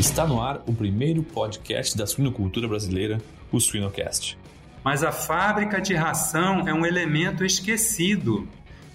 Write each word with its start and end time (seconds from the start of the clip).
Está 0.00 0.26
no 0.26 0.40
ar 0.40 0.62
o 0.66 0.72
primeiro 0.72 1.22
podcast 1.22 1.94
da 1.94 2.06
suinocultura 2.06 2.66
brasileira, 2.66 3.18
o 3.52 3.60
Suinocast. 3.60 4.38
Mas 4.82 5.04
a 5.04 5.12
fábrica 5.12 5.78
de 5.78 5.94
ração 5.94 6.66
é 6.66 6.72
um 6.72 6.86
elemento 6.86 7.44
esquecido. 7.44 8.48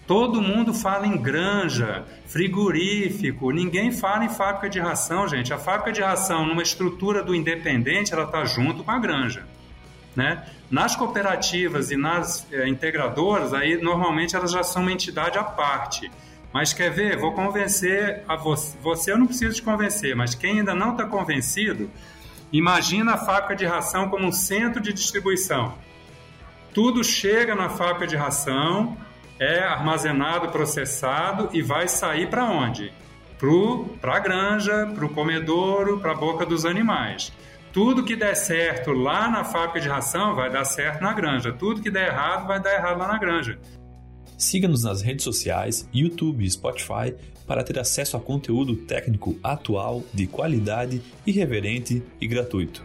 Todo 0.08 0.42
mundo 0.42 0.74
fala 0.74 1.06
em 1.06 1.16
granja, 1.16 2.06
frigorífico, 2.26 3.52
ninguém 3.52 3.92
fala 3.92 4.26
em 4.26 4.30
fábrica 4.30 4.68
de 4.68 4.80
ração, 4.80 5.28
gente. 5.28 5.54
A 5.54 5.60
fábrica 5.60 5.92
de 5.92 6.02
ração, 6.02 6.44
numa 6.44 6.64
estrutura 6.64 7.22
do 7.22 7.36
independente, 7.36 8.12
ela 8.12 8.24
está 8.24 8.44
junto 8.44 8.84
com 8.84 8.90
a 8.90 8.98
granja. 8.98 9.46
Né? 10.16 10.44
Nas 10.72 10.96
cooperativas 10.96 11.92
e 11.92 11.96
nas 11.96 12.52
é, 12.52 12.68
integradoras, 12.68 13.54
aí 13.54 13.80
normalmente 13.80 14.36
elas 14.36 14.52
já 14.52 14.64
são 14.64 14.82
uma 14.82 14.92
entidade 14.92 15.38
à 15.38 15.44
parte. 15.44 16.10
Mas 16.56 16.72
quer 16.72 16.90
ver? 16.90 17.18
Vou 17.18 17.34
convencer 17.34 18.24
a 18.30 18.38
você. 18.38 18.78
Você 18.82 19.12
eu 19.12 19.18
não 19.18 19.28
preciso 19.28 19.56
te 19.56 19.62
convencer, 19.62 20.16
mas 20.16 20.34
quem 20.34 20.60
ainda 20.60 20.74
não 20.74 20.92
está 20.92 21.04
convencido, 21.04 21.92
imagina 22.50 23.16
a 23.16 23.18
fábrica 23.18 23.58
de 23.58 23.66
ração 23.66 24.08
como 24.08 24.26
um 24.26 24.32
centro 24.32 24.82
de 24.82 24.94
distribuição. 24.94 25.74
Tudo 26.74 27.04
chega 27.04 27.56
na 27.56 27.68
fábrica 27.68 28.08
de 28.08 28.16
ração, 28.16 28.98
é 29.38 29.66
armazenado, 29.66 30.48
processado 30.48 31.50
e 31.52 31.62
vai 31.62 31.90
sair 31.90 32.30
para 32.30 32.46
onde? 32.46 32.94
Para 34.00 34.16
a 34.16 34.20
granja, 34.20 34.90
para 34.96 35.06
o 35.06 35.10
comedouro, 35.10 36.00
para 36.00 36.14
a 36.14 36.16
boca 36.16 36.46
dos 36.46 36.66
animais. 36.66 37.34
Tudo 37.74 38.06
que 38.06 38.16
der 38.16 38.34
certo 38.34 38.94
lá 38.94 39.28
na 39.28 39.44
fábrica 39.44 39.82
de 39.82 39.90
ração 39.90 40.34
vai 40.34 40.50
dar 40.50 40.64
certo 40.64 41.02
na 41.02 41.12
granja. 41.12 41.52
Tudo 41.52 41.82
que 41.82 41.92
der 41.92 42.14
errado 42.14 42.48
vai 42.48 42.62
dar 42.62 42.76
errado 42.76 42.98
lá 42.98 43.10
na 43.10 43.18
granja. 43.18 43.60
Siga-nos 44.38 44.84
nas 44.84 45.02
redes 45.02 45.24
sociais, 45.24 45.88
YouTube 45.94 46.44
e 46.44 46.50
Spotify 46.50 47.14
para 47.48 47.64
ter 47.64 47.80
acesso 47.80 48.18
a 48.18 48.20
conteúdo 48.20 48.76
técnico 48.76 49.38
atual, 49.44 50.04
de 50.14 50.28
qualidade, 50.28 51.02
irreverente 51.26 52.04
e 52.20 52.28
gratuito. 52.28 52.84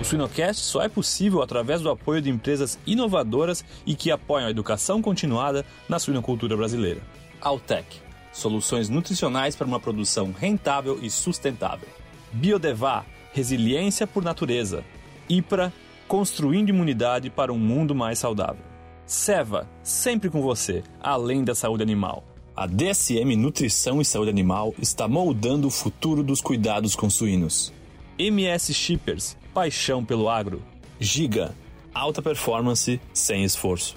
O 0.00 0.04
Suinocast 0.04 0.62
só 0.62 0.82
é 0.82 0.88
possível 0.88 1.42
através 1.42 1.80
do 1.80 1.90
apoio 1.90 2.20
de 2.20 2.30
empresas 2.30 2.78
inovadoras 2.86 3.64
e 3.86 3.94
que 3.94 4.10
apoiam 4.10 4.46
a 4.46 4.50
educação 4.50 5.00
continuada 5.00 5.64
na 5.88 5.98
suinocultura 5.98 6.56
brasileira. 6.56 7.00
Altec 7.40 8.04
soluções 8.34 8.88
nutricionais 8.88 9.54
para 9.56 9.66
uma 9.66 9.80
produção 9.80 10.32
rentável 10.32 10.98
e 11.00 11.08
sustentável. 11.08 11.88
Biodevá, 12.32 13.04
resiliência 13.32 14.06
por 14.06 14.24
natureza. 14.24 14.84
IPRA, 15.28 15.72
construindo 16.08 16.68
imunidade 16.68 17.30
para 17.30 17.52
um 17.52 17.58
mundo 17.58 17.94
mais 17.94 18.18
saudável. 18.18 18.73
Seva, 19.06 19.68
sempre 19.82 20.30
com 20.30 20.40
você, 20.40 20.82
além 20.98 21.44
da 21.44 21.54
saúde 21.54 21.82
animal. 21.82 22.24
A 22.56 22.66
DSM 22.66 23.36
Nutrição 23.36 24.00
e 24.00 24.04
Saúde 24.04 24.30
Animal 24.30 24.74
está 24.78 25.06
moldando 25.06 25.68
o 25.68 25.70
futuro 25.70 26.22
dos 26.22 26.40
cuidados 26.40 26.96
com 26.96 27.10
suínos. 27.10 27.70
MS 28.18 28.72
Shippers, 28.72 29.36
paixão 29.52 30.02
pelo 30.02 30.26
agro. 30.26 30.62
Giga, 30.98 31.54
alta 31.92 32.22
performance 32.22 32.98
sem 33.12 33.44
esforço. 33.44 33.94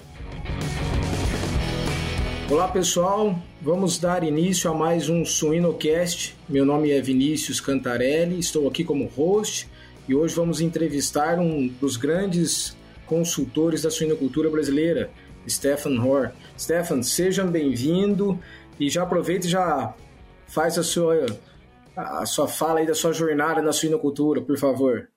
Olá 2.50 2.68
pessoal, 2.68 3.38
vamos 3.62 3.98
dar 3.98 4.22
início 4.22 4.70
a 4.70 4.74
mais 4.74 5.08
um 5.08 5.24
Suinocast. 5.24 6.36
Meu 6.46 6.66
nome 6.66 6.90
é 6.90 7.00
Vinícius 7.00 7.62
Cantarelli, 7.62 8.38
estou 8.38 8.68
aqui 8.68 8.84
como 8.84 9.06
host 9.06 9.68
e 10.06 10.14
hoje 10.14 10.34
vamos 10.34 10.60
entrevistar 10.60 11.38
um 11.38 11.66
dos 11.66 11.96
grandes 11.96 12.76
consultores 13.08 13.82
da 13.82 13.90
suinocultura 13.90 14.50
brasileira, 14.50 15.10
Stefan 15.48 16.00
Hor. 16.00 16.30
Stefan, 16.58 17.02
seja 17.02 17.42
bem-vindo 17.44 18.38
e 18.78 18.90
já 18.90 19.02
aproveita 19.02 19.46
e 19.46 19.50
já 19.50 19.94
faz 20.46 20.78
a 20.78 20.82
sua, 20.82 21.26
a 21.96 22.26
sua 22.26 22.46
fala 22.46 22.80
aí 22.80 22.86
da 22.86 22.94
sua 22.94 23.12
jornada 23.12 23.62
na 23.62 23.72
suinocultura, 23.72 24.40
por 24.40 24.58
favor. 24.58 25.08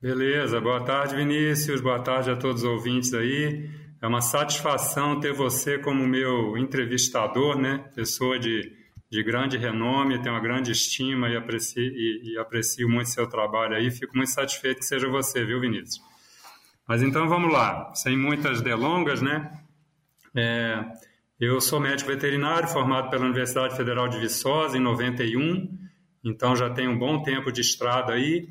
Beleza, 0.00 0.60
boa 0.60 0.84
tarde 0.84 1.14
Vinícius, 1.16 1.80
boa 1.80 2.00
tarde 2.00 2.30
a 2.30 2.36
todos 2.36 2.62
os 2.62 2.68
ouvintes 2.68 3.14
aí. 3.14 3.70
É 4.02 4.06
uma 4.06 4.20
satisfação 4.20 5.20
ter 5.20 5.32
você 5.32 5.78
como 5.78 6.04
meu 6.06 6.58
entrevistador, 6.58 7.56
né? 7.56 7.84
Pessoa 7.94 8.36
de, 8.36 8.72
de 9.08 9.22
grande 9.22 9.56
renome, 9.56 10.20
tenho 10.20 10.34
uma 10.34 10.40
grande 10.42 10.72
estima 10.72 11.28
e 11.28 11.36
aprecio, 11.36 11.80
e, 11.80 12.32
e 12.32 12.38
aprecio 12.38 12.88
muito 12.88 13.10
seu 13.10 13.28
trabalho 13.28 13.76
aí. 13.76 13.92
Fico 13.92 14.16
muito 14.16 14.32
satisfeito 14.32 14.78
que 14.78 14.86
seja 14.86 15.08
você, 15.08 15.44
viu, 15.44 15.60
Vinícius? 15.60 16.00
Mas 16.92 17.02
então 17.02 17.26
vamos 17.26 17.50
lá, 17.50 17.90
sem 17.94 18.18
muitas 18.18 18.60
delongas, 18.60 19.22
né? 19.22 19.50
É, 20.36 20.78
eu 21.40 21.58
sou 21.58 21.80
médico 21.80 22.10
veterinário 22.10 22.68
formado 22.68 23.08
pela 23.08 23.24
Universidade 23.24 23.74
Federal 23.74 24.08
de 24.08 24.18
Viçosa 24.18 24.76
em 24.76 24.80
91, 24.82 25.74
então 26.22 26.54
já 26.54 26.68
tenho 26.68 26.90
um 26.90 26.98
bom 26.98 27.22
tempo 27.22 27.50
de 27.50 27.62
estrada 27.62 28.12
aí. 28.12 28.46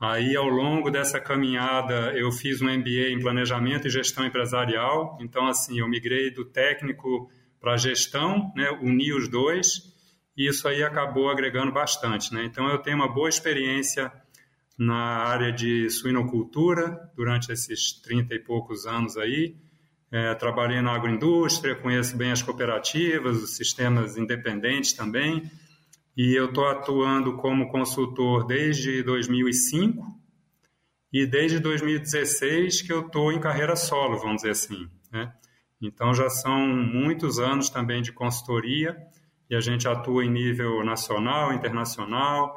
Aí, 0.00 0.34
ao 0.34 0.48
longo 0.48 0.90
dessa 0.90 1.20
caminhada, 1.20 2.12
eu 2.16 2.32
fiz 2.32 2.60
um 2.60 2.66
MBA 2.66 3.10
em 3.10 3.20
Planejamento 3.20 3.86
e 3.86 3.90
Gestão 3.90 4.26
Empresarial. 4.26 5.16
Então, 5.20 5.46
assim, 5.46 5.78
eu 5.78 5.88
migrei 5.88 6.32
do 6.32 6.44
técnico 6.44 7.30
para 7.60 7.76
gestão, 7.76 8.52
né, 8.56 8.68
uni 8.82 9.12
os 9.12 9.28
dois, 9.28 9.94
e 10.36 10.48
isso 10.48 10.66
aí 10.66 10.82
acabou 10.82 11.30
agregando 11.30 11.70
bastante. 11.70 12.34
Né? 12.34 12.46
Então, 12.46 12.68
eu 12.68 12.78
tenho 12.78 12.96
uma 12.96 13.06
boa 13.06 13.28
experiência 13.28 14.12
na 14.78 15.24
área 15.24 15.52
de 15.52 15.88
suinocultura 15.90 17.10
durante 17.16 17.50
esses 17.50 17.92
30 18.02 18.34
e 18.34 18.38
poucos 18.38 18.86
anos 18.86 19.16
aí. 19.16 19.56
É, 20.10 20.34
trabalhei 20.34 20.80
na 20.80 20.92
agroindústria, 20.92 21.74
conheço 21.74 22.16
bem 22.16 22.30
as 22.30 22.42
cooperativas, 22.42 23.42
os 23.42 23.56
sistemas 23.56 24.16
independentes 24.16 24.92
também 24.92 25.50
e 26.16 26.34
eu 26.34 26.46
estou 26.46 26.66
atuando 26.66 27.36
como 27.36 27.68
consultor 27.68 28.46
desde 28.46 29.02
2005 29.02 30.02
e 31.12 31.26
desde 31.26 31.60
2016 31.60 32.82
que 32.82 32.92
eu 32.92 33.06
estou 33.06 33.30
em 33.30 33.38
carreira 33.38 33.76
solo, 33.76 34.18
vamos 34.18 34.36
dizer 34.36 34.50
assim. 34.50 34.88
Né? 35.12 35.30
Então 35.80 36.14
já 36.14 36.30
são 36.30 36.66
muitos 36.66 37.38
anos 37.38 37.68
também 37.68 38.00
de 38.00 38.12
consultoria 38.12 38.96
e 39.50 39.54
a 39.54 39.60
gente 39.60 39.86
atua 39.86 40.24
em 40.24 40.30
nível 40.30 40.82
nacional, 40.82 41.52
internacional. 41.52 42.56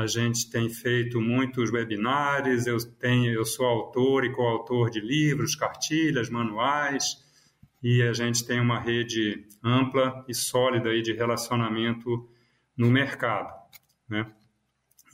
A 0.00 0.06
gente 0.06 0.50
tem 0.50 0.68
feito 0.68 1.20
muitos 1.20 1.70
webinários. 1.70 2.66
Eu 2.66 2.78
tenho, 2.98 3.32
eu 3.32 3.44
sou 3.44 3.66
autor 3.66 4.24
e 4.24 4.32
coautor 4.32 4.90
de 4.90 5.00
livros, 5.00 5.54
cartilhas, 5.54 6.28
manuais 6.28 7.04
e 7.82 8.02
a 8.02 8.12
gente 8.12 8.46
tem 8.46 8.60
uma 8.60 8.78
rede 8.78 9.46
ampla 9.64 10.24
e 10.28 10.34
sólida 10.34 10.90
aí 10.90 11.02
de 11.02 11.12
relacionamento 11.12 12.28
no 12.76 12.90
mercado. 12.90 13.52
Né? 14.08 14.26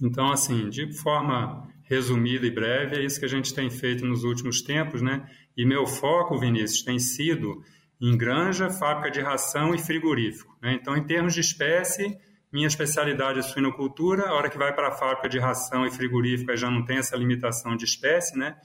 Então, 0.02 0.30
assim, 0.30 0.68
de 0.68 0.92
forma 0.92 1.68
resumida 1.84 2.46
e 2.46 2.50
breve, 2.50 2.96
é 2.96 3.04
isso 3.04 3.20
que 3.20 3.26
a 3.26 3.28
gente 3.28 3.54
tem 3.54 3.70
feito 3.70 4.04
nos 4.04 4.24
últimos 4.24 4.60
tempos, 4.60 5.00
né? 5.00 5.30
E 5.56 5.64
meu 5.64 5.86
foco, 5.86 6.38
Vinícius, 6.38 6.82
tem 6.82 6.98
sido 6.98 7.62
em 8.00 8.16
granja, 8.16 8.68
fábrica 8.68 9.10
de 9.10 9.20
ração 9.20 9.72
e 9.74 9.78
frigorífico. 9.78 10.56
Né? 10.60 10.74
Então, 10.74 10.96
em 10.96 11.04
termos 11.04 11.32
de 11.32 11.40
espécie, 11.40 12.18
minha 12.56 12.68
especialidade 12.68 13.38
é 13.38 13.42
suinocultura. 13.42 14.30
A 14.30 14.32
hora 14.32 14.48
que 14.48 14.56
vai 14.56 14.74
para 14.74 14.88
a 14.88 14.92
fábrica 14.92 15.28
de 15.28 15.38
ração 15.38 15.86
e 15.86 15.90
frigorífico, 15.90 16.56
já 16.56 16.70
não 16.70 16.86
tem 16.86 16.96
essa 16.96 17.14
limitação 17.14 17.76
de 17.76 17.84
espécie, 17.84 18.34
né? 18.34 18.56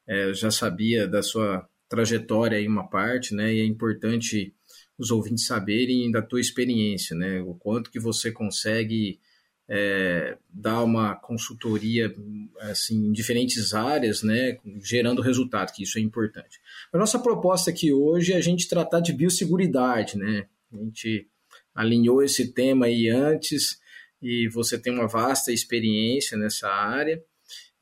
É, 0.09 0.25
eu 0.25 0.35
já 0.35 0.51
sabia 0.51 1.07
da 1.07 1.23
sua 1.23 1.69
trajetória 1.89 2.61
em 2.61 2.69
uma 2.69 2.89
parte, 2.89 3.35
né? 3.35 3.55
E 3.55 3.61
é 3.61 3.65
importante 3.65 4.55
os 4.99 5.11
ouvintes 5.11 5.47
saberem 5.47 6.11
da 6.11 6.23
tua 6.23 6.41
experiência, 6.41 7.17
né? 7.17 7.41
O 7.43 7.55
quanto 7.55 7.91
que 7.91 8.01
você 8.01 8.33
consegue 8.33 9.21
é, 9.69 10.39
dar 10.49 10.83
uma 10.83 11.17
consultoria 11.17 12.15
assim 12.61 13.07
em 13.07 13.13
diferentes 13.13 13.75
áreas, 13.75 14.23
né? 14.23 14.59
Gerando 14.83 15.23
resultado, 15.23 15.73
que 15.73 15.83
isso 15.83 15.99
é 15.99 16.01
importante. 16.01 16.61
A 16.93 16.99
nossa 16.99 17.19
proposta 17.19 17.71
aqui 17.71 17.93
hoje 17.93 18.33
é 18.33 18.37
a 18.37 18.41
gente 18.41 18.69
tratar 18.69 19.01
de 19.01 19.13
biosseguridade, 19.13 20.17
né? 20.17 20.47
A 20.73 20.77
gente 20.77 21.29
alinhou 21.75 22.23
esse 22.23 22.53
tema 22.53 22.87
aí 22.87 23.09
antes 23.09 23.79
e 24.23 24.49
você 24.49 24.79
tem 24.79 24.93
uma 24.93 25.07
vasta 25.07 25.53
experiência 25.53 26.37
nessa 26.37 26.69
área. 26.69 27.23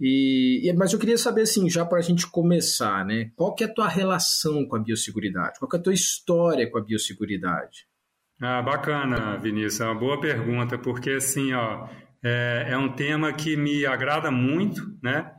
E, 0.01 0.73
mas 0.77 0.93
eu 0.93 0.99
queria 0.99 1.17
saber, 1.17 1.43
assim, 1.43 1.71
já 1.71 1.85
para 1.85 1.99
a 1.99 2.03
gente 2.03 2.29
começar, 2.29 3.07
né? 3.07 3.31
Qual 3.37 3.55
que 3.55 3.63
é 3.63 3.67
a 3.67 3.73
tua 3.73 3.89
relação 3.89 4.67
com 4.67 4.77
a 4.77 4.81
biosseguridade? 4.81 5.59
Qual 5.59 5.69
que 5.69 5.77
é 5.77 5.79
a 5.79 5.83
tua 5.83 5.95
história 5.95 6.69
com 6.69 6.79
a 6.79 6.83
biosseguridade? 6.83 7.87
Ah, 8.47 8.61
bacana, 8.61 9.39
Vinícius. 9.39 9.81
É 9.81 9.87
uma 9.87 9.95
boa 9.95 10.21
pergunta, 10.21 10.77
porque, 10.77 11.13
assim, 11.13 11.55
ó, 11.55 11.89
é, 12.23 12.67
é 12.73 12.77
um 12.77 12.93
tema 12.93 13.33
que 13.33 13.57
me 13.57 13.87
agrada 13.87 14.31
muito, 14.31 14.83
né? 15.03 15.33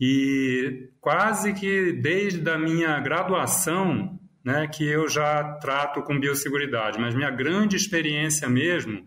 E 0.00 0.88
quase 1.00 1.52
que 1.52 1.92
desde 1.94 2.48
a 2.48 2.56
minha 2.56 3.00
graduação, 3.00 4.20
né, 4.44 4.68
que 4.68 4.86
eu 4.86 5.08
já 5.08 5.54
trato 5.54 6.00
com 6.02 6.20
biosseguridade, 6.20 6.96
mas 7.00 7.12
minha 7.12 7.30
grande 7.30 7.74
experiência 7.74 8.48
mesmo 8.48 9.04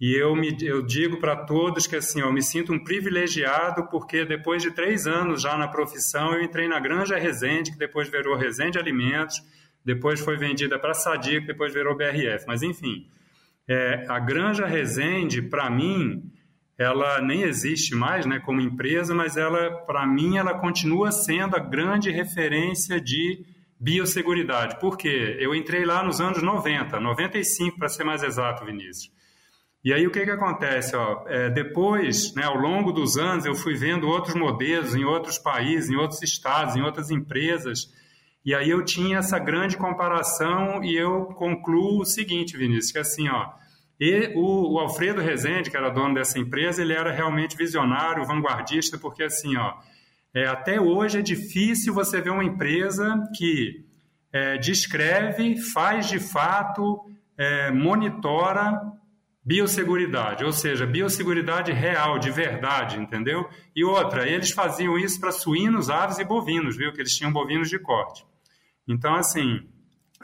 e 0.00 0.14
eu, 0.14 0.34
me, 0.34 0.56
eu 0.62 0.80
digo 0.80 1.18
para 1.18 1.36
todos 1.36 1.86
que 1.86 1.94
assim, 1.94 2.20
eu 2.20 2.32
me 2.32 2.42
sinto 2.42 2.72
um 2.72 2.82
privilegiado 2.82 3.86
porque 3.88 4.24
depois 4.24 4.62
de 4.62 4.70
três 4.70 5.06
anos 5.06 5.42
já 5.42 5.58
na 5.58 5.68
profissão, 5.68 6.32
eu 6.32 6.42
entrei 6.42 6.66
na 6.66 6.80
Granja 6.80 7.18
Resende, 7.18 7.70
que 7.70 7.78
depois 7.78 8.08
virou 8.08 8.34
Resende 8.34 8.78
Alimentos, 8.78 9.42
depois 9.84 10.20
foi 10.20 10.36
vendida 10.36 10.78
para 10.78 10.94
Sadia, 10.94 11.40
que 11.40 11.46
depois 11.46 11.72
virou 11.72 11.96
BRF. 11.96 12.44
Mas 12.46 12.62
enfim, 12.62 13.06
é, 13.68 14.04
a 14.08 14.18
Granja 14.18 14.66
Resende, 14.66 15.42
para 15.42 15.70
mim, 15.70 16.30
ela 16.76 17.20
nem 17.20 17.42
existe 17.42 17.94
mais 17.94 18.24
né, 18.24 18.40
como 18.40 18.60
empresa, 18.60 19.14
mas 19.14 19.36
ela, 19.36 19.70
para 19.86 20.06
mim, 20.06 20.38
ela 20.38 20.58
continua 20.58 21.12
sendo 21.12 21.54
a 21.54 21.58
grande 21.58 22.10
referência 22.10 23.00
de 23.00 23.44
biosseguridade. 23.78 24.78
Por 24.80 24.96
quê? 24.96 25.36
Eu 25.38 25.54
entrei 25.54 25.84
lá 25.84 26.02
nos 26.02 26.20
anos 26.20 26.42
90, 26.42 26.98
95 26.98 27.78
para 27.78 27.88
ser 27.88 28.04
mais 28.04 28.22
exato, 28.22 28.64
Vinícius. 28.64 29.10
E 29.82 29.94
aí 29.94 30.06
o 30.06 30.10
que, 30.10 30.24
que 30.24 30.30
acontece? 30.30 30.94
Ó, 30.94 31.24
é, 31.26 31.48
depois, 31.48 32.34
né, 32.34 32.44
ao 32.44 32.56
longo 32.56 32.92
dos 32.92 33.16
anos, 33.16 33.46
eu 33.46 33.54
fui 33.54 33.74
vendo 33.74 34.06
outros 34.06 34.34
modelos 34.34 34.94
em 34.94 35.04
outros 35.04 35.38
países, 35.38 35.88
em 35.88 35.96
outros 35.96 36.22
estados, 36.22 36.76
em 36.76 36.82
outras 36.82 37.10
empresas, 37.10 37.90
e 38.44 38.54
aí 38.54 38.70
eu 38.70 38.84
tinha 38.84 39.18
essa 39.18 39.38
grande 39.38 39.76
comparação 39.76 40.82
e 40.82 40.96
eu 40.96 41.26
concluo 41.26 42.00
o 42.00 42.06
seguinte, 42.06 42.56
Vinícius, 42.56 42.92
que 42.92 42.98
assim, 42.98 43.28
ó, 43.28 43.50
e 44.00 44.32
o, 44.34 44.74
o, 44.74 44.78
Alfredo 44.78 45.20
Rezende, 45.20 45.70
que 45.70 45.76
era 45.76 45.90
dono 45.90 46.14
dessa 46.14 46.38
empresa, 46.38 46.80
ele 46.80 46.94
era 46.94 47.12
realmente 47.12 47.54
visionário, 47.54 48.24
vanguardista, 48.24 48.96
porque 48.96 49.22
assim, 49.22 49.56
ó, 49.58 49.74
é, 50.32 50.46
até 50.46 50.80
hoje 50.80 51.18
é 51.18 51.22
difícil 51.22 51.92
você 51.92 52.20
ver 52.20 52.30
uma 52.30 52.44
empresa 52.44 53.22
que 53.36 53.84
é, 54.32 54.56
descreve, 54.56 55.56
faz 55.58 56.08
de 56.08 56.18
fato, 56.18 57.04
é, 57.36 57.70
monitora 57.70 58.80
biosseguridade, 59.50 60.44
ou 60.44 60.52
seja, 60.52 60.86
biosseguridade 60.86 61.72
real, 61.72 62.20
de 62.20 62.30
verdade, 62.30 63.00
entendeu? 63.00 63.50
E 63.74 63.84
outra, 63.84 64.28
eles 64.28 64.52
faziam 64.52 64.96
isso 64.96 65.18
para 65.18 65.32
suínos, 65.32 65.90
aves 65.90 66.20
e 66.20 66.24
bovinos, 66.24 66.76
viu? 66.76 66.92
Que 66.92 67.00
eles 67.00 67.16
tinham 67.16 67.32
bovinos 67.32 67.68
de 67.68 67.76
corte. 67.76 68.24
Então, 68.86 69.12
assim, 69.16 69.68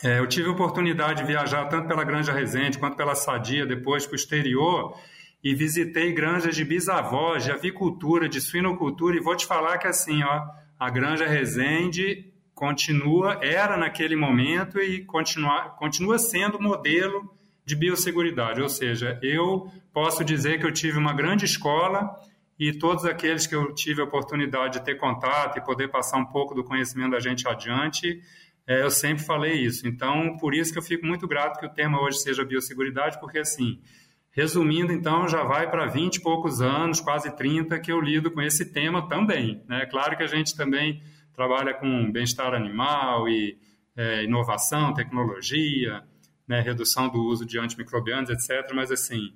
é, 0.01 0.21
eu 0.21 0.29
tive 0.29 0.49
a 0.49 0.53
oportunidade 0.53 1.23
de 1.23 1.27
viajar 1.27 1.65
tanto 1.65 1.89
pela 1.89 2.05
Granja 2.05 2.33
Resende 2.33 2.79
quanto 2.79 2.97
pela 2.97 3.17
Sadia, 3.17 3.67
depois 3.67 4.07
para 4.07 4.13
o 4.13 4.17
exterior, 4.17 4.97
e 5.43 5.57
visitei 5.57 6.13
granjas 6.13 6.55
de 6.55 6.65
bisavós, 6.65 7.43
de 7.43 7.51
avicultura, 7.51 8.29
de 8.29 8.41
suinocultura, 8.41 9.17
e 9.17 9.21
vou 9.21 9.35
te 9.35 9.45
falar 9.45 9.79
que, 9.79 9.89
assim, 9.89 10.23
ó, 10.23 10.47
a 10.79 10.89
Granja 10.89 11.27
Resende 11.27 12.33
continua, 12.55 13.41
era 13.43 13.77
naquele 13.77 14.15
momento 14.15 14.79
e 14.79 15.05
continua, 15.05 15.71
continua 15.71 16.17
sendo 16.17 16.63
modelo 16.63 17.36
de 17.67 17.75
biosseguridade, 17.75 18.63
ou 18.63 18.69
seja, 18.69 19.19
eu 19.21 19.69
posso 19.93 20.25
dizer 20.25 20.61
que 20.61 20.65
eu 20.65 20.73
tive 20.73 20.97
uma 20.97 21.13
grande 21.13 21.45
escola 21.45 22.15
e 22.57 22.73
todos 22.73 23.05
aqueles 23.05 23.45
que 23.45 23.57
eu 23.57 23.75
tive 23.75 24.01
a 24.01 24.05
oportunidade 24.05 24.79
de 24.79 24.85
ter 24.85 24.95
contato 24.95 25.59
e 25.59 25.61
poder 25.61 25.89
passar 25.89 26.17
um 26.19 26.27
pouco 26.27 26.55
do 26.55 26.63
conhecimento 26.63 27.11
da 27.11 27.21
gente 27.21 27.47
adiante, 27.49 28.23
é, 28.69 28.83
eu 28.83 28.91
sempre 28.91 29.25
falei 29.25 29.55
isso. 29.55 29.87
Então, 29.87 30.37
por 30.39 30.55
isso 30.55 30.73
que 30.73 30.79
eu 30.79 30.83
fico 30.83 31.05
muito 31.05 31.27
grato 31.27 31.59
que 31.59 31.67
o 31.67 31.69
tema 31.69 32.01
hoje 32.01 32.19
seja 32.19 32.45
biosseguridade, 32.45 33.19
porque 33.19 33.41
assim, 33.41 33.81
resumindo, 34.31 34.93
então, 34.93 35.29
já 35.29 35.43
vai 35.43 35.69
para 35.69 35.87
20 35.87 36.17
e 36.17 36.21
poucos 36.23 36.63
anos, 36.63 37.01
quase 37.01 37.35
30, 37.35 37.81
que 37.81 37.91
eu 37.91 38.01
lido 38.01 38.31
com 38.31 38.41
esse 38.41 38.73
tema 38.73 39.09
também. 39.09 39.61
Né? 39.69 39.87
Claro 39.87 40.17
que 40.17 40.23
a 40.23 40.29
gente 40.29 40.57
também 40.57 41.03
trabalha 41.35 41.75
com 41.75 42.13
bem-estar 42.13 42.55
animal 42.55 43.29
e 43.29 43.59
é, 43.97 44.23
inovação, 44.23 44.95
tecnologia, 44.95 46.05
né, 46.49 46.61
redução 46.61 47.09
do 47.09 47.19
uso 47.19 47.45
de 47.45 47.59
antimicrobianos, 47.59 48.31
etc. 48.31 48.73
Mas, 48.75 48.91
assim, 48.91 49.33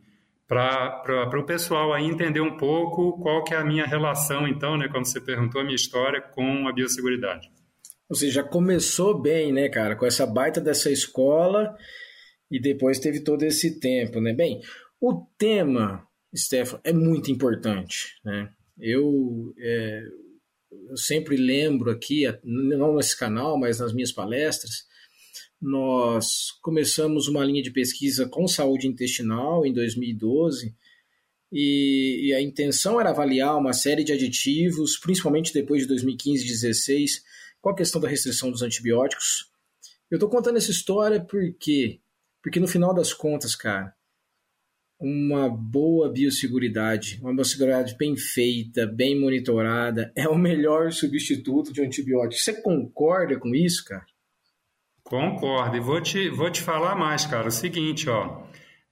para 0.47 1.39
o 1.39 1.47
pessoal 1.47 1.93
aí 1.93 2.05
entender 2.05 2.41
um 2.41 2.57
pouco 2.57 3.21
qual 3.21 3.45
que 3.45 3.55
é 3.55 3.57
a 3.57 3.65
minha 3.65 3.87
relação, 3.87 4.49
então, 4.49 4.77
né, 4.77 4.89
quando 4.89 5.07
você 5.07 5.21
perguntou 5.21 5.61
a 5.61 5.65
minha 5.65 5.77
história 5.77 6.21
com 6.21 6.67
a 6.67 6.73
biosseguridade. 6.73 7.49
Seja, 8.13 8.43
já 8.43 8.43
começou 8.43 9.21
bem, 9.21 9.53
né, 9.53 9.69
cara, 9.69 9.95
com 9.95 10.05
essa 10.05 10.27
baita 10.27 10.61
dessa 10.61 10.91
escola 10.91 11.77
e 12.51 12.61
depois 12.61 12.99
teve 12.99 13.21
todo 13.21 13.45
esse 13.45 13.79
tempo, 13.79 14.21
né? 14.21 14.33
Bem, 14.33 14.61
o 15.01 15.25
tema, 15.39 16.05
Stefano, 16.37 16.81
é 16.83 16.93
muito 16.93 17.31
importante, 17.31 18.09
né? 18.25 18.51
Eu, 18.81 19.55
é, 19.57 20.03
eu 20.89 20.97
sempre 20.97 21.37
lembro 21.37 21.91
aqui, 21.91 22.25
não 22.43 22.97
nesse 22.97 23.17
canal, 23.17 23.57
mas 23.57 23.79
nas 23.79 23.93
minhas 23.93 24.11
palestras, 24.11 24.85
nós 25.61 26.53
começamos 26.63 27.29
uma 27.29 27.45
linha 27.45 27.63
de 27.63 27.71
pesquisa 27.71 28.29
com 28.29 28.49
saúde 28.49 28.87
intestinal 28.87 29.67
em 29.67 29.73
2012 29.73 30.75
e, 31.53 32.29
e, 32.29 32.35
a 32.35 32.41
intenção 32.41 33.01
era 33.01 33.11
avaliar 33.11 33.59
uma 33.59 33.73
série 33.73 34.05
de 34.05 34.13
aditivos, 34.13 34.97
principalmente 34.97 35.53
depois 35.53 35.83
de 35.83 35.89
2015 35.89 36.45
e 36.45 36.47
2016, 36.47 37.25
com 37.61 37.71
a 37.71 37.75
questão 37.75 38.01
da 38.01 38.09
restrição 38.09 38.53
dos 38.53 38.63
antibióticos. 38.63 39.51
Eu 40.09 40.17
estou 40.17 40.31
contando 40.31 40.59
essa 40.59 40.71
história 40.71 41.21
porque, 41.21 42.01
porque 42.41 42.61
no 42.61 42.69
final 42.69 42.95
das 42.95 43.13
contas, 43.13 43.57
cara, 43.57 43.93
uma 44.99 45.49
boa 45.49 46.09
biosseguridade, 46.09 47.19
uma 47.21 47.35
biosseguridade 47.35 47.97
bem 47.99 48.17
feita, 48.17 48.87
bem 48.87 49.19
monitorada, 49.19 50.13
é 50.15 50.29
o 50.29 50.39
melhor 50.39 50.93
substituto 50.93 51.73
de 51.73 51.81
um 51.81 51.85
antibiótico. 51.85 52.41
Você 52.41 52.63
concorda 52.63 53.39
com 53.39 53.55
isso, 53.55 53.85
cara? 53.85 54.07
Concordo. 55.11 55.77
E 55.77 55.81
vou 55.81 56.01
te, 56.01 56.31
vou 56.31 56.49
te 56.49 56.63
falar 56.63 56.95
mais, 56.95 57.27
cara. 57.27 57.49
O 57.49 57.51
seguinte, 57.51 58.09
ó. 58.09 58.45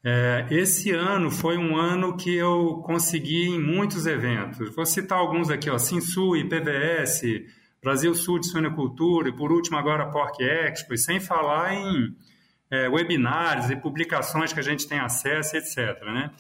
É, 0.05 0.47
esse 0.51 0.91
ano 0.91 1.31
foi 1.31 1.57
um 1.57 1.77
ano 1.77 2.17
que 2.17 2.35
eu 2.35 2.83
consegui 2.85 3.47
em 3.47 3.61
muitos 3.61 4.05
eventos. 4.05 4.75
Vou 4.75 4.85
citar 4.85 5.17
alguns 5.17 5.49
aqui, 5.49 5.71
ó. 5.71 5.79
Sinsu, 5.79 6.35
IPVS, 6.35 7.23
Brasil 7.81 8.13
Sul 8.17 8.41
de 8.41 8.49
Suinocultura 8.49 9.29
e, 9.29 9.33
por 9.33 9.53
último, 9.53 9.79
agora 9.79 10.03
a 10.03 10.07
Porc 10.11 10.41
Expo. 10.41 10.93
E 10.93 10.99
sem 10.99 11.21
falar 11.21 11.75
em 11.75 12.17
é, 12.69 12.89
webinários 12.89 13.71
e 13.71 13.77
publicações 13.77 14.53
que 14.53 14.59
a 14.59 14.65
gente 14.65 14.89
tem 14.89 14.99
acesso, 14.99 15.57
etc. 15.57 16.03
Né? 16.03 16.33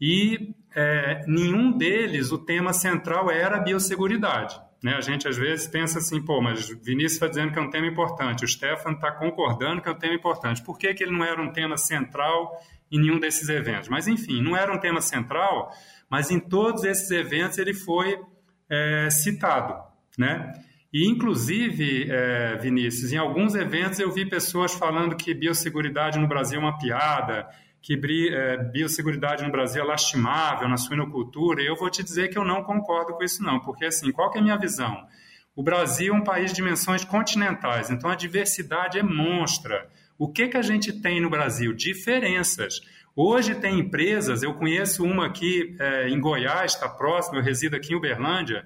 E 0.00 0.54
é, 0.76 1.24
nenhum 1.26 1.76
deles, 1.76 2.30
o 2.30 2.38
tema 2.38 2.72
central 2.72 3.28
era 3.32 3.56
a 3.56 3.60
biosseguridade. 3.60 4.54
Né? 4.84 4.94
A 4.94 5.00
gente 5.00 5.26
às 5.26 5.38
vezes 5.38 5.66
pensa 5.66 5.98
assim, 5.98 6.20
pô, 6.20 6.42
mas 6.42 6.68
Vinícius 6.68 7.14
está 7.14 7.26
dizendo 7.26 7.50
que 7.50 7.58
é 7.58 7.62
um 7.62 7.70
tema 7.70 7.86
importante, 7.86 8.44
o 8.44 8.48
Stefan 8.48 8.92
está 8.92 9.10
concordando 9.10 9.80
que 9.80 9.88
é 9.88 9.92
um 9.92 9.98
tema 9.98 10.14
importante. 10.14 10.62
Por 10.62 10.78
que, 10.78 10.92
que 10.92 11.02
ele 11.02 11.16
não 11.16 11.24
era 11.24 11.40
um 11.40 11.50
tema 11.50 11.78
central 11.78 12.52
em 12.92 13.00
nenhum 13.00 13.18
desses 13.18 13.48
eventos? 13.48 13.88
Mas 13.88 14.06
enfim, 14.06 14.42
não 14.42 14.54
era 14.54 14.70
um 14.70 14.78
tema 14.78 15.00
central, 15.00 15.72
mas 16.10 16.30
em 16.30 16.38
todos 16.38 16.84
esses 16.84 17.10
eventos 17.10 17.56
ele 17.56 17.72
foi 17.72 18.20
é, 18.68 19.08
citado, 19.08 19.74
né? 20.18 20.52
E, 20.92 21.08
inclusive, 21.08 22.06
é, 22.10 22.56
Vinícius, 22.58 23.10
em 23.10 23.16
alguns 23.16 23.54
eventos 23.54 23.98
eu 23.98 24.12
vi 24.12 24.26
pessoas 24.26 24.74
falando 24.74 25.16
que 25.16 25.32
biosseguridade 25.32 26.18
no 26.18 26.28
Brasil 26.28 26.60
é 26.60 26.62
uma 26.62 26.78
piada, 26.78 27.48
que 27.84 28.00
é, 28.32 28.56
biosseguridade 28.56 29.44
no 29.44 29.52
Brasil 29.52 29.82
é 29.82 29.86
lastimável 29.86 30.66
na 30.66 30.78
suinocultura, 30.78 31.62
e 31.62 31.66
eu 31.66 31.76
vou 31.76 31.90
te 31.90 32.02
dizer 32.02 32.28
que 32.28 32.38
eu 32.38 32.42
não 32.44 32.62
concordo 32.64 33.12
com 33.12 33.22
isso 33.22 33.42
não, 33.42 33.60
porque 33.60 33.84
assim, 33.84 34.10
qual 34.10 34.30
que 34.30 34.38
é 34.38 34.40
a 34.40 34.42
minha 34.42 34.56
visão? 34.56 35.06
O 35.54 35.62
Brasil 35.62 36.14
é 36.14 36.16
um 36.16 36.24
país 36.24 36.50
de 36.50 36.56
dimensões 36.56 37.04
continentais, 37.04 37.90
então 37.90 38.08
a 38.08 38.14
diversidade 38.14 38.98
é 38.98 39.02
monstra. 39.02 39.86
O 40.18 40.32
que, 40.32 40.48
que 40.48 40.56
a 40.56 40.62
gente 40.62 40.94
tem 41.02 41.20
no 41.20 41.28
Brasil? 41.28 41.74
Diferenças. 41.74 42.80
Hoje 43.14 43.54
tem 43.54 43.80
empresas, 43.80 44.42
eu 44.42 44.54
conheço 44.54 45.04
uma 45.04 45.26
aqui 45.26 45.76
é, 45.78 46.08
em 46.08 46.18
Goiás, 46.18 46.72
está 46.72 46.88
próximo, 46.88 47.36
eu 47.36 47.42
resido 47.42 47.76
aqui 47.76 47.92
em 47.92 47.96
Uberlândia, 47.96 48.64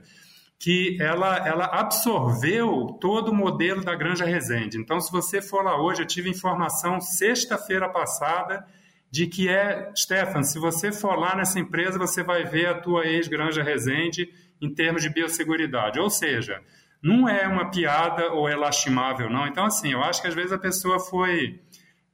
que 0.60 0.96
ela, 1.00 1.44
ela 1.44 1.64
absorveu 1.64 2.96
todo 3.00 3.32
o 3.32 3.34
modelo 3.34 3.82
da 3.82 3.96
Granja 3.96 4.25
Resende. 4.25 4.78
Então, 4.78 5.00
se 5.00 5.10
você 5.10 5.42
for 5.42 5.64
lá 5.64 5.76
hoje, 5.76 6.02
eu 6.02 6.06
tive 6.06 6.30
informação 6.30 7.00
sexta-feira 7.00 7.88
passada 7.88 8.64
de 9.10 9.26
que 9.26 9.48
é, 9.48 9.90
Stefan, 9.96 10.42
se 10.42 10.58
você 10.58 10.92
for 10.92 11.18
lá 11.18 11.34
nessa 11.34 11.58
empresa, 11.58 11.98
você 11.98 12.22
vai 12.22 12.44
ver 12.44 12.66
a 12.66 12.74
tua 12.74 13.06
ex-Granja 13.06 13.62
Resende 13.62 14.28
em 14.60 14.72
termos 14.72 15.02
de 15.02 15.08
biosseguridade. 15.08 15.98
Ou 15.98 16.10
seja, 16.10 16.60
não 17.02 17.28
é 17.28 17.46
uma 17.46 17.70
piada 17.70 18.32
ou 18.32 18.48
é 18.48 18.54
lastimável, 18.54 19.30
não. 19.30 19.46
Então, 19.46 19.64
assim, 19.64 19.92
eu 19.92 20.02
acho 20.02 20.20
que 20.20 20.28
às 20.28 20.34
vezes 20.34 20.52
a 20.52 20.58
pessoa 20.58 20.98
foi. 20.98 21.60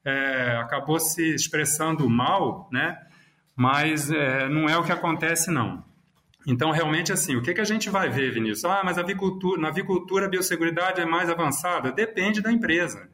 É, 0.05 0.59
acabou 0.59 1.01
se 1.01 1.35
expressando 1.35 2.09
mal, 2.09 2.69
né? 2.71 2.99
Mas 3.57 4.11
é, 4.11 4.49
não 4.49 4.69
é 4.69 4.77
o 4.77 4.85
que 4.85 4.93
acontece, 4.93 5.51
não. 5.51 5.83
Então, 6.47 6.71
realmente, 6.71 7.11
assim, 7.11 7.37
o 7.37 7.43
que, 7.43 7.55
que 7.55 7.61
a 7.61 7.65
gente 7.65 7.89
vai 7.89 8.11
ver, 8.11 8.33
Vinícius? 8.33 8.67
Ah, 8.67 8.83
mas 8.85 8.99
a 8.99 9.01
avicultura, 9.01 9.61
na 9.61 9.69
avicultura 9.69 10.27
a 10.27 10.29
biosseguridade 10.29 11.01
é 11.01 11.07
mais 11.07 11.31
avançada? 11.31 11.91
Depende 11.91 12.43
da 12.43 12.53
empresa. 12.53 13.09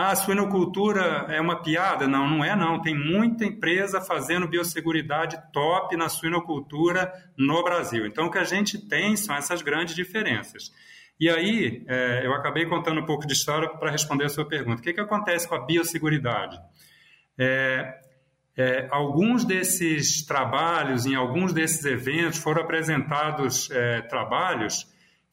Ah, 0.00 0.12
a 0.12 0.14
suinocultura 0.14 1.26
é 1.28 1.40
uma 1.40 1.60
piada? 1.60 2.06
Não, 2.06 2.30
não 2.30 2.44
é 2.44 2.54
não. 2.54 2.80
Tem 2.80 2.96
muita 2.96 3.44
empresa 3.44 4.00
fazendo 4.00 4.46
biosseguridade 4.46 5.36
top 5.52 5.96
na 5.96 6.08
suinocultura 6.08 7.12
no 7.36 7.64
Brasil. 7.64 8.06
Então, 8.06 8.26
o 8.26 8.30
que 8.30 8.38
a 8.38 8.44
gente 8.44 8.78
tem 8.78 9.16
são 9.16 9.34
essas 9.34 9.60
grandes 9.60 9.96
diferenças. 9.96 10.72
E 11.18 11.28
aí, 11.28 11.84
é, 11.88 12.24
eu 12.24 12.32
acabei 12.32 12.64
contando 12.64 13.00
um 13.00 13.04
pouco 13.04 13.26
de 13.26 13.32
história 13.32 13.68
para 13.68 13.90
responder 13.90 14.26
a 14.26 14.28
sua 14.28 14.44
pergunta. 14.44 14.80
O 14.80 14.84
que, 14.84 14.92
que 14.92 15.00
acontece 15.00 15.48
com 15.48 15.56
a 15.56 15.66
biosseguridade? 15.66 16.56
É, 17.36 18.00
é, 18.56 18.86
alguns 18.92 19.44
desses 19.44 20.24
trabalhos, 20.24 21.06
em 21.06 21.16
alguns 21.16 21.52
desses 21.52 21.84
eventos, 21.84 22.38
foram 22.38 22.62
apresentados 22.62 23.68
é, 23.72 24.02
trabalhos 24.02 24.86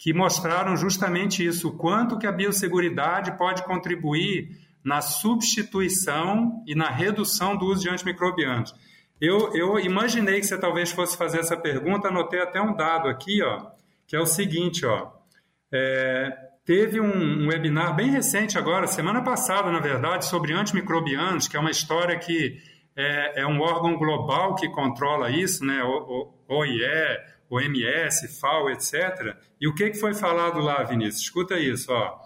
que 0.05 0.13
mostraram 0.13 0.77
justamente 0.77 1.43
isso, 1.43 1.69
o 1.69 1.71
quanto 1.71 2.19
que 2.19 2.27
a 2.27 2.31
biosseguridade 2.31 3.35
pode 3.39 3.63
contribuir 3.63 4.51
na 4.83 5.01
substituição 5.01 6.63
e 6.67 6.75
na 6.75 6.91
redução 6.91 7.57
do 7.57 7.65
uso 7.65 7.81
de 7.81 7.89
antimicrobianos. 7.89 8.71
Eu, 9.19 9.51
eu 9.55 9.79
imaginei 9.79 10.39
que 10.39 10.45
você 10.45 10.59
talvez 10.59 10.91
fosse 10.91 11.17
fazer 11.17 11.39
essa 11.39 11.57
pergunta, 11.57 12.09
anotei 12.09 12.39
até 12.39 12.62
um 12.62 12.75
dado 12.75 13.09
aqui, 13.09 13.41
ó, 13.41 13.65
que 14.05 14.15
é 14.15 14.19
o 14.19 14.27
seguinte, 14.27 14.85
ó, 14.85 15.09
é, 15.71 16.31
teve 16.63 17.01
um, 17.01 17.41
um, 17.43 17.47
webinar 17.47 17.95
bem 17.95 18.12
recente 18.12 18.59
agora, 18.59 18.85
semana 18.85 19.24
passada, 19.24 19.71
na 19.71 19.79
verdade, 19.79 20.27
sobre 20.27 20.53
antimicrobianos, 20.53 21.47
que 21.47 21.57
é 21.57 21.59
uma 21.59 21.71
história 21.71 22.19
que 22.19 22.62
é, 22.95 23.41
é 23.41 23.47
um 23.47 23.59
órgão 23.59 23.97
global 23.97 24.53
que 24.53 24.69
controla 24.69 25.31
isso, 25.31 25.65
né, 25.65 25.83
o, 25.83 26.31
o 26.47 26.57
OIE, 26.57 26.79
OMS, 27.49 28.39
FAO, 28.39 28.69
etc. 28.69 29.35
E 29.59 29.67
o 29.67 29.73
que, 29.73 29.91
que 29.91 29.99
foi 29.99 30.13
falado 30.13 30.59
lá, 30.59 30.83
Vinícius? 30.83 31.23
Escuta 31.23 31.59
isso, 31.59 31.91
ó. 31.91 32.19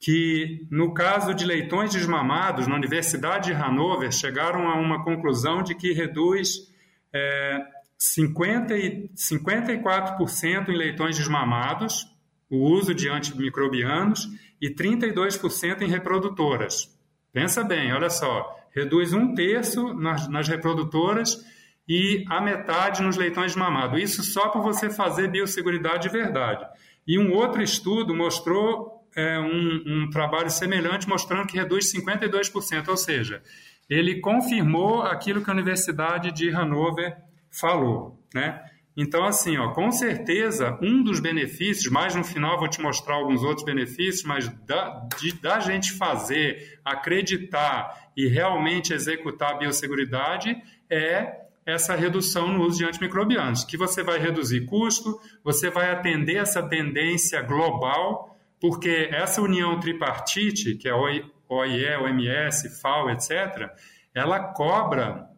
Que 0.00 0.66
no 0.70 0.94
caso 0.94 1.34
de 1.34 1.44
leitões 1.44 1.92
desmamados, 1.92 2.66
na 2.66 2.76
Universidade 2.76 3.52
de 3.52 3.52
Hanover, 3.52 4.12
chegaram 4.12 4.68
a 4.68 4.76
uma 4.76 5.02
conclusão 5.02 5.62
de 5.62 5.74
que 5.74 5.92
reduz 5.92 6.72
é, 7.12 7.58
50 7.98 8.76
e, 8.76 9.08
54% 9.16 10.68
em 10.68 10.76
leitões 10.76 11.16
desmamados 11.16 12.06
o 12.50 12.58
uso 12.58 12.94
de 12.94 13.08
antimicrobianos 13.08 14.28
e 14.60 14.70
32% 14.70 15.82
em 15.82 15.88
reprodutoras. 15.88 16.96
Pensa 17.32 17.62
bem, 17.62 17.92
olha 17.92 18.08
só, 18.08 18.56
reduz 18.74 19.12
um 19.12 19.34
terço 19.34 19.92
nas, 19.94 20.28
nas 20.28 20.48
reprodutoras 20.48 21.44
e 21.88 22.24
a 22.28 22.40
metade 22.40 23.02
nos 23.02 23.16
leitões 23.16 23.52
de 23.52 23.58
mamado. 23.58 23.98
Isso 23.98 24.22
só 24.22 24.48
para 24.48 24.60
você 24.60 24.90
fazer 24.90 25.28
biosseguridade 25.28 26.02
de 26.02 26.08
verdade. 26.10 26.66
E 27.06 27.18
um 27.18 27.32
outro 27.32 27.62
estudo 27.62 28.14
mostrou 28.14 29.08
é, 29.16 29.38
um, 29.38 29.82
um 29.86 30.10
trabalho 30.10 30.50
semelhante 30.50 31.08
mostrando 31.08 31.46
que 31.46 31.56
reduz 31.56 31.90
52%, 31.92 32.88
ou 32.88 32.96
seja, 32.96 33.42
ele 33.88 34.20
confirmou 34.20 35.02
aquilo 35.02 35.42
que 35.42 35.48
a 35.48 35.54
Universidade 35.54 36.30
de 36.30 36.50
Hanover 36.50 37.16
falou, 37.50 38.22
né? 38.34 38.62
Então, 39.00 39.24
assim, 39.24 39.56
ó, 39.56 39.70
com 39.70 39.92
certeza, 39.92 40.76
um 40.82 41.04
dos 41.04 41.20
benefícios, 41.20 41.90
mais 41.90 42.16
no 42.16 42.24
final 42.24 42.58
vou 42.58 42.68
te 42.68 42.80
mostrar 42.80 43.14
alguns 43.14 43.44
outros 43.44 43.64
benefícios, 43.64 44.24
mas 44.24 44.48
da, 44.66 45.06
de, 45.16 45.32
da 45.40 45.60
gente 45.60 45.92
fazer, 45.92 46.80
acreditar 46.84 48.10
e 48.16 48.26
realmente 48.26 48.92
executar 48.92 49.52
a 49.52 49.58
biosseguridade 49.58 50.60
é 50.90 51.47
essa 51.68 51.94
redução 51.94 52.48
no 52.48 52.64
uso 52.64 52.78
de 52.78 52.86
antimicrobianos, 52.86 53.62
que 53.62 53.76
você 53.76 54.02
vai 54.02 54.18
reduzir 54.18 54.64
custo, 54.64 55.20
você 55.44 55.68
vai 55.68 55.90
atender 55.90 56.36
essa 56.36 56.62
tendência 56.62 57.42
global, 57.42 58.38
porque 58.58 59.10
essa 59.12 59.42
união 59.42 59.78
tripartite, 59.78 60.76
que 60.76 60.88
é 60.88 60.94
OIE, 60.94 61.30
OMS, 61.50 62.80
FAO, 62.80 63.10
etc., 63.10 63.70
ela 64.14 64.40
cobra 64.54 65.28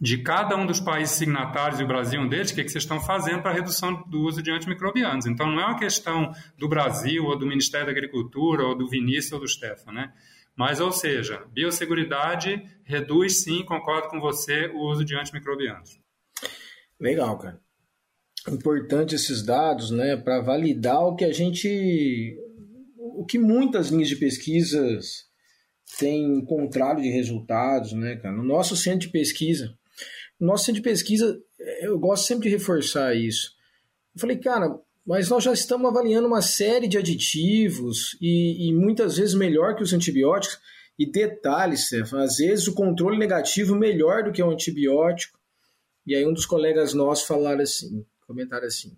de 0.00 0.16
cada 0.22 0.56
um 0.56 0.64
dos 0.64 0.80
países 0.80 1.16
signatários, 1.16 1.80
e 1.80 1.84
o 1.84 1.86
Brasil 1.86 2.18
um 2.18 2.28
deles, 2.28 2.50
o 2.50 2.54
que, 2.54 2.62
é 2.62 2.64
que 2.64 2.70
vocês 2.70 2.84
estão 2.84 2.98
fazendo 2.98 3.42
para 3.42 3.50
a 3.50 3.54
redução 3.54 4.02
do 4.06 4.22
uso 4.22 4.42
de 4.42 4.50
antimicrobianos. 4.50 5.26
Então, 5.26 5.50
não 5.50 5.60
é 5.60 5.66
uma 5.66 5.78
questão 5.78 6.32
do 6.56 6.66
Brasil, 6.66 7.26
ou 7.26 7.38
do 7.38 7.46
Ministério 7.46 7.86
da 7.86 7.92
Agricultura, 7.92 8.62
ou 8.64 8.74
do 8.74 8.88
Vinícius, 8.88 9.32
ou 9.32 9.40
do 9.40 9.48
Stefan, 9.48 9.92
né? 9.92 10.12
Mas, 10.58 10.80
ou 10.80 10.90
seja, 10.90 11.46
biosseguridade 11.52 12.60
reduz 12.82 13.44
sim, 13.44 13.64
concordo 13.64 14.08
com 14.08 14.18
você, 14.18 14.66
o 14.66 14.90
uso 14.90 15.04
de 15.04 15.14
antimicrobianos. 15.14 16.00
Legal, 16.98 17.38
cara. 17.38 17.60
Importante 18.48 19.14
esses 19.14 19.40
dados, 19.44 19.92
né, 19.92 20.16
para 20.16 20.40
validar 20.40 21.00
o 21.02 21.14
que 21.14 21.24
a 21.24 21.32
gente. 21.32 22.36
o 22.96 23.24
que 23.24 23.38
muitas 23.38 23.90
linhas 23.90 24.08
de 24.08 24.16
pesquisas 24.16 25.28
têm 25.96 26.38
encontrado 26.38 27.00
de 27.00 27.08
resultados, 27.08 27.92
né, 27.92 28.16
cara. 28.16 28.34
No 28.34 28.42
nosso 28.42 28.76
centro 28.76 29.06
de 29.06 29.10
pesquisa, 29.10 29.78
no 30.40 30.48
nosso 30.48 30.64
centro 30.64 30.82
de 30.82 30.88
pesquisa, 30.88 31.40
eu 31.82 31.96
gosto 32.00 32.26
sempre 32.26 32.48
de 32.48 32.56
reforçar 32.56 33.14
isso. 33.14 33.52
Eu 34.12 34.20
falei, 34.20 34.36
cara, 34.38 34.76
mas 35.08 35.30
nós 35.30 35.42
já 35.42 35.54
estamos 35.54 35.88
avaliando 35.90 36.28
uma 36.28 36.42
série 36.42 36.86
de 36.86 36.98
aditivos 36.98 38.14
e, 38.20 38.68
e 38.68 38.74
muitas 38.74 39.16
vezes 39.16 39.34
melhor 39.34 39.74
que 39.74 39.82
os 39.82 39.94
antibióticos. 39.94 40.60
E 40.98 41.10
detalhes, 41.10 41.86
Stefan, 41.86 42.24
às 42.24 42.36
vezes 42.36 42.68
o 42.68 42.74
controle 42.74 43.16
negativo 43.16 43.74
melhor 43.74 44.22
do 44.22 44.32
que 44.32 44.42
o 44.42 44.50
antibiótico. 44.50 45.38
E 46.06 46.14
aí 46.14 46.26
um 46.26 46.34
dos 46.34 46.44
colegas 46.44 46.92
nossos 46.92 47.26
falaram 47.26 47.62
assim, 47.62 48.04
comentaram 48.26 48.66
assim, 48.66 48.92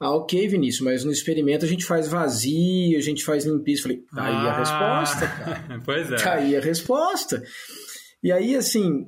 ah, 0.00 0.16
ok, 0.16 0.48
Vinícius, 0.48 0.82
mas 0.82 1.04
no 1.04 1.12
experimento 1.12 1.64
a 1.64 1.68
gente 1.68 1.84
faz 1.84 2.08
vazio, 2.08 2.98
a 2.98 3.02
gente 3.02 3.24
faz 3.24 3.44
limpeza. 3.44 3.82
Falei, 3.82 3.98
tá 4.12 4.24
aí 4.24 4.34
a 4.34 4.52
ah, 4.52 4.58
resposta, 4.58 5.28
cara. 5.28 5.82
pois 5.86 6.10
é. 6.10 6.16
Tá 6.16 6.34
aí 6.34 6.56
a 6.56 6.60
resposta. 6.60 7.44
E 8.20 8.32
aí, 8.32 8.56
assim, 8.56 9.06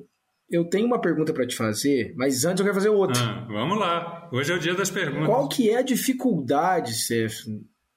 eu 0.49 0.65
tenho 0.65 0.85
uma 0.85 1.01
pergunta 1.01 1.33
para 1.33 1.45
te 1.45 1.55
fazer, 1.55 2.13
mas 2.15 2.45
antes 2.45 2.59
eu 2.59 2.65
quero 2.65 2.75
fazer 2.75 2.89
outra. 2.89 3.21
Ah, 3.21 3.47
vamos 3.49 3.77
lá. 3.77 4.29
Hoje 4.31 4.51
é 4.51 4.55
o 4.55 4.59
dia 4.59 4.73
das 4.73 4.89
perguntas. 4.89 5.25
Qual 5.25 5.49
que 5.49 5.69
é 5.69 5.77
a 5.77 5.81
dificuldade, 5.81 6.93
Seth, 6.93 7.45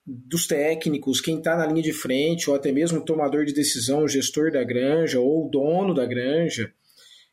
dos 0.04 0.46
técnicos, 0.46 1.20
quem 1.20 1.38
está 1.38 1.56
na 1.56 1.66
linha 1.66 1.82
de 1.82 1.92
frente, 1.92 2.50
ou 2.50 2.56
até 2.56 2.72
mesmo 2.72 2.98
o 2.98 3.04
tomador 3.04 3.44
de 3.44 3.52
decisão, 3.52 4.02
o 4.02 4.08
gestor 4.08 4.50
da 4.50 4.64
granja 4.64 5.20
ou 5.20 5.46
o 5.46 5.50
dono 5.50 5.94
da 5.94 6.04
granja, 6.04 6.72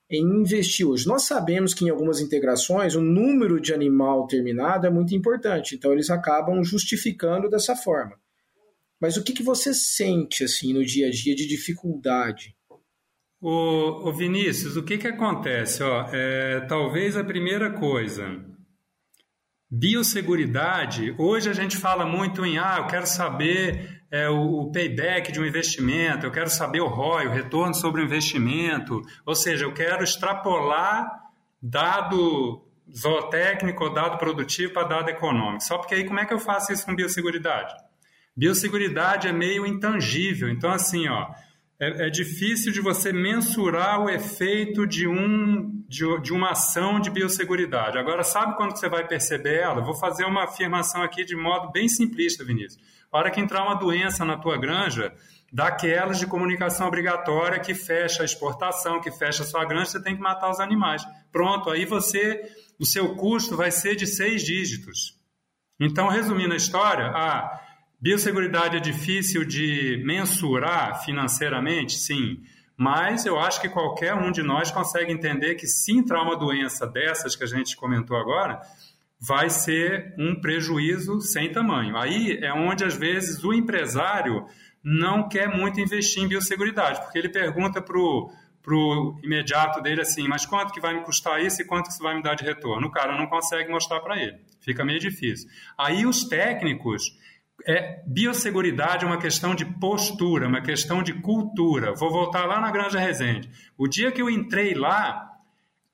em 0.09 0.21
investir 0.21 0.87
hoje? 0.87 1.07
Nós 1.07 1.23
sabemos 1.23 1.73
que 1.73 1.85
em 1.85 1.89
algumas 1.89 2.21
integrações 2.21 2.95
o 2.95 3.01
número 3.01 3.59
de 3.59 3.73
animal 3.73 4.27
terminado 4.27 4.85
é 4.85 4.89
muito 4.89 5.15
importante, 5.15 5.75
então 5.75 5.91
eles 5.91 6.11
acabam 6.11 6.63
justificando 6.63 7.49
dessa 7.49 7.75
forma. 7.75 8.15
Mas 8.99 9.17
o 9.17 9.23
que, 9.23 9.33
que 9.33 9.43
você 9.43 9.73
sente 9.73 10.43
assim 10.43 10.73
no 10.73 10.85
dia 10.85 11.07
a 11.07 11.11
dia 11.11 11.35
de 11.35 11.47
dificuldade? 11.47 12.56
O, 13.39 14.09
o 14.09 14.13
Vinícius, 14.13 14.75
o 14.77 14.83
que, 14.83 14.97
que 14.97 15.07
acontece? 15.07 15.83
Ó, 15.83 16.07
é, 16.11 16.61
talvez 16.61 17.15
a 17.15 17.23
primeira 17.23 17.71
coisa, 17.71 18.43
biosseguridade, 19.69 21.13
hoje 21.19 21.47
a 21.49 21.53
gente 21.53 21.77
fala 21.77 22.03
muito 22.03 22.43
em, 22.43 22.57
ah, 22.57 22.77
eu 22.79 22.87
quero 22.87 23.05
saber 23.05 24.01
é, 24.09 24.27
o, 24.27 24.61
o, 24.61 24.71
payback 24.71 25.31
de 25.31 25.39
um 25.39 25.45
investimento, 25.45 26.25
eu 26.25 26.31
quero 26.31 26.49
saber 26.49 26.81
o 26.81 26.87
ROI, 26.87 27.27
o 27.27 27.31
retorno 27.31 27.75
sobre 27.75 28.01
o 28.01 28.05
investimento, 28.05 29.01
ou 29.23 29.35
seja, 29.35 29.65
eu 29.65 29.73
quero 29.73 30.03
extrapolar 30.03 31.07
dado 31.61 32.63
zootécnico 32.95 33.89
dado 33.89 34.17
produtivo 34.17 34.73
para 34.73 34.87
dado 34.87 35.09
econômico. 35.09 35.63
Só 35.63 35.77
porque 35.77 35.93
aí 35.93 36.05
como 36.05 36.19
é 36.19 36.25
que 36.25 36.33
eu 36.33 36.39
faço 36.39 36.71
isso 36.71 36.85
com 36.85 36.95
biosseguridade? 36.95 37.73
Biosseguridade 38.35 39.27
é 39.27 39.33
meio 39.33 39.65
intangível, 39.65 40.49
então 40.49 40.71
assim, 40.71 41.07
ó, 41.07 41.27
é, 41.79 42.07
é, 42.07 42.09
difícil 42.09 42.71
de 42.71 42.81
você 42.81 43.13
mensurar 43.13 44.01
o 44.01 44.09
efeito 44.09 44.87
de, 44.87 45.07
um, 45.07 45.83
de, 45.87 46.21
de, 46.21 46.33
uma 46.33 46.51
ação 46.51 46.99
de 46.99 47.09
biosseguridade. 47.09 47.99
Agora, 47.99 48.23
sabe 48.23 48.57
quando 48.57 48.75
você 48.75 48.89
vai 48.89 49.07
perceber 49.07 49.59
ela? 49.59 49.81
Vou 49.81 49.93
fazer 49.93 50.25
uma 50.25 50.45
afirmação 50.45 51.03
aqui 51.03 51.23
de 51.23 51.35
modo 51.35 51.71
bem 51.71 51.87
simplista, 51.87 52.43
Vinícius. 52.43 52.81
A 53.11 53.19
hora 53.19 53.31
que 53.31 53.39
entrar 53.39 53.63
uma 53.63 53.75
doença 53.75 54.25
na 54.25 54.37
tua 54.37 54.57
granja, 54.57 55.13
daquelas 55.53 56.19
de 56.19 56.25
comunicação 56.25 56.87
obrigatória 56.87 57.59
que 57.59 57.75
fecha 57.75 58.23
a 58.23 58.25
exportação, 58.25 58.99
que 58.99 59.11
fecha 59.11 59.43
a 59.43 59.45
sua 59.45 59.63
granja, 59.63 59.91
você 59.91 60.03
tem 60.03 60.15
que 60.15 60.21
matar 60.21 60.49
os 60.49 60.59
animais. 60.59 61.03
Pronto, 61.31 61.69
aí 61.69 61.85
você, 61.85 62.41
o 62.79 62.85
seu 62.85 63.15
custo 63.15 63.55
vai 63.55 63.71
ser 63.71 63.95
de 63.95 64.07
seis 64.07 64.43
dígitos. 64.43 65.15
Então, 65.79 66.07
resumindo 66.07 66.53
a 66.53 66.57
história, 66.57 67.05
ah, 67.13 67.61
Biosseguridade 67.99 68.77
é 68.77 68.79
difícil 68.79 69.43
de 69.43 70.03
mensurar 70.05 71.03
financeiramente? 71.03 71.97
Sim. 71.97 72.43
Mas 72.77 73.25
eu 73.25 73.39
acho 73.39 73.59
que 73.59 73.69
qualquer 73.69 74.13
um 74.13 74.31
de 74.31 74.43
nós 74.43 74.69
consegue 74.69 75.11
entender 75.11 75.55
que 75.55 75.65
se 75.65 75.91
entrar 75.91 76.21
uma 76.21 76.37
doença 76.37 76.85
dessas 76.85 77.35
que 77.35 77.43
a 77.43 77.47
gente 77.47 77.75
comentou 77.75 78.15
agora, 78.15 78.61
vai 79.19 79.49
ser 79.49 80.13
um 80.17 80.39
prejuízo 80.39 81.19
sem 81.21 81.51
tamanho. 81.51 81.97
Aí 81.97 82.37
é 82.39 82.53
onde, 82.53 82.83
às 82.83 82.95
vezes, 82.95 83.43
o 83.43 83.51
empresário 83.51 84.45
não 84.83 85.27
quer 85.27 85.47
muito 85.49 85.81
investir 85.81 86.21
em 86.21 86.27
biosseguridade, 86.27 87.01
porque 87.01 87.17
ele 87.17 87.29
pergunta 87.29 87.81
para 87.81 87.97
o 87.97 88.31
para 88.67 88.75
o 88.75 89.17
imediato 89.23 89.81
dele 89.81 90.01
assim, 90.01 90.27
mas 90.27 90.45
quanto 90.45 90.73
que 90.73 90.81
vai 90.81 90.93
me 90.93 91.01
custar 91.05 91.41
isso 91.41 91.61
e 91.61 91.65
quanto 91.65 91.85
que 91.85 91.93
isso 91.93 92.03
vai 92.03 92.13
me 92.13 92.21
dar 92.21 92.35
de 92.35 92.43
retorno? 92.43 92.87
O 92.87 92.91
cara 92.91 93.17
não 93.17 93.25
consegue 93.25 93.71
mostrar 93.71 94.01
para 94.01 94.21
ele, 94.21 94.41
fica 94.59 94.83
meio 94.83 94.99
difícil. 94.99 95.49
Aí 95.77 96.05
os 96.05 96.25
técnicos, 96.25 97.03
é, 97.65 98.03
biosseguridade 98.05 99.03
é 99.03 99.07
uma 99.07 99.17
questão 99.17 99.55
de 99.55 99.65
postura, 99.65 100.47
uma 100.47 100.61
questão 100.61 101.01
de 101.01 101.13
cultura. 101.13 101.93
Vou 101.95 102.11
voltar 102.11 102.45
lá 102.45 102.59
na 102.59 102.71
Granja 102.71 102.99
Resende. 102.99 103.49
O 103.77 103.87
dia 103.87 104.11
que 104.11 104.21
eu 104.21 104.29
entrei 104.29 104.73
lá, 104.73 105.31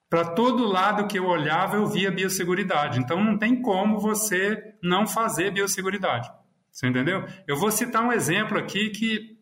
para 0.09 0.25
todo 0.25 0.65
lado 0.65 1.07
que 1.07 1.17
eu 1.17 1.25
olhava, 1.25 1.77
eu 1.77 1.87
via 1.87 2.11
biosseguridade. 2.11 2.99
Então 2.99 3.23
não 3.23 3.37
tem 3.37 3.61
como 3.61 3.99
você 3.99 4.75
não 4.81 5.07
fazer 5.07 5.51
biosseguridade. 5.51 6.29
Você 6.71 6.87
entendeu? 6.87 7.25
Eu 7.47 7.57
vou 7.57 7.71
citar 7.71 8.03
um 8.03 8.11
exemplo 8.11 8.57
aqui 8.57 8.89
que 8.89 9.37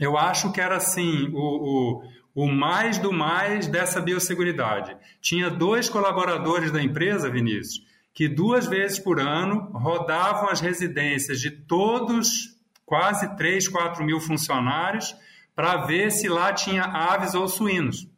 eu 0.00 0.16
acho 0.16 0.52
que 0.52 0.60
era 0.60 0.76
assim, 0.76 1.28
o, 1.32 2.02
o, 2.34 2.44
o 2.44 2.48
mais 2.48 2.98
do 2.98 3.12
mais 3.12 3.66
dessa 3.66 4.00
biosseguridade. 4.00 4.96
Tinha 5.20 5.50
dois 5.50 5.88
colaboradores 5.88 6.70
da 6.70 6.82
empresa, 6.82 7.30
Vinícius, 7.30 7.84
que 8.14 8.28
duas 8.28 8.66
vezes 8.66 8.98
por 8.98 9.20
ano 9.20 9.70
rodavam 9.72 10.48
as 10.50 10.60
residências 10.60 11.40
de 11.40 11.50
todos, 11.50 12.56
quase 12.84 13.36
3, 13.36 13.68
4 13.68 14.04
mil 14.04 14.20
funcionários, 14.20 15.14
para 15.54 15.86
ver 15.86 16.10
se 16.10 16.28
lá 16.28 16.52
tinha 16.52 16.84
aves 16.84 17.34
ou 17.34 17.48
suínos. 17.48 18.08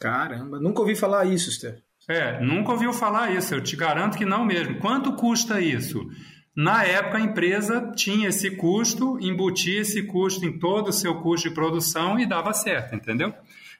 Caramba, 0.00 0.58
nunca 0.58 0.80
ouvi 0.80 0.94
falar 0.94 1.26
isso, 1.26 1.50
Steph. 1.50 1.78
É, 2.08 2.40
nunca 2.40 2.72
ouviu 2.72 2.92
falar 2.92 3.32
isso, 3.32 3.54
eu 3.54 3.62
te 3.62 3.76
garanto 3.76 4.18
que 4.18 4.24
não 4.24 4.44
mesmo. 4.44 4.78
Quanto 4.80 5.14
custa 5.14 5.60
isso? 5.60 6.10
Na 6.54 6.84
época, 6.84 7.18
a 7.18 7.20
empresa 7.20 7.92
tinha 7.94 8.28
esse 8.28 8.50
custo, 8.56 9.18
embutia 9.20 9.80
esse 9.80 10.02
custo 10.02 10.44
em 10.44 10.58
todo 10.58 10.88
o 10.88 10.92
seu 10.92 11.20
custo 11.20 11.48
de 11.48 11.54
produção 11.54 12.18
e 12.18 12.26
dava 12.26 12.52
certo, 12.52 12.94
entendeu? 12.94 13.32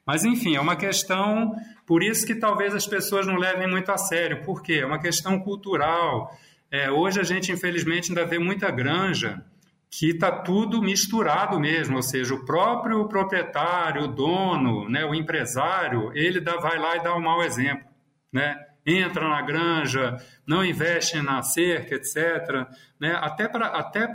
Mas, 0.06 0.24
enfim, 0.24 0.56
é 0.56 0.60
uma 0.60 0.76
questão, 0.76 1.54
por 1.86 2.02
isso 2.02 2.26
que 2.26 2.34
talvez 2.34 2.74
as 2.74 2.86
pessoas 2.86 3.26
não 3.26 3.36
levem 3.36 3.68
muito 3.68 3.90
a 3.90 3.96
sério. 3.96 4.42
Por 4.42 4.62
quê? 4.62 4.80
É 4.82 4.86
uma 4.86 4.98
questão 4.98 5.38
cultural. 5.38 6.36
É, 6.70 6.90
hoje 6.90 7.20
a 7.20 7.22
gente, 7.22 7.52
infelizmente, 7.52 8.10
ainda 8.10 8.26
vê 8.26 8.38
muita 8.38 8.70
granja 8.70 9.44
que 9.92 10.08
está 10.08 10.32
tudo 10.32 10.80
misturado 10.80 11.60
mesmo, 11.60 11.96
ou 11.96 12.02
seja, 12.02 12.34
o 12.34 12.46
próprio 12.46 13.06
proprietário, 13.06 14.04
o 14.04 14.08
dono, 14.08 14.88
né, 14.88 15.04
o 15.04 15.14
empresário, 15.14 16.10
ele 16.14 16.40
dá, 16.40 16.56
vai 16.56 16.78
lá 16.78 16.96
e 16.96 17.02
dá 17.02 17.14
um 17.14 17.20
mau 17.20 17.42
exemplo, 17.42 17.84
né? 18.32 18.56
Entra 18.86 19.28
na 19.28 19.42
granja, 19.42 20.16
não 20.46 20.64
investe 20.64 21.20
na 21.20 21.42
cerca, 21.42 21.94
etc. 21.94 22.66
Né? 22.98 23.12
Até 23.20 23.46
para 23.46 23.66
até 23.66 24.10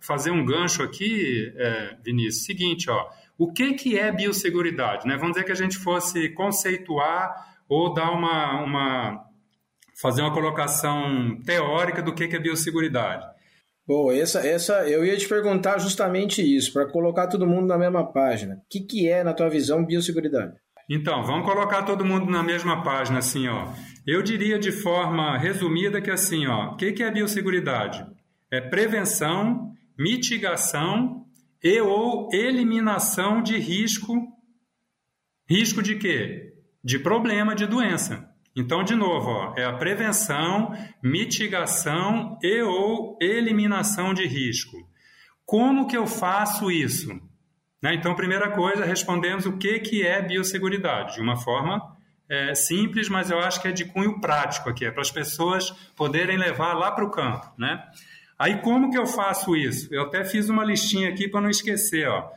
fazer 0.00 0.32
um 0.32 0.44
gancho 0.44 0.82
aqui, 0.82 1.52
é, 1.54 1.96
Vinícius, 2.02 2.44
seguinte, 2.44 2.90
ó, 2.90 3.06
o 3.38 3.52
que, 3.52 3.74
que 3.74 3.98
é 3.98 4.12
biosseguridade? 4.12 5.06
Né? 5.06 5.16
Vamos 5.16 5.32
dizer 5.32 5.44
que 5.44 5.52
a 5.52 5.56
gente 5.56 5.76
fosse 5.76 6.28
conceituar 6.30 7.54
ou 7.68 7.92
dar 7.92 8.10
uma, 8.10 8.62
uma 8.62 9.24
fazer 10.00 10.22
uma 10.22 10.32
colocação 10.32 11.40
teórica 11.44 12.02
do 12.02 12.14
que, 12.14 12.28
que 12.28 12.36
é 12.36 12.40
biosseguridade. 12.40 13.26
Bom, 13.86 14.10
essa, 14.10 14.46
essa 14.46 14.88
eu 14.88 15.04
ia 15.04 15.16
te 15.16 15.28
perguntar 15.28 15.78
justamente 15.78 16.40
isso, 16.40 16.72
para 16.72 16.86
colocar 16.86 17.26
todo 17.26 17.46
mundo 17.46 17.66
na 17.66 17.76
mesma 17.76 18.10
página. 18.10 18.54
O 18.54 18.58
que, 18.70 18.80
que 18.80 19.08
é, 19.08 19.22
na 19.22 19.34
tua 19.34 19.50
visão, 19.50 19.84
biosseguridade? 19.84 20.54
Então, 20.88 21.22
vamos 21.22 21.46
colocar 21.46 21.82
todo 21.82 22.04
mundo 22.04 22.30
na 22.30 22.42
mesma 22.42 22.82
página, 22.82 23.18
assim, 23.18 23.48
ó. 23.48 23.68
Eu 24.06 24.22
diria 24.22 24.58
de 24.58 24.70
forma 24.70 25.36
resumida 25.38 26.00
que 26.00 26.10
assim, 26.10 26.46
ó, 26.46 26.72
o 26.72 26.76
que, 26.76 26.92
que 26.92 27.02
é 27.02 27.10
biosseguridade? 27.10 28.06
É 28.50 28.60
prevenção, 28.60 29.72
mitigação 29.98 31.23
e 31.64 31.80
ou 31.80 32.28
eliminação 32.30 33.42
de 33.42 33.58
risco. 33.58 34.14
Risco 35.48 35.82
de 35.82 35.96
quê? 35.96 36.52
De 36.84 36.98
problema, 36.98 37.54
de 37.54 37.66
doença. 37.66 38.28
Então, 38.54 38.84
de 38.84 38.94
novo, 38.94 39.30
ó, 39.30 39.54
é 39.56 39.64
a 39.64 39.72
prevenção, 39.72 40.72
mitigação 41.02 42.38
e 42.42 42.62
ou 42.62 43.18
eliminação 43.20 44.12
de 44.12 44.26
risco. 44.26 44.76
Como 45.46 45.88
que 45.88 45.96
eu 45.96 46.06
faço 46.06 46.70
isso? 46.70 47.08
Né? 47.82 47.94
Então, 47.94 48.14
primeira 48.14 48.50
coisa, 48.50 48.84
respondemos 48.84 49.46
o 49.46 49.56
que, 49.56 49.80
que 49.80 50.06
é 50.06 50.22
biosseguridade, 50.22 51.14
de 51.14 51.20
uma 51.20 51.36
forma 51.36 51.80
é, 52.28 52.54
simples, 52.54 53.08
mas 53.08 53.30
eu 53.30 53.38
acho 53.38 53.60
que 53.60 53.68
é 53.68 53.72
de 53.72 53.84
cunho 53.86 54.20
prático 54.20 54.68
aqui, 54.68 54.84
é 54.84 54.90
para 54.90 55.02
as 55.02 55.10
pessoas 55.10 55.70
poderem 55.96 56.36
levar 56.36 56.74
lá 56.74 56.92
para 56.92 57.04
o 57.04 57.10
campo. 57.10 57.52
Né? 57.58 57.82
Aí 58.38 58.60
como 58.62 58.90
que 58.90 58.98
eu 58.98 59.06
faço 59.06 59.56
isso? 59.56 59.92
Eu 59.92 60.02
até 60.02 60.24
fiz 60.24 60.48
uma 60.48 60.64
listinha 60.64 61.08
aqui 61.08 61.28
para 61.28 61.40
não 61.40 61.50
esquecer. 61.50 62.08
Ó. 62.08 62.30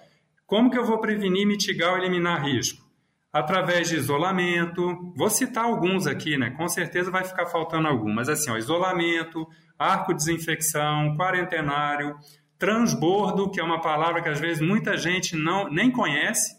Como 0.46 0.70
que 0.70 0.78
eu 0.78 0.86
vou 0.86 1.00
prevenir, 1.00 1.48
mitigar 1.48 1.92
ou 1.92 1.98
eliminar 1.98 2.44
risco? 2.44 2.86
Através 3.34 3.90
de 3.90 3.98
isolamento, 3.98 5.14
vou 5.16 5.30
citar 5.30 5.66
alguns 5.66 6.08
aqui, 6.08 6.38
né? 6.38 6.52
Com 6.52 6.68
certeza 6.68 7.12
vai 7.12 7.24
ficar 7.24 7.46
faltando 7.48 7.88
algum, 7.88 8.12
mas 8.12 8.30
assim, 8.30 8.50
ó, 8.50 8.58
isolamento, 8.58 9.48
arco 9.78 10.14
desinfecção, 10.14 11.16
quarentenário, 11.18 12.16
transbordo, 12.58 13.52
que 13.52 13.60
é 13.60 13.64
uma 13.64 13.82
palavra 13.82 14.22
que 14.22 14.30
às 14.30 14.40
vezes 14.40 14.62
muita 14.66 14.98
gente 14.98 15.36
não 15.36 15.70
nem 15.70 15.92
conhece, 15.92 16.56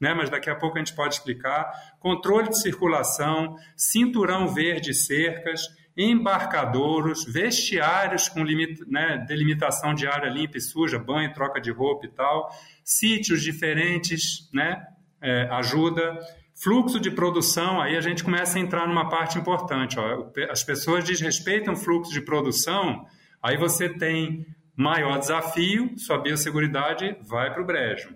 né? 0.00 0.14
Mas 0.14 0.30
daqui 0.30 0.50
a 0.50 0.56
pouco 0.56 0.76
a 0.76 0.78
gente 0.80 0.94
pode 0.94 1.14
explicar. 1.14 1.70
Controle 2.00 2.48
de 2.48 2.60
circulação, 2.60 3.56
cinturão 3.76 4.48
verde 4.48 4.94
cercas, 4.94 5.60
embarcadouros, 5.98 7.24
vestiários 7.24 8.28
com 8.28 8.44
limita, 8.44 8.84
né, 8.86 9.24
delimitação 9.26 9.92
de 9.92 10.06
área 10.06 10.30
limpa 10.30 10.56
e 10.56 10.60
suja, 10.60 10.96
banho, 10.96 11.34
troca 11.34 11.60
de 11.60 11.72
roupa 11.72 12.06
e 12.06 12.08
tal, 12.08 12.48
sítios 12.84 13.42
diferentes, 13.42 14.48
né, 14.54 14.86
é, 15.20 15.48
ajuda, 15.50 16.16
fluxo 16.54 17.00
de 17.00 17.10
produção, 17.10 17.80
aí 17.80 17.96
a 17.96 18.00
gente 18.00 18.22
começa 18.22 18.58
a 18.58 18.60
entrar 18.60 18.86
numa 18.86 19.08
parte 19.08 19.38
importante. 19.38 19.98
Ó, 19.98 20.30
as 20.50 20.62
pessoas 20.62 21.04
desrespeitam 21.04 21.74
o 21.74 21.76
fluxo 21.76 22.12
de 22.12 22.20
produção, 22.20 23.04
aí 23.42 23.56
você 23.56 23.88
tem 23.88 24.46
maior 24.76 25.18
desafio, 25.18 25.98
sua 25.98 26.18
biosseguridade 26.18 27.16
vai 27.22 27.52
para 27.52 27.60
o 27.60 27.66
brejo. 27.66 28.14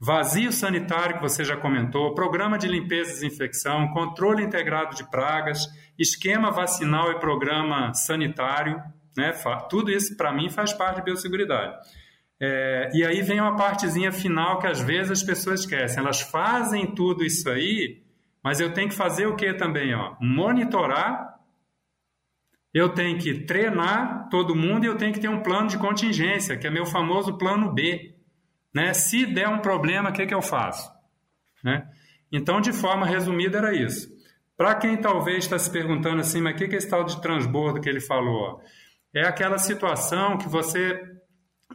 Vazio 0.00 0.52
sanitário, 0.52 1.16
que 1.16 1.22
você 1.22 1.44
já 1.44 1.56
comentou, 1.56 2.14
programa 2.14 2.56
de 2.56 2.68
limpeza 2.68 3.10
e 3.10 3.14
desinfecção, 3.14 3.88
controle 3.88 4.44
integrado 4.44 4.94
de 4.94 5.08
pragas, 5.10 5.66
esquema 5.98 6.52
vacinal 6.52 7.10
e 7.10 7.18
programa 7.18 7.92
sanitário, 7.92 8.80
né? 9.16 9.32
tudo 9.68 9.90
isso 9.90 10.16
para 10.16 10.32
mim 10.32 10.48
faz 10.48 10.72
parte 10.72 10.96
de 10.96 11.02
biosseguridade. 11.02 11.74
É, 12.40 12.90
e 12.94 13.04
aí 13.04 13.20
vem 13.22 13.40
uma 13.40 13.56
partezinha 13.56 14.12
final 14.12 14.60
que 14.60 14.68
às 14.68 14.80
vezes 14.80 15.10
as 15.10 15.22
pessoas 15.24 15.60
esquecem. 15.60 15.98
Elas 15.98 16.20
fazem 16.20 16.86
tudo 16.94 17.24
isso 17.24 17.50
aí, 17.50 18.00
mas 18.42 18.60
eu 18.60 18.72
tenho 18.72 18.88
que 18.88 18.94
fazer 18.94 19.26
o 19.26 19.34
que 19.34 19.52
também? 19.52 19.92
Ó? 19.94 20.14
Monitorar, 20.20 21.40
eu 22.72 22.90
tenho 22.90 23.18
que 23.18 23.40
treinar 23.40 24.28
todo 24.30 24.54
mundo 24.54 24.84
e 24.84 24.86
eu 24.86 24.96
tenho 24.96 25.12
que 25.12 25.18
ter 25.18 25.28
um 25.28 25.42
plano 25.42 25.66
de 25.66 25.78
contingência, 25.78 26.56
que 26.56 26.68
é 26.68 26.70
meu 26.70 26.86
famoso 26.86 27.36
plano 27.36 27.72
B. 27.72 28.14
Né? 28.74 28.92
Se 28.94 29.26
der 29.26 29.48
um 29.48 29.60
problema, 29.60 30.10
o 30.10 30.12
que, 30.12 30.26
que 30.26 30.34
eu 30.34 30.42
faço? 30.42 30.90
Né? 31.62 31.88
Então, 32.30 32.60
de 32.60 32.72
forma 32.72 33.06
resumida, 33.06 33.58
era 33.58 33.74
isso. 33.74 34.08
Para 34.56 34.74
quem 34.74 34.96
talvez 34.96 35.44
está 35.44 35.58
se 35.58 35.70
perguntando 35.70 36.20
assim, 36.20 36.40
mas 36.40 36.54
o 36.54 36.56
que, 36.56 36.68
que 36.68 36.74
é 36.74 36.78
esse 36.78 36.90
tal 36.90 37.04
de 37.04 37.20
transbordo 37.22 37.80
que 37.80 37.88
ele 37.88 38.00
falou? 38.00 38.60
É 39.14 39.26
aquela 39.26 39.58
situação 39.58 40.36
que 40.36 40.48
você 40.48 41.00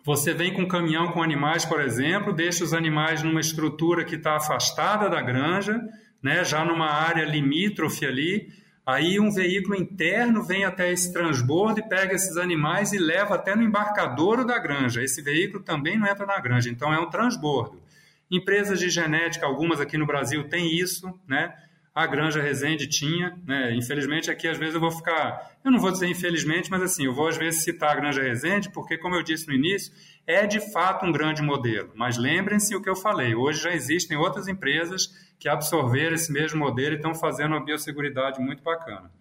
você 0.05 0.33
vem 0.33 0.53
com 0.53 0.63
um 0.63 0.67
caminhão 0.67 1.11
com 1.11 1.23
animais, 1.23 1.63
por 1.63 1.79
exemplo, 1.79 2.33
deixa 2.33 2.63
os 2.63 2.73
animais 2.73 3.23
numa 3.23 3.39
estrutura 3.39 4.03
que 4.03 4.15
está 4.15 4.35
afastada 4.35 5.09
da 5.09 5.21
granja, 5.21 5.79
né, 6.21 6.43
já 6.43 6.65
numa 6.65 6.89
área 6.89 7.23
limítrofe 7.23 8.05
ali. 8.05 8.47
Aí 8.85 9.19
um 9.19 9.31
veículo 9.31 9.75
interno 9.75 10.43
vem 10.43 10.65
até 10.65 10.91
esse 10.91 11.13
transbordo 11.13 11.79
e 11.79 11.87
pega 11.87 12.13
esses 12.13 12.35
animais 12.35 12.91
e 12.91 12.97
leva 12.97 13.35
até 13.35 13.55
no 13.55 13.63
embarcadouro 13.63 14.45
da 14.45 14.59
granja. 14.59 15.01
Esse 15.01 15.21
veículo 15.21 15.63
também 15.63 15.97
não 15.97 16.07
entra 16.07 16.25
na 16.25 16.39
granja, 16.39 16.69
então 16.69 16.93
é 16.93 16.99
um 16.99 17.09
transbordo. 17.09 17.81
Empresas 18.29 18.79
de 18.79 18.89
genética, 18.89 19.45
algumas 19.45 19.79
aqui 19.79 19.97
no 19.97 20.05
Brasil 20.05 20.49
têm 20.49 20.77
isso, 20.77 21.13
né? 21.27 21.53
a 21.93 22.07
Granja 22.07 22.41
Resende 22.41 22.87
tinha, 22.87 23.37
né? 23.45 23.75
Infelizmente 23.75 24.31
aqui 24.31 24.47
às 24.47 24.57
vezes 24.57 24.73
eu 24.73 24.81
vou 24.81 24.89
ficar, 24.89 25.51
eu 25.63 25.71
não 25.71 25.79
vou 25.79 25.91
dizer 25.91 26.07
infelizmente, 26.07 26.71
mas 26.71 26.81
assim, 26.81 27.05
eu 27.05 27.13
vou 27.13 27.27
às 27.27 27.37
vezes 27.37 27.63
citar 27.63 27.91
a 27.91 27.95
Granja 27.95 28.23
Resende, 28.23 28.71
porque 28.71 28.97
como 28.97 29.15
eu 29.15 29.21
disse 29.21 29.47
no 29.47 29.53
início, 29.53 29.93
é 30.25 30.47
de 30.47 30.59
fato 30.71 31.05
um 31.05 31.11
grande 31.11 31.43
modelo. 31.43 31.91
Mas 31.95 32.17
lembrem-se 32.17 32.75
o 32.75 32.81
que 32.81 32.89
eu 32.89 32.95
falei, 32.95 33.35
hoje 33.35 33.61
já 33.61 33.71
existem 33.71 34.17
outras 34.17 34.47
empresas 34.47 35.09
que 35.43 35.49
absorveram 35.49 36.15
esse 36.15 36.31
mesmo 36.31 36.57
modelo 36.57 36.93
e 36.93 36.95
estão 36.95 37.13
fazendo 37.13 37.51
uma 37.51 37.65
biosseguridade 37.65 38.39
muito 38.39 38.63
bacana. 38.63 39.11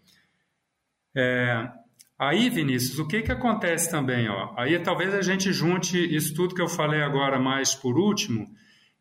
É, 1.17 1.69
aí, 2.17 2.49
Vinícius, 2.49 3.01
o 3.01 3.09
que, 3.09 3.23
que 3.23 3.33
acontece 3.33 3.91
também? 3.91 4.29
Ó? 4.29 4.55
Aí 4.57 4.79
talvez 4.79 5.13
a 5.13 5.21
gente 5.21 5.53
junte 5.53 5.99
isso 5.99 6.33
tudo 6.33 6.55
que 6.55 6.63
eu 6.63 6.69
falei 6.69 7.03
agora 7.03 7.41
mais 7.41 7.75
por 7.75 7.99
último, 7.99 8.49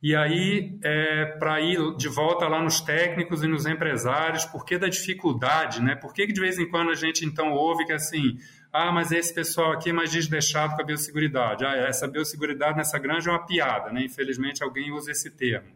e 0.02 0.16
aí, 0.16 0.80
é, 0.84 1.26
para 1.38 1.62
ir 1.62 1.96
de 1.96 2.10
volta 2.10 2.48
lá 2.48 2.60
nos 2.60 2.82
técnicos 2.82 3.44
e 3.44 3.48
nos 3.48 3.68
empresários, 3.68 4.44
por 4.46 4.66
que 4.66 4.80
da 4.80 4.88
dificuldade, 4.88 5.80
né? 5.80 5.94
Por 5.94 6.16
que, 6.16 6.26
que 6.26 6.34
de 6.34 6.42
vez 6.42 6.58
em 6.58 6.68
quando 6.68 6.90
a 6.90 6.96
gente 6.96 7.24
então 7.24 7.52
ouve 7.52 7.86
que 7.86 7.94
assim, 7.94 8.36
ah, 8.74 8.92
mas 8.92 9.12
esse 9.12 9.32
pessoal 9.32 9.74
aqui 9.74 9.92
é 9.92 9.94
mais 9.94 10.10
desdeixado 10.10 10.76
com 10.76 10.82
a 10.82 10.86
biosseguridade. 10.86 11.64
Ah, 11.64 11.76
essa 11.88 12.08
biosseguridade 12.08 12.78
nessa 12.78 12.98
granja 12.98 13.30
é 13.30 13.34
uma 13.34 13.46
piada, 13.46 13.92
né? 13.92 14.04
Infelizmente 14.04 14.64
alguém 14.64 14.92
usa 14.92 15.12
esse 15.12 15.30
termo. 15.30 15.70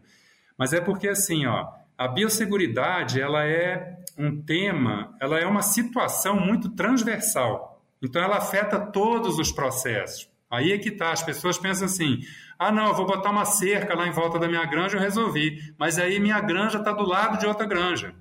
Mas 0.58 0.72
é 0.72 0.80
porque 0.80 1.08
assim, 1.08 1.46
ó, 1.46 1.68
a 1.96 2.08
biosseguridade 2.08 3.20
ela 3.20 3.44
é 3.44 3.98
um 4.18 4.42
tema, 4.42 5.14
ela 5.20 5.38
é 5.38 5.46
uma 5.46 5.62
situação 5.62 6.38
muito 6.38 6.70
transversal. 6.70 7.82
Então 8.02 8.22
ela 8.22 8.36
afeta 8.36 8.78
todos 8.78 9.38
os 9.38 9.52
processos. 9.52 10.28
Aí 10.50 10.72
é 10.72 10.78
que 10.78 10.90
tá, 10.90 11.10
as 11.10 11.22
pessoas 11.22 11.58
pensam 11.58 11.86
assim: 11.86 12.20
"Ah, 12.58 12.70
não, 12.70 12.86
eu 12.88 12.94
vou 12.94 13.06
botar 13.06 13.30
uma 13.30 13.44
cerca 13.44 13.94
lá 13.94 14.06
em 14.06 14.12
volta 14.12 14.38
da 14.38 14.48
minha 14.48 14.64
granja, 14.64 14.96
eu 14.96 15.00
resolvi". 15.00 15.58
Mas 15.78 15.98
aí 15.98 16.20
minha 16.20 16.40
granja 16.40 16.78
está 16.78 16.92
do 16.92 17.04
lado 17.04 17.38
de 17.38 17.46
outra 17.46 17.66
granja. 17.66 18.14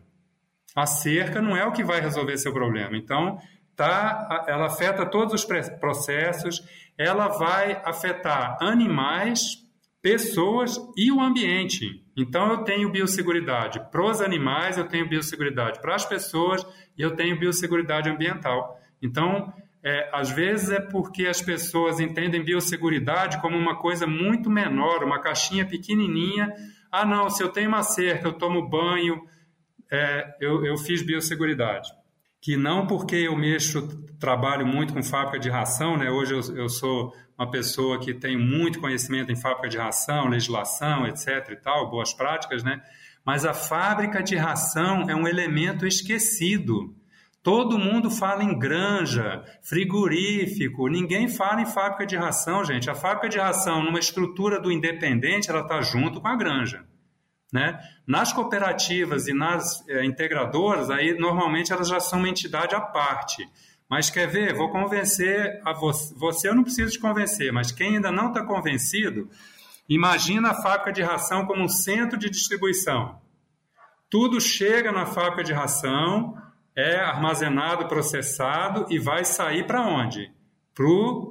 A 0.76 0.86
cerca 0.86 1.42
não 1.42 1.56
é 1.56 1.66
o 1.66 1.72
que 1.72 1.84
vai 1.84 2.02
resolver 2.02 2.38
seu 2.38 2.52
problema. 2.52 2.98
Então, 2.98 3.40
tá, 3.76 4.46
ela 4.48 4.66
afeta 4.66 5.06
todos 5.06 5.34
os 5.34 5.46
processos, 5.80 6.64
ela 6.98 7.28
vai 7.28 7.82
afetar 7.86 8.58
animais, 8.62 9.65
pessoas 10.06 10.80
e 10.96 11.12
o 11.12 11.20
ambiente. 11.20 12.06
Então 12.16 12.52
eu 12.52 12.58
tenho 12.60 12.92
biosseguridade 12.92 13.80
para 13.90 14.06
os 14.06 14.22
animais, 14.22 14.78
eu 14.78 14.88
tenho 14.88 15.10
biosseguridade 15.10 15.82
para 15.82 15.96
as 15.96 16.06
pessoas 16.06 16.64
e 16.96 17.02
eu 17.02 17.16
tenho 17.16 17.40
biosseguridade 17.40 18.08
ambiental. 18.08 18.80
Então, 19.02 19.52
é, 19.84 20.08
às 20.14 20.30
vezes 20.30 20.70
é 20.70 20.80
porque 20.80 21.26
as 21.26 21.42
pessoas 21.42 22.00
entendem 22.00 22.44
biosseguridade 22.44 23.42
como 23.42 23.58
uma 23.58 23.78
coisa 23.78 24.06
muito 24.06 24.48
menor, 24.48 25.04
uma 25.04 25.20
caixinha 25.20 25.66
pequenininha. 25.66 26.54
Ah, 26.92 27.04
não, 27.04 27.28
se 27.28 27.42
eu 27.42 27.50
tenho 27.50 27.70
uma 27.70 27.82
cerca, 27.82 28.28
eu 28.28 28.34
tomo 28.34 28.70
banho, 28.70 29.28
é, 29.92 30.36
eu, 30.40 30.64
eu 30.64 30.78
fiz 30.78 31.02
biosseguridade. 31.02 31.90
Que 32.46 32.56
não 32.56 32.86
porque 32.86 33.16
eu 33.16 33.36
mexo, 33.36 33.88
trabalho 34.20 34.68
muito 34.68 34.94
com 34.94 35.02
fábrica 35.02 35.40
de 35.40 35.50
ração, 35.50 35.98
né? 35.98 36.12
hoje 36.12 36.32
eu, 36.32 36.56
eu 36.56 36.70
sou 36.70 37.12
uma 37.36 37.50
pessoa 37.50 38.00
que 38.00 38.14
tem 38.14 38.38
muito 38.38 38.80
conhecimento 38.80 39.32
em 39.32 39.36
fábrica 39.36 39.68
de 39.68 39.80
ração, 39.80 40.28
legislação, 40.28 41.08
etc. 41.08 41.28
e 41.50 41.56
tal, 41.56 41.90
boas 41.90 42.14
práticas, 42.14 42.64
né? 42.64 42.84
Mas 43.26 43.46
a 43.46 43.54
fábrica 43.56 44.22
de 44.22 44.36
ração 44.36 45.10
é 45.10 45.16
um 45.16 45.28
elemento 45.28 45.88
esquecido. 45.88 46.96
Todo 47.42 47.80
mundo 47.80 48.12
fala 48.12 48.44
em 48.44 48.60
granja, 48.60 49.44
frigorífico, 49.64 50.88
ninguém 50.88 51.28
fala 51.28 51.62
em 51.62 51.66
fábrica 51.66 52.06
de 52.06 52.16
ração, 52.16 52.64
gente. 52.64 52.92
A 52.92 52.94
fábrica 52.94 53.28
de 53.28 53.40
ração, 53.40 53.82
numa 53.82 53.98
estrutura 53.98 54.62
do 54.62 54.72
independente, 54.72 55.50
ela 55.50 55.62
está 55.62 55.82
junto 55.82 56.22
com 56.22 56.28
a 56.28 56.36
granja. 56.36 56.86
Né? 57.54 57.80
Nas 58.08 58.34
cooperativas 58.34 59.28
e 59.28 59.34
nas 59.34 59.88
é, 59.88 60.04
integradoras, 60.04 60.90
aí 60.90 61.18
normalmente 61.18 61.72
elas 61.72 61.88
já 61.88 62.00
são 62.00 62.20
uma 62.20 62.30
entidade 62.30 62.76
à 62.76 62.82
parte. 62.82 63.48
Mas 63.90 64.10
quer 64.10 64.28
ver? 64.28 64.56
Vou 64.56 64.70
convencer 64.70 65.62
a 65.64 65.72
você. 65.72 66.14
Você 66.16 66.50
eu 66.50 66.56
não 66.56 66.64
preciso 66.64 66.92
te 66.92 67.00
convencer, 67.00 67.52
mas 67.54 67.72
quem 67.72 67.96
ainda 67.96 68.12
não 68.12 68.30
está 68.30 68.44
convencido, 68.44 69.30
imagina 69.88 70.50
a 70.50 70.62
fábrica 70.62 70.92
de 70.92 71.04
ração 71.04 71.46
como 71.46 71.64
um 71.64 71.70
centro 71.70 72.18
de 72.18 72.30
distribuição. 72.30 73.20
Tudo 74.10 74.42
chega 74.42 74.92
na 74.92 75.06
fábrica 75.06 75.44
de 75.44 75.54
ração, 75.54 76.36
é 76.76 76.98
armazenado, 76.98 77.88
processado 77.88 78.86
e 78.90 79.00
vai 79.00 79.24
sair 79.24 79.66
para 79.66 79.82
onde? 79.82 80.32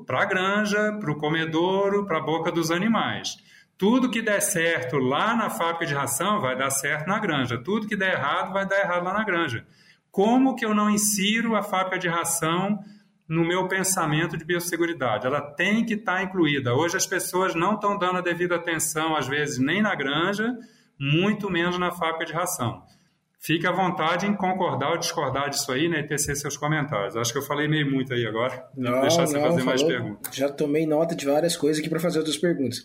Para 0.07 0.23
a 0.23 0.25
granja, 0.25 0.97
para 0.99 1.13
o 1.13 1.19
comedouro, 1.19 2.07
para 2.07 2.19
a 2.19 2.23
boca 2.23 2.51
dos 2.51 2.71
animais. 2.71 3.37
Tudo 3.77 4.11
que 4.11 4.23
der 4.23 4.41
certo 4.41 4.99
lá 4.99 5.35
na 5.35 5.51
fábrica 5.51 5.87
de 5.87 5.95
ração 5.95 6.41
vai 6.41 6.57
dar 6.57 6.71
certo 6.71 7.09
na 7.09 7.19
granja. 7.19 7.59
Tudo 7.59 7.89
que 7.89 7.97
der 7.97 8.15
errado 8.15 8.53
vai 8.53 8.67
dar 8.67 8.79
errado 8.79 9.05
lá 9.05 9.13
na 9.13 9.25
granja. 9.25 9.67
Como 10.11 10.55
que 10.55 10.65
eu 10.65 10.75
não 10.75 10.89
insiro 10.89 11.57
a 11.57 11.63
fábrica 11.63 11.99
de 11.99 12.09
ração 12.09 12.79
no 13.29 13.45
meu 13.45 13.67
pensamento 13.67 14.37
de 14.37 14.45
biosseguridade? 14.45 15.27
Ela 15.27 15.41
tem 15.41 15.85
que 15.85 15.95
estar 15.95 16.17
tá 16.17 16.23
incluída. 16.23 16.73
Hoje 16.73 16.97
as 16.97 17.07
pessoas 17.07 17.55
não 17.55 17.75
estão 17.75 17.99
dando 17.99 18.19
a 18.19 18.23
devida 18.23 18.55
atenção, 18.55 19.17
às 19.17 19.27
vezes, 19.27 19.59
nem 19.59 19.83
na 19.83 19.95
granja, 19.95 20.57
muito 20.99 21.51
menos 21.51 21.79
na 21.79 21.91
fábrica 21.91 22.27
de 22.27 22.33
ração. 22.33 22.83
Fique 23.41 23.67
à 23.67 23.73
vontade 23.73 24.25
em 24.25 24.35
concordar 24.35 24.93
ou 24.93 24.97
discordar 24.97 25.51
disso 25.51 25.71
aí, 25.71 25.87
né, 25.87 26.01
e 26.01 26.07
tecer 26.07 26.35
seus 26.35 26.57
comentários. 26.57 27.15
Acho 27.15 27.31
que 27.31 27.39
eu 27.39 27.43
falei 27.43 27.69
meio 27.69 27.91
muito 27.91 28.15
aí 28.15 28.27
agora. 28.27 28.67
Não, 28.75 29.03
deixar 29.03 29.27
você 29.27 29.35
não, 29.35 29.43
fazer 29.43 29.59
falou, 29.59 29.67
mais 29.67 29.83
perguntas. 29.83 30.35
Já 30.35 30.49
tomei 30.49 30.87
nota 30.87 31.15
de 31.15 31.27
várias 31.27 31.55
coisas 31.55 31.81
aqui 31.81 31.91
para 31.91 32.01
fazer 32.01 32.21
outras 32.21 32.39
perguntas. 32.39 32.83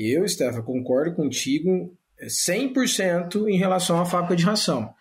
Eu, 0.00 0.28
Stefan, 0.28 0.62
concordo 0.62 1.16
contigo 1.16 1.92
100% 2.22 3.48
em 3.48 3.56
relação 3.56 4.00
à 4.00 4.06
fábrica 4.06 4.36
de 4.36 4.44
ração. 4.44 4.94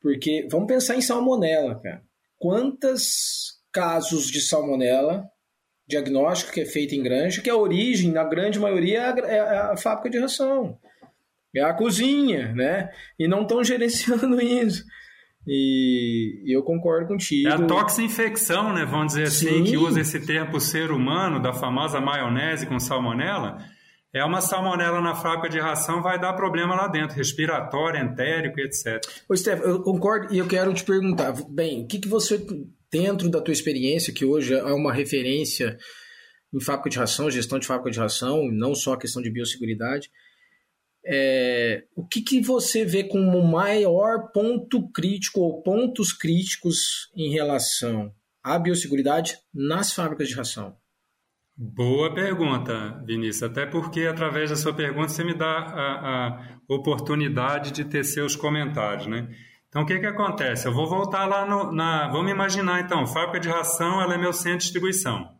Porque 0.00 0.46
vamos 0.48 0.68
pensar 0.68 0.94
em 0.94 1.00
salmonela, 1.02 1.80
cara. 1.80 2.02
Quantos 2.38 3.60
casos 3.72 4.28
de 4.28 4.40
salmonela, 4.40 5.24
diagnóstico 5.88 6.52
que 6.52 6.60
é 6.60 6.64
feito 6.64 6.94
em 6.94 7.02
granja, 7.02 7.42
que 7.42 7.50
a 7.50 7.56
origem, 7.56 8.12
na 8.12 8.22
grande 8.22 8.60
maioria, 8.60 9.00
é 9.00 9.40
a, 9.40 9.72
é 9.72 9.76
fábrica 9.76 10.10
de 10.10 10.20
ração. 10.20 10.78
É 11.52 11.60
a 11.60 11.74
cozinha, 11.74 12.52
né? 12.52 12.90
E 13.18 13.26
não 13.26 13.42
estão 13.42 13.62
gerenciando 13.64 14.40
isso. 14.40 14.84
E, 15.44 16.44
eu 16.46 16.62
concordo 16.62 17.08
contigo. 17.08 17.48
É 17.48 17.54
a 17.54 17.66
toxinfecção, 17.66 18.72
né? 18.72 18.84
Vamos 18.84 19.14
dizer 19.14 19.24
assim, 19.24 19.48
Sim. 19.48 19.64
que 19.64 19.76
usa 19.76 20.00
esse 20.00 20.24
termo 20.24 20.60
ser 20.60 20.92
humano, 20.92 21.42
da 21.42 21.52
famosa 21.52 22.00
maionese 22.00 22.66
com 22.66 22.78
salmonela 22.78 23.58
é 24.14 24.24
uma 24.24 24.40
salmonela 24.40 25.00
na 25.00 25.14
fábrica 25.14 25.48
de 25.48 25.58
ração, 25.58 26.02
vai 26.02 26.20
dar 26.20 26.34
problema 26.34 26.74
lá 26.74 26.86
dentro, 26.86 27.16
respiratório, 27.16 28.04
entérico, 28.04 28.60
etc. 28.60 29.00
Ô, 29.28 29.34
Steph, 29.34 29.60
eu 29.60 29.82
concordo 29.82 30.32
e 30.32 30.38
eu 30.38 30.46
quero 30.46 30.72
te 30.74 30.84
perguntar, 30.84 31.32
bem, 31.48 31.84
o 31.84 31.86
que, 31.86 31.98
que 31.98 32.08
você, 32.08 32.44
dentro 32.90 33.30
da 33.30 33.40
tua 33.40 33.52
experiência, 33.52 34.12
que 34.12 34.24
hoje 34.24 34.54
é 34.54 34.72
uma 34.72 34.92
referência 34.92 35.78
em 36.52 36.60
fábrica 36.60 36.90
de 36.90 36.98
ração, 36.98 37.30
gestão 37.30 37.58
de 37.58 37.66
fábrica 37.66 37.90
de 37.90 37.98
ração, 37.98 38.50
não 38.52 38.74
só 38.74 38.92
a 38.92 38.98
questão 38.98 39.22
de 39.22 39.30
biosseguridade, 39.30 40.10
é, 41.04 41.84
o 41.96 42.06
que, 42.06 42.20
que 42.20 42.40
você 42.40 42.84
vê 42.84 43.04
como 43.04 43.38
o 43.38 43.50
maior 43.50 44.30
ponto 44.32 44.88
crítico 44.92 45.40
ou 45.40 45.62
pontos 45.62 46.12
críticos 46.12 47.10
em 47.16 47.32
relação 47.32 48.14
à 48.42 48.58
biosseguridade 48.58 49.38
nas 49.52 49.92
fábricas 49.92 50.28
de 50.28 50.34
ração? 50.34 50.76
Boa 51.56 52.12
pergunta, 52.14 53.02
Vinícius. 53.04 53.42
Até 53.42 53.66
porque, 53.66 54.06
através 54.06 54.50
da 54.50 54.56
sua 54.56 54.72
pergunta, 54.72 55.08
você 55.08 55.22
me 55.22 55.34
dá 55.34 55.58
a, 55.58 56.28
a 56.28 56.58
oportunidade 56.66 57.70
de 57.70 57.84
ter 57.84 58.04
seus 58.04 58.34
comentários, 58.34 59.06
né? 59.06 59.28
Então, 59.68 59.82
o 59.82 59.86
que, 59.86 59.98
que 59.98 60.06
acontece? 60.06 60.66
Eu 60.66 60.72
vou 60.72 60.88
voltar 60.88 61.26
lá 61.26 61.46
no, 61.46 61.70
na... 61.70 62.08
Vamos 62.08 62.30
imaginar, 62.30 62.80
então, 62.80 63.06
fábrica 63.06 63.40
de 63.40 63.48
ração, 63.48 64.00
ela 64.00 64.14
é 64.14 64.18
meu 64.18 64.32
centro 64.32 64.58
de 64.58 64.64
distribuição. 64.64 65.30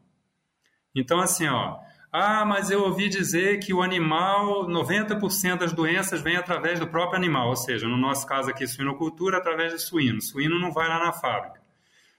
Então, 0.95 1.19
assim, 1.19 1.47
ó... 1.49 1.79
Ah, 2.15 2.45
mas 2.45 2.71
eu 2.71 2.83
ouvi 2.83 3.09
dizer 3.09 3.59
que 3.61 3.73
o 3.73 3.81
animal, 3.81 4.69
90% 4.69 5.61
das 5.61 5.73
doenças 5.73 6.21
vem 6.21 6.37
através 6.37 6.79
do 6.79 6.87
próprio 6.87 7.17
animal, 7.17 7.49
ou 7.49 7.57
seja, 7.57 7.89
no 7.89 7.97
nosso 7.97 8.27
caso 8.27 8.51
aqui, 8.51 8.67
suinocultura, 8.67 9.39
através 9.39 9.73
de 9.73 9.79
suíno. 9.79 10.21
Suíno 10.21 10.59
não 10.59 10.73
vai 10.73 10.87
lá 10.89 10.99
na 10.99 11.15
fábrica. 11.15 11.63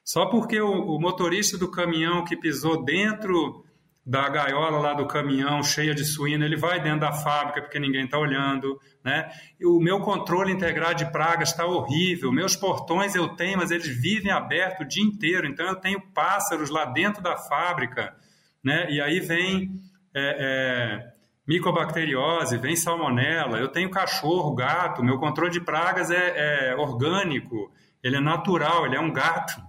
Só 0.04 0.26
porque 0.26 0.60
o, 0.60 0.72
o 0.72 1.00
motorista 1.00 1.60
do 1.60 1.70
caminhão 1.70 2.24
que 2.24 2.36
pisou 2.36 2.84
dentro 2.84 3.64
da 4.06 4.28
gaiola 4.28 4.80
lá 4.80 4.94
do 4.94 5.08
caminhão 5.08 5.64
cheia 5.64 5.96
de 5.96 6.04
suíno, 6.04 6.44
ele 6.44 6.58
vai 6.58 6.82
dentro 6.82 7.02
da 7.02 7.14
fábrica 7.14 7.62
porque 7.62 7.80
ninguém 7.80 8.04
está 8.04 8.18
olhando, 8.18 8.78
né? 9.04 9.32
O 9.64 9.80
meu 9.80 10.02
controle 10.02 10.52
integrado 10.52 10.96
de 10.96 11.10
pragas 11.10 11.52
está 11.52 11.66
horrível, 11.66 12.32
meus 12.32 12.56
portões 12.56 13.16
eu 13.16 13.30
tenho, 13.30 13.58
mas 13.58 13.72
eles 13.72 13.88
vivem 13.88 14.32
abertos 14.32 14.86
o 14.86 14.90
dia 14.90 15.04
inteiro, 15.04 15.48
então 15.48 15.66
eu 15.66 15.76
tenho 15.76 16.02
pássaros 16.14 16.70
lá 16.70 16.84
dentro 16.86 17.24
da 17.24 17.38
fábrica, 17.38 18.14
né? 18.62 18.88
E 18.90 19.00
aí 19.00 19.22
vem 19.22 19.80
é, 20.14 20.38
é, 20.40 21.14
micobacteriose, 21.48 22.58
vem 22.58 22.76
salmonela, 22.76 23.58
eu 23.58 23.70
tenho 23.70 23.90
cachorro, 23.90 24.54
gato, 24.54 25.02
meu 25.02 25.18
controle 25.18 25.52
de 25.52 25.62
pragas 25.62 26.12
é, 26.12 26.72
é 26.72 26.76
orgânico, 26.76 27.72
ele 28.04 28.18
é 28.18 28.22
natural, 28.22 28.86
ele 28.86 28.98
é 28.98 29.00
um 29.00 29.14
gato. 29.14 29.62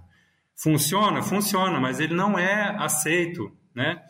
Funciona? 0.57 1.21
Funciona, 1.21 1.79
mas 1.79 2.01
ele 2.01 2.13
não 2.13 2.37
é 2.37 2.75
aceito, 2.79 3.49
né? 3.73 4.01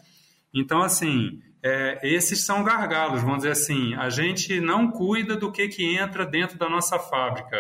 Então, 0.56 0.82
assim, 0.82 1.42
é, 1.62 2.00
esses 2.02 2.46
são 2.46 2.64
gargalos, 2.64 3.22
vamos 3.22 3.40
dizer 3.40 3.52
assim. 3.52 3.94
A 3.96 4.10
gente 4.10 4.62
não 4.62 4.90
cuida 4.90 5.36
do 5.36 5.52
que, 5.52 5.68
que 5.68 5.98
entra 5.98 6.26
dentro 6.26 6.58
da 6.58 6.70
nossa 6.70 6.98
fábrica, 6.98 7.58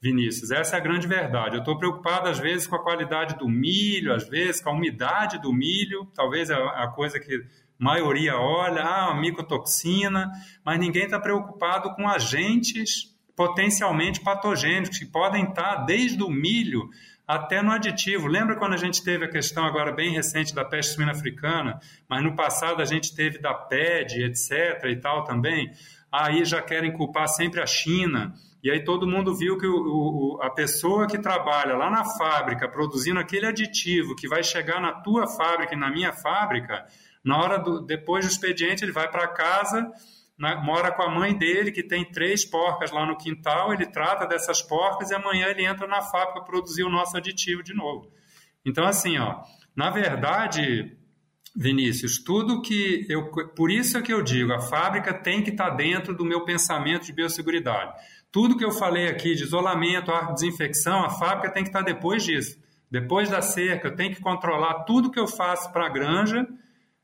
Vinícius. 0.00 0.52
Essa 0.52 0.76
é 0.76 0.78
a 0.78 0.82
grande 0.82 1.08
verdade. 1.08 1.56
Eu 1.56 1.60
estou 1.60 1.76
preocupado, 1.76 2.28
às 2.28 2.38
vezes, 2.38 2.68
com 2.68 2.76
a 2.76 2.82
qualidade 2.82 3.36
do 3.36 3.48
milho, 3.48 4.14
às 4.14 4.28
vezes 4.28 4.60
com 4.62 4.70
a 4.70 4.74
umidade 4.74 5.42
do 5.42 5.52
milho, 5.52 6.06
talvez 6.14 6.48
é 6.48 6.54
a 6.54 6.86
coisa 6.94 7.18
que 7.18 7.34
a 7.34 7.84
maioria 7.84 8.36
olha, 8.36 8.82
ah, 8.82 9.14
micotoxina, 9.14 10.30
mas 10.64 10.78
ninguém 10.78 11.04
está 11.04 11.18
preocupado 11.18 11.94
com 11.94 12.08
agentes 12.08 13.16
potencialmente 13.34 14.20
patogênicos 14.20 14.98
que 14.98 15.04
podem 15.04 15.44
estar 15.44 15.84
desde 15.84 16.22
o 16.22 16.30
milho 16.30 16.88
até 17.26 17.60
no 17.60 17.72
aditivo. 17.72 18.28
Lembra 18.28 18.56
quando 18.56 18.74
a 18.74 18.78
gente 18.78 19.02
teve 19.02 19.24
a 19.24 19.28
questão 19.28 19.64
agora 19.64 19.92
bem 19.92 20.12
recente 20.12 20.54
da 20.54 20.64
peste 20.64 20.94
suína 20.94 21.12
africana, 21.12 21.80
mas 22.08 22.22
no 22.22 22.36
passado 22.36 22.80
a 22.80 22.84
gente 22.84 23.14
teve 23.14 23.38
da 23.38 23.52
PED, 23.52 24.22
etc. 24.22 24.84
e 24.84 24.96
tal 24.96 25.24
também? 25.24 25.70
Aí 26.12 26.44
já 26.44 26.62
querem 26.62 26.92
culpar 26.92 27.28
sempre 27.28 27.60
a 27.60 27.66
China. 27.66 28.32
E 28.62 28.70
aí 28.70 28.84
todo 28.84 29.06
mundo 29.06 29.36
viu 29.36 29.58
que 29.58 29.66
o, 29.66 29.76
o, 29.76 30.42
a 30.42 30.50
pessoa 30.50 31.06
que 31.06 31.18
trabalha 31.18 31.76
lá 31.76 31.90
na 31.90 32.04
fábrica 32.04 32.68
produzindo 32.68 33.18
aquele 33.18 33.46
aditivo 33.46 34.14
que 34.16 34.28
vai 34.28 34.42
chegar 34.42 34.80
na 34.80 34.92
tua 34.92 35.26
fábrica 35.26 35.74
e 35.74 35.78
na 35.78 35.90
minha 35.90 36.12
fábrica, 36.12 36.86
na 37.24 37.38
hora 37.38 37.58
do 37.58 37.80
depois 37.80 38.24
do 38.24 38.30
expediente 38.30 38.84
ele 38.84 38.92
vai 38.92 39.10
para 39.10 39.28
casa 39.28 39.92
na, 40.38 40.56
mora 40.62 40.92
com 40.92 41.02
a 41.02 41.10
mãe 41.10 41.36
dele, 41.36 41.72
que 41.72 41.82
tem 41.82 42.04
três 42.04 42.44
porcas 42.44 42.90
lá 42.90 43.06
no 43.06 43.16
quintal, 43.16 43.72
ele 43.72 43.86
trata 43.86 44.26
dessas 44.26 44.60
porcas 44.60 45.10
e 45.10 45.14
amanhã 45.14 45.46
ele 45.48 45.64
entra 45.64 45.86
na 45.86 46.02
fábrica 46.02 46.44
produzir 46.44 46.84
o 46.84 46.90
nosso 46.90 47.16
aditivo 47.16 47.62
de 47.62 47.74
novo. 47.74 48.10
Então, 48.64 48.84
assim, 48.84 49.18
ó, 49.18 49.42
na 49.74 49.90
verdade, 49.90 50.96
Vinícius, 51.54 52.18
tudo 52.18 52.60
que 52.60 53.06
eu. 53.08 53.30
Por 53.30 53.70
isso 53.70 53.96
é 53.96 54.02
que 54.02 54.12
eu 54.12 54.22
digo, 54.22 54.52
a 54.52 54.60
fábrica 54.60 55.14
tem 55.14 55.42
que 55.42 55.50
estar 55.50 55.70
dentro 55.70 56.14
do 56.14 56.24
meu 56.24 56.44
pensamento 56.44 57.06
de 57.06 57.12
biosseguridade. 57.12 57.94
Tudo 58.30 58.56
que 58.58 58.64
eu 58.64 58.72
falei 58.72 59.08
aqui 59.08 59.34
de 59.34 59.44
isolamento, 59.44 60.12
ar 60.12 60.34
desinfecção, 60.34 61.02
a 61.02 61.10
fábrica 61.10 61.50
tem 61.50 61.62
que 61.62 61.70
estar 61.70 61.82
depois 61.82 62.22
disso. 62.22 62.58
Depois 62.90 63.30
da 63.30 63.40
cerca, 63.40 63.88
eu 63.88 63.96
tenho 63.96 64.14
que 64.14 64.20
controlar 64.20 64.84
tudo 64.84 65.10
que 65.10 65.18
eu 65.18 65.26
faço 65.26 65.72
para 65.72 65.86
a 65.86 65.88
granja 65.88 66.46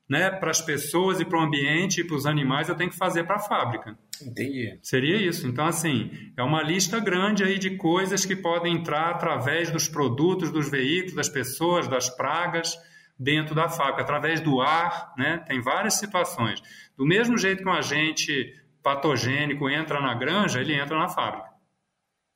né, 0.09 0.31
para 0.31 0.51
as 0.51 0.61
pessoas 0.61 1.21
e 1.21 1.25
para 1.25 1.39
o 1.39 1.43
ambiente 1.43 2.01
e 2.01 2.05
para 2.05 2.17
os 2.17 2.27
animais, 2.27 2.69
eu 2.69 2.75
tenho 2.75 2.91
que 2.91 2.97
fazer 2.97 3.25
para 3.25 3.37
a 3.37 3.39
fábrica. 3.39 3.97
Entendi. 4.21 4.79
Seria 4.83 5.17
isso. 5.17 5.47
Então, 5.47 5.65
assim, 5.65 6.11
é 6.37 6.43
uma 6.43 6.63
lista 6.63 7.01
grande 7.01 7.43
aí 7.43 7.59
de 7.59 7.77
coisas 7.77 8.25
que 8.25 8.37
podem 8.37 8.77
entrar 8.77 9.11
através 9.11 9.71
dos 9.71 9.89
produtos, 9.89 10.51
dos 10.51 10.71
veículos, 10.71 11.15
das 11.15 11.29
pessoas, 11.29 11.89
das 11.89 12.11
pragas 12.11 12.77
dentro 13.19 13.55
da 13.55 13.69
fábrica, 13.69 14.03
através 14.03 14.41
do 14.41 14.61
ar, 14.61 15.15
né? 15.17 15.39
Tem 15.47 15.61
várias 15.61 15.95
situações. 15.95 16.61
Do 16.97 17.07
mesmo 17.07 17.39
jeito 17.39 17.63
que 17.63 17.69
um 17.69 17.73
agente 17.73 18.55
patogênico 18.83 19.71
entra 19.71 20.01
na 20.01 20.15
granja, 20.15 20.61
ele 20.61 20.75
entra 20.75 20.99
na 20.99 21.09
fábrica. 21.09 21.52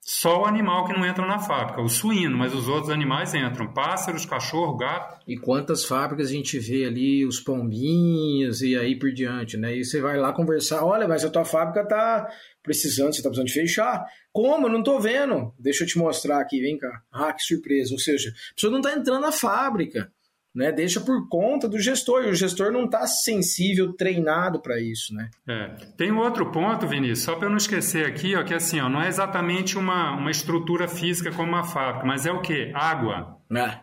Só 0.09 0.43
o 0.43 0.47
animal 0.47 0.87
que 0.87 0.93
não 0.93 1.05
entra 1.05 1.27
na 1.27 1.41
fábrica, 1.41 1.83
o 1.83 1.89
suíno, 1.89 2.39
mas 2.39 2.55
os 2.55 2.69
outros 2.69 2.91
animais 2.91 3.35
entram. 3.35 3.73
Pássaros, 3.73 4.25
cachorro, 4.25 4.77
gato. 4.77 5.21
E 5.27 5.37
quantas 5.37 5.85
fábricas 5.85 6.29
a 6.29 6.33
gente 6.33 6.61
vê 6.61 6.85
ali, 6.85 7.27
os 7.27 7.41
pombinhos 7.41 8.63
e 8.63 8.77
aí 8.77 8.97
por 8.97 9.13
diante, 9.13 9.57
né? 9.57 9.77
E 9.77 9.85
você 9.85 10.01
vai 10.01 10.17
lá 10.17 10.33
conversar, 10.33 10.85
olha, 10.85 11.09
mas 11.09 11.25
a 11.25 11.29
tua 11.29 11.45
fábrica 11.45 11.85
tá 11.85 12.25
precisando, 12.63 13.17
você 13.17 13.21
tá 13.21 13.29
precisando 13.29 13.49
de 13.49 13.53
fechar. 13.53 14.07
Como? 14.33 14.69
Eu 14.69 14.73
não 14.73 14.83
tô 14.85 15.01
vendo. 15.01 15.53
Deixa 15.59 15.83
eu 15.83 15.89
te 15.89 15.99
mostrar 15.99 16.41
aqui, 16.41 16.61
vem 16.61 16.79
cá. 16.79 17.03
Ah, 17.11 17.33
que 17.33 17.43
surpresa. 17.43 17.93
Ou 17.93 17.99
seja, 17.99 18.31
a 18.31 18.55
pessoa 18.55 18.73
não 18.73 18.81
tá 18.81 18.93
entrando 18.93 19.23
na 19.23 19.33
fábrica 19.33 20.09
né, 20.57 20.73
deixa 20.73 21.03
por 21.03 21.29
conta 21.29 21.69
do 21.69 21.79
gestor, 21.79 22.25
e 22.25 22.31
o 22.31 22.35
gestor 22.35 22.73
não 22.73 22.87
está 22.87 23.07
sensível, 23.07 23.93
treinado 23.93 24.59
para 24.59 24.81
isso. 24.81 25.15
Né? 25.15 25.29
É. 25.47 25.67
Tem 25.99 26.11
outro 26.11 26.51
ponto, 26.51 26.89
Vinícius, 26.89 27.25
só 27.25 27.37
para 27.37 27.45
eu 27.45 27.51
não 27.51 27.59
esquecer 27.59 28.07
aqui, 28.07 28.35
ó, 28.35 28.43
que 28.43 28.55
assim, 28.55 28.81
ó, 28.81 28.89
não 28.89 29.03
é 29.03 29.09
exatamente 29.09 29.77
uma, 29.77 30.13
uma 30.13 30.31
estrutura 30.31 30.89
física 30.89 31.31
como 31.31 31.51
uma 31.51 31.63
fábrica, 31.63 32.07
mas 32.07 32.25
é 32.25 32.33
o 32.33 32.41
quê? 32.41 32.73
Água. 32.75 33.37
É. 33.55 33.81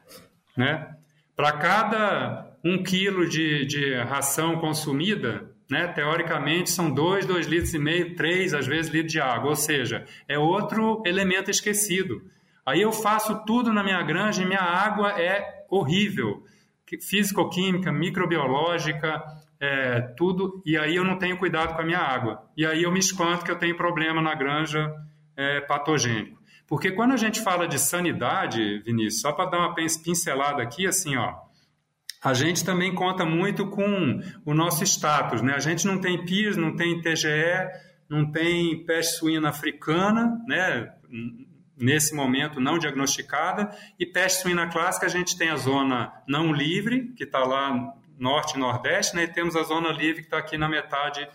Né? 0.58 0.96
Para 1.36 1.52
cada 1.52 2.58
um 2.66 2.82
quilo 2.82 3.30
de, 3.30 3.68
de 3.68 3.94
ração 3.94 4.58
consumida, 4.58 5.52
né, 5.70 5.88
teoricamente 5.90 6.72
são 6.72 6.92
dois, 6.92 7.24
dois 7.24 7.46
litros 7.46 7.74
e 7.76 7.80
meio, 7.80 8.16
três, 8.16 8.52
às 8.52 8.66
vezes, 8.66 8.92
litros 8.92 9.12
de 9.12 9.22
água, 9.22 9.52
ou 9.52 9.56
seja, 9.56 10.06
é 10.28 10.40
outro 10.40 11.04
elemento 11.06 11.52
esquecido. 11.52 12.24
Aí 12.66 12.82
eu 12.82 12.92
faço 12.92 13.46
tudo 13.46 13.72
na 13.72 13.84
minha 13.84 14.02
granja 14.02 14.42
e 14.42 14.46
minha 14.46 14.62
água 14.62 15.12
é 15.22 15.66
horrível 15.70 16.44
físico-química, 17.02 17.92
microbiológica, 17.92 19.24
é, 19.60 20.02
tudo, 20.18 20.62
e 20.66 20.78
aí 20.78 20.96
eu 20.96 21.04
não 21.04 21.18
tenho 21.18 21.38
cuidado 21.38 21.74
com 21.74 21.82
a 21.82 21.86
minha 21.86 22.00
água. 22.00 22.44
E 22.58 22.66
aí 22.66 22.84
eu 22.84 22.92
me 22.92 23.00
espanto 23.00 23.46
que 23.46 23.52
eu 23.52 23.58
tenho 23.58 23.78
problema 23.78 24.22
na 24.22 24.36
granja 24.36 24.94
é, 25.38 25.62
patogênico. 25.62 26.42
Porque 26.68 26.92
quando 26.92 27.14
a 27.14 27.18
gente 27.18 27.42
fala 27.42 27.68
de 27.68 27.80
sanidade, 27.80 28.80
Vinícius, 28.80 29.22
só 29.22 29.32
para 29.32 29.50
dar 29.50 29.60
uma 29.60 29.76
pincelada 29.76 30.62
aqui, 30.62 30.88
assim, 30.88 31.16
ó, 31.16 31.34
a 32.24 32.34
gente 32.34 32.64
também 32.64 32.96
conta 32.96 33.26
muito 33.26 33.68
com 33.68 34.20
o 34.46 34.54
nosso 34.54 34.84
status, 34.84 35.42
né? 35.42 35.54
A 35.54 35.60
gente 35.60 35.86
não 35.86 36.00
tem 36.00 36.24
PIS, 36.26 36.56
não 36.56 36.76
tem 36.76 37.02
TGE, 37.02 37.68
não 38.10 38.32
tem 38.32 38.86
peste 38.86 39.18
suína 39.18 39.50
africana, 39.50 40.42
né? 40.48 40.90
Nesse 41.78 42.14
momento 42.14 42.60
não 42.60 42.78
diagnosticada, 42.78 43.76
e 44.00 44.06
peste 44.06 44.42
suína 44.42 44.68
clássica 44.70 45.06
a 45.06 45.10
gente 45.10 45.38
tem 45.38 45.50
a 45.50 45.56
zona 45.56 46.14
não 46.28 46.52
livre, 46.52 47.14
que 47.16 47.24
está 47.24 47.40
lá 47.40 47.94
norte 48.18 48.56
e 48.56 48.60
nordeste, 48.60 49.16
né, 49.16 49.24
e 49.24 49.28
temos 49.28 49.56
a 49.56 49.64
zona 49.64 49.92
livre 49.92 50.22
que 50.22 50.28
está 50.28 50.38
aqui 50.38 50.58
na 50.58 50.70
metade 50.70 51.28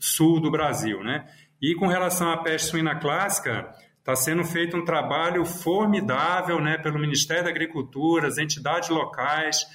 sul 0.00 0.40
do 0.40 0.50
Brasil. 0.50 1.02
Né? 1.02 1.26
E 1.60 1.74
com 1.74 1.86
relação 1.86 2.30
à 2.30 2.36
peste 2.38 2.70
suína 2.70 2.96
clássica, 2.96 3.72
está 3.98 4.16
sendo 4.16 4.44
feito 4.44 4.76
um 4.76 4.84
trabalho 4.84 5.44
formidável 5.44 6.60
né, 6.60 6.78
pelo 6.78 6.98
Ministério 6.98 7.44
da 7.44 7.50
Agricultura, 7.50 8.26
as 8.26 8.38
entidades 8.38 8.88
locais, 8.88 9.66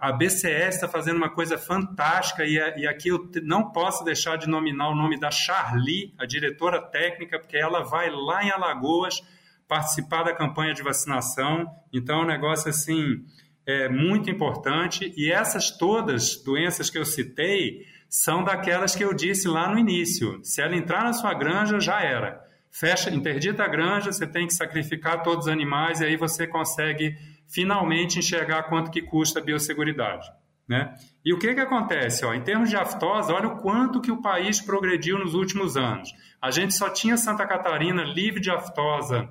a 0.00 0.10
BCS 0.10 0.76
está 0.76 0.88
fazendo 0.88 1.18
uma 1.18 1.30
coisa 1.30 1.56
fantástica 1.56 2.44
e, 2.44 2.54
e, 2.54 2.88
aqui 2.88 3.08
eu 3.08 3.30
não 3.42 3.70
posso 3.70 4.02
deixar 4.02 4.36
de 4.36 4.48
nominar 4.48 4.88
o 4.88 4.96
nome 4.96 5.20
da 5.20 5.30
Charlie, 5.30 6.12
a 6.18 6.26
diretora 6.26 6.80
técnica, 6.80 7.38
porque 7.38 7.56
ela 7.56 7.84
vai 7.84 8.10
lá 8.10 8.42
em 8.42 8.50
Alagoas 8.50 9.22
participar 9.68 10.24
da 10.24 10.34
campanha 10.34 10.74
de 10.74 10.82
vacinação. 10.82 11.66
Então, 11.92 12.20
é 12.20 12.24
um 12.24 12.26
negócio 12.26 12.68
assim 12.70 13.24
é 13.66 13.88
muito 13.88 14.30
importante. 14.30 15.12
E 15.16 15.30
essas 15.30 15.70
todas 15.70 16.42
doenças 16.42 16.90
que 16.90 16.98
eu 16.98 17.04
citei 17.04 17.86
são 18.08 18.44
daquelas 18.44 18.94
que 18.94 19.04
eu 19.04 19.14
disse 19.14 19.48
lá 19.48 19.70
no 19.70 19.78
início. 19.78 20.40
Se 20.42 20.60
ela 20.60 20.76
entrar 20.76 21.04
na 21.04 21.12
sua 21.12 21.32
granja, 21.34 21.80
já 21.80 22.00
era. 22.02 22.42
Fecha, 22.70 23.10
interdita 23.10 23.64
a 23.64 23.68
granja, 23.68 24.12
você 24.12 24.26
tem 24.26 24.46
que 24.46 24.54
sacrificar 24.54 25.22
todos 25.22 25.46
os 25.46 25.52
animais 25.52 26.00
e 26.00 26.06
aí 26.06 26.16
você 26.16 26.46
consegue 26.46 27.16
finalmente 27.46 28.18
enxergar 28.18 28.64
quanto 28.64 28.90
que 28.90 29.02
custa 29.02 29.40
a 29.40 29.42
biosseguridade. 29.42 30.26
Né? 30.66 30.94
E 31.24 31.34
o 31.34 31.38
que, 31.38 31.54
que 31.54 31.60
acontece? 31.60 32.24
Ó, 32.24 32.32
em 32.32 32.40
termos 32.40 32.70
de 32.70 32.76
aftosa, 32.76 33.32
olha 33.32 33.48
o 33.48 33.58
quanto 33.58 34.00
que 34.00 34.10
o 34.10 34.22
país 34.22 34.60
progrediu 34.60 35.18
nos 35.18 35.34
últimos 35.34 35.76
anos. 35.76 36.14
A 36.40 36.50
gente 36.50 36.74
só 36.74 36.88
tinha 36.88 37.16
Santa 37.16 37.46
Catarina 37.46 38.02
livre 38.02 38.40
de 38.40 38.50
aftosa 38.50 39.28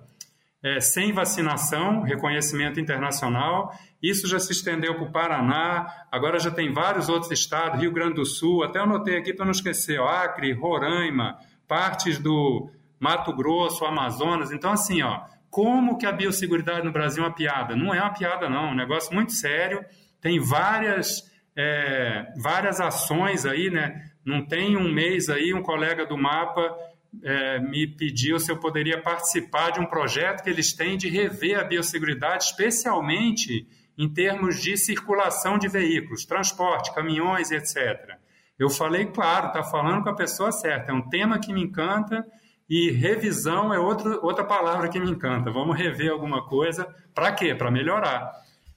é, 0.63 0.80
sem 0.80 1.12
vacinação, 1.12 2.02
reconhecimento 2.02 2.80
internacional. 2.80 3.74
Isso 4.02 4.28
já 4.28 4.39
se 4.39 4.52
estendeu 4.52 4.95
para 4.95 5.04
o 5.04 5.12
Paraná, 5.12 6.06
agora 6.12 6.39
já 6.39 6.52
tem 6.52 6.71
vários 6.71 7.10
outros 7.10 7.32
estados, 7.32 7.80
Rio 7.80 7.91
Grande 7.91 8.15
do 8.15 8.26
Sul, 8.26 8.63
até 8.63 8.80
anotei 8.80 9.17
aqui 9.17 9.34
para 9.34 9.45
não 9.45 9.52
esquecer, 9.52 10.00
ó, 10.00 10.08
Acre, 10.08 10.54
Roraima, 10.54 11.38
partes 11.67 12.19
do 12.19 12.69
Mato 13.00 13.36
Grosso, 13.36 13.86
Amazonas. 13.86 14.52
Então, 14.52 14.71
assim, 14.71 15.02
ó, 15.02 15.21
como 15.50 15.97
que 15.97 16.06
a 16.06 16.12
biosseguridade 16.12 16.86
no 16.86 16.91
Brasil 16.91 17.24
é 17.24 17.28
uma 17.28 17.34
piada? 17.34 17.76
Não 17.76 17.93
é 17.93 18.00
uma 18.00 18.13
piada, 18.13 18.50
não, 18.50 18.69
é 18.69 18.71
um 18.71 18.76
negócio 18.76 19.13
muito 19.13 19.34
sério. 19.34 19.84
Tem 20.21 20.39
várias, 20.39 21.30
é, 21.56 22.28
várias 22.41 22.80
ações 22.80 23.45
aí, 23.45 23.69
né? 23.69 24.12
Não 24.24 24.45
tem 24.45 24.78
um 24.78 24.91
mês 24.91 25.30
aí, 25.30 25.54
um 25.54 25.63
colega 25.63 26.06
do 26.06 26.17
MAPA 26.17 26.76
é, 27.24 27.60
me 27.60 27.88
pediu 27.88 28.39
se 28.39 28.52
eu 28.52 28.58
poderia 28.58 29.02
participar 29.02 29.71
de 29.71 29.80
um 29.80 29.86
projeto 29.86 30.43
que 30.43 30.50
eles 30.50 30.74
têm 30.74 30.97
de 30.97 31.10
rever 31.10 31.60
a 31.60 31.63
biosseguridade, 31.63 32.45
especialmente 32.45 33.67
em 33.97 34.08
termos 34.08 34.62
de 34.62 34.78
circulação 34.78 35.58
de 35.58 35.67
veículos, 35.67 36.26
transporte, 36.26 36.93
caminhões, 36.93 37.52
etc. 37.52 38.17
Eu 38.58 38.69
falei, 38.69 39.06
claro, 39.08 39.47
está 39.47 39.63
falando 39.63 40.04
com 40.04 40.10
a 40.10 40.15
pessoa 40.15 40.52
certa, 40.52 40.91
é 40.91 40.95
um 40.95 41.10
tema 41.10 41.39
que 41.39 41.54
me 41.54 41.62
encanta 41.62 42.26
e 42.69 42.89
revisão 42.89 43.74
é 43.74 43.80
outro, 43.80 44.19
outra 44.24 44.45
palavra 44.45 44.88
que 44.88 45.00
me 45.00 45.12
encanta. 45.12 45.52
Vamos 45.52 45.78
rever 45.78 46.10
alguma 46.10 46.47
coisa, 46.47 46.88
para 47.13 47.34
quê? 47.34 47.54
Para 47.54 47.69
melhorar. 47.69 48.32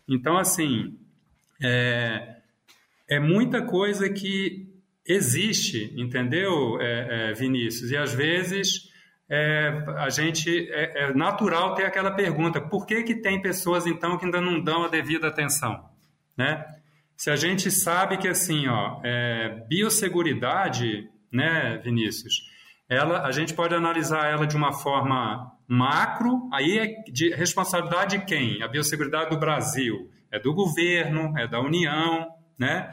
Então, 0.09 0.37
assim, 0.37 0.99
é, 1.63 2.39
é 3.09 3.21
muita 3.21 3.63
coisa 3.63 4.09
que 4.11 4.64
existe, 5.07 5.93
entendeu, 5.97 6.81
é, 6.81 7.31
é, 7.31 7.33
Vinícius? 7.35 7.91
E 7.91 7.97
às 7.97 8.13
vezes 8.13 8.89
é, 9.29 9.85
a 9.97 10.11
gente 10.11 10.71
é, 10.71 11.05
é, 11.05 11.15
natural 11.15 11.75
ter 11.75 11.85
aquela 11.85 12.11
pergunta: 12.11 12.61
por 12.61 12.87
que 12.87 13.03
que 13.03 13.15
tem 13.15 13.41
pessoas 13.41 13.87
então 13.87 14.19
que 14.19 14.25
ainda 14.25 14.41
não 14.41 14.63
dão 14.63 14.85
a 14.85 14.89
devida 14.89 15.29
atenção, 15.29 15.85
né? 16.37 16.65
Se 17.17 17.31
a 17.31 17.37
gente 17.37 17.71
sabe 17.71 18.19
que 18.19 18.29
assim, 18.29 18.67
ó, 18.67 19.01
é, 19.05 19.65
biosseguridade, 19.69 21.09
né, 21.33 21.81
Vinícius? 21.83 22.35
Ela, 22.89 23.25
a 23.25 23.31
gente 23.31 23.55
pode 23.55 23.75
analisar 23.75 24.27
ela 24.27 24.47
de 24.47 24.57
uma 24.57 24.73
forma 24.73 25.53
macro, 25.67 26.51
aí 26.53 26.79
é 26.79 27.11
de 27.11 27.31
responsabilidade 27.35 28.19
de 28.19 28.25
quem? 28.27 28.63
A 28.63 28.69
biosseguridade 28.69 29.31
do 29.31 29.39
Brasil, 29.39 30.11
é 30.31 30.39
do 30.39 30.53
governo, 30.53 31.33
é 31.39 31.47
da 31.47 31.61
União, 31.61 32.29
né? 32.59 32.93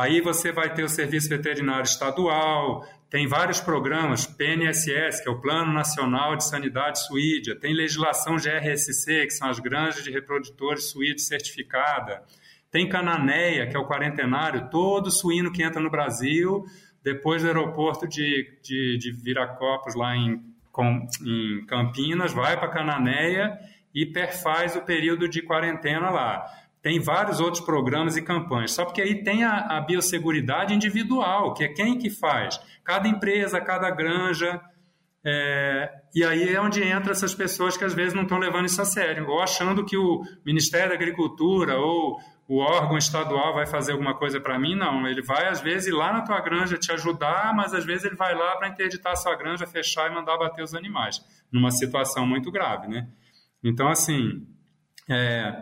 Aí 0.00 0.22
você 0.22 0.50
vai 0.50 0.72
ter 0.72 0.82
o 0.82 0.88
Serviço 0.88 1.28
Veterinário 1.28 1.82
Estadual, 1.82 2.88
tem 3.10 3.26
vários 3.26 3.60
programas, 3.60 4.24
PNSS, 4.24 5.22
que 5.22 5.28
é 5.28 5.30
o 5.30 5.42
Plano 5.42 5.74
Nacional 5.74 6.36
de 6.36 6.48
Sanidade 6.48 7.04
Suídia, 7.06 7.54
tem 7.54 7.74
legislação 7.74 8.36
GRSC, 8.36 9.26
que 9.26 9.30
são 9.30 9.50
as 9.50 9.60
granjas 9.60 10.02
de 10.02 10.10
reprodutores 10.10 10.84
suídos 10.84 11.26
certificada, 11.26 12.22
tem 12.70 12.88
Cananeia, 12.88 13.66
que 13.66 13.76
é 13.76 13.78
o 13.78 13.86
quarentenário, 13.86 14.70
todo 14.70 15.10
suíno 15.10 15.52
que 15.52 15.62
entra 15.62 15.82
no 15.82 15.90
Brasil, 15.90 16.64
depois 17.04 17.42
do 17.42 17.48
aeroporto 17.48 18.08
de, 18.08 18.58
de, 18.62 18.96
de 18.96 19.12
Viracopos, 19.12 19.94
lá 19.94 20.16
em, 20.16 20.42
com, 20.72 21.06
em 21.26 21.66
Campinas, 21.66 22.32
vai 22.32 22.58
para 22.58 22.68
Cananeia 22.68 23.58
e 23.94 24.06
perfaz 24.06 24.74
o 24.76 24.80
período 24.80 25.28
de 25.28 25.42
quarentena 25.42 26.08
lá. 26.08 26.46
Tem 26.82 26.98
vários 26.98 27.40
outros 27.40 27.62
programas 27.64 28.16
e 28.16 28.22
campanhas. 28.22 28.72
Só 28.72 28.84
porque 28.84 29.02
aí 29.02 29.22
tem 29.22 29.44
a, 29.44 29.76
a 29.76 29.80
biosseguridade 29.80 30.74
individual, 30.74 31.52
que 31.52 31.64
é 31.64 31.68
quem 31.68 31.98
que 31.98 32.08
faz. 32.08 32.58
Cada 32.84 33.06
empresa, 33.06 33.60
cada 33.60 33.90
granja. 33.90 34.60
É, 35.22 35.90
e 36.14 36.24
aí 36.24 36.54
é 36.54 36.60
onde 36.60 36.82
entra 36.82 37.12
essas 37.12 37.34
pessoas 37.34 37.76
que 37.76 37.84
às 37.84 37.92
vezes 37.92 38.14
não 38.14 38.22
estão 38.22 38.38
levando 38.38 38.64
isso 38.64 38.80
a 38.80 38.86
sério, 38.86 39.28
ou 39.28 39.42
achando 39.42 39.84
que 39.84 39.96
o 39.96 40.22
Ministério 40.46 40.88
da 40.88 40.94
Agricultura 40.94 41.76
ou 41.76 42.18
o 42.48 42.56
órgão 42.56 42.96
estadual 42.96 43.54
vai 43.54 43.66
fazer 43.66 43.92
alguma 43.92 44.16
coisa 44.16 44.40
para 44.40 44.58
mim. 44.58 44.74
Não, 44.74 45.06
ele 45.06 45.22
vai 45.22 45.48
às 45.48 45.60
vezes 45.60 45.88
ir 45.88 45.92
lá 45.92 46.12
na 46.12 46.22
tua 46.22 46.40
granja 46.40 46.78
te 46.78 46.90
ajudar, 46.90 47.54
mas 47.54 47.74
às 47.74 47.84
vezes 47.84 48.06
ele 48.06 48.16
vai 48.16 48.34
lá 48.34 48.56
para 48.56 48.68
interditar 48.68 49.12
a 49.12 49.16
sua 49.16 49.36
granja, 49.36 49.66
fechar 49.66 50.10
e 50.10 50.14
mandar 50.14 50.38
bater 50.38 50.64
os 50.64 50.74
animais, 50.74 51.20
numa 51.52 51.70
situação 51.70 52.26
muito 52.26 52.50
grave, 52.50 52.88
né? 52.88 53.06
Então, 53.62 53.88
assim, 53.88 54.46
é, 55.08 55.54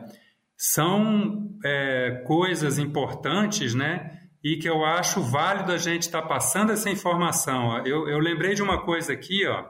são 0.59 1.57
é, 1.65 2.25
coisas 2.27 2.81
importantes, 2.81 3.75
né? 3.75 4.19
E 4.43 4.57
que 4.57 4.69
eu 4.69 4.85
acho 4.85 5.23
válido 5.23 5.71
a 5.71 5.79
gente 5.79 6.03
estar 6.03 6.23
tá 6.23 6.29
passando 6.29 6.73
essa 6.73 6.91
informação. 6.91 7.79
Eu, 7.87 8.09
eu, 8.09 8.19
lembrei 8.19 8.55
de 8.55 8.63
uma 8.63 8.83
coisa 8.83 9.13
aqui, 9.13 9.47
ó. 9.47 9.61
O 9.63 9.67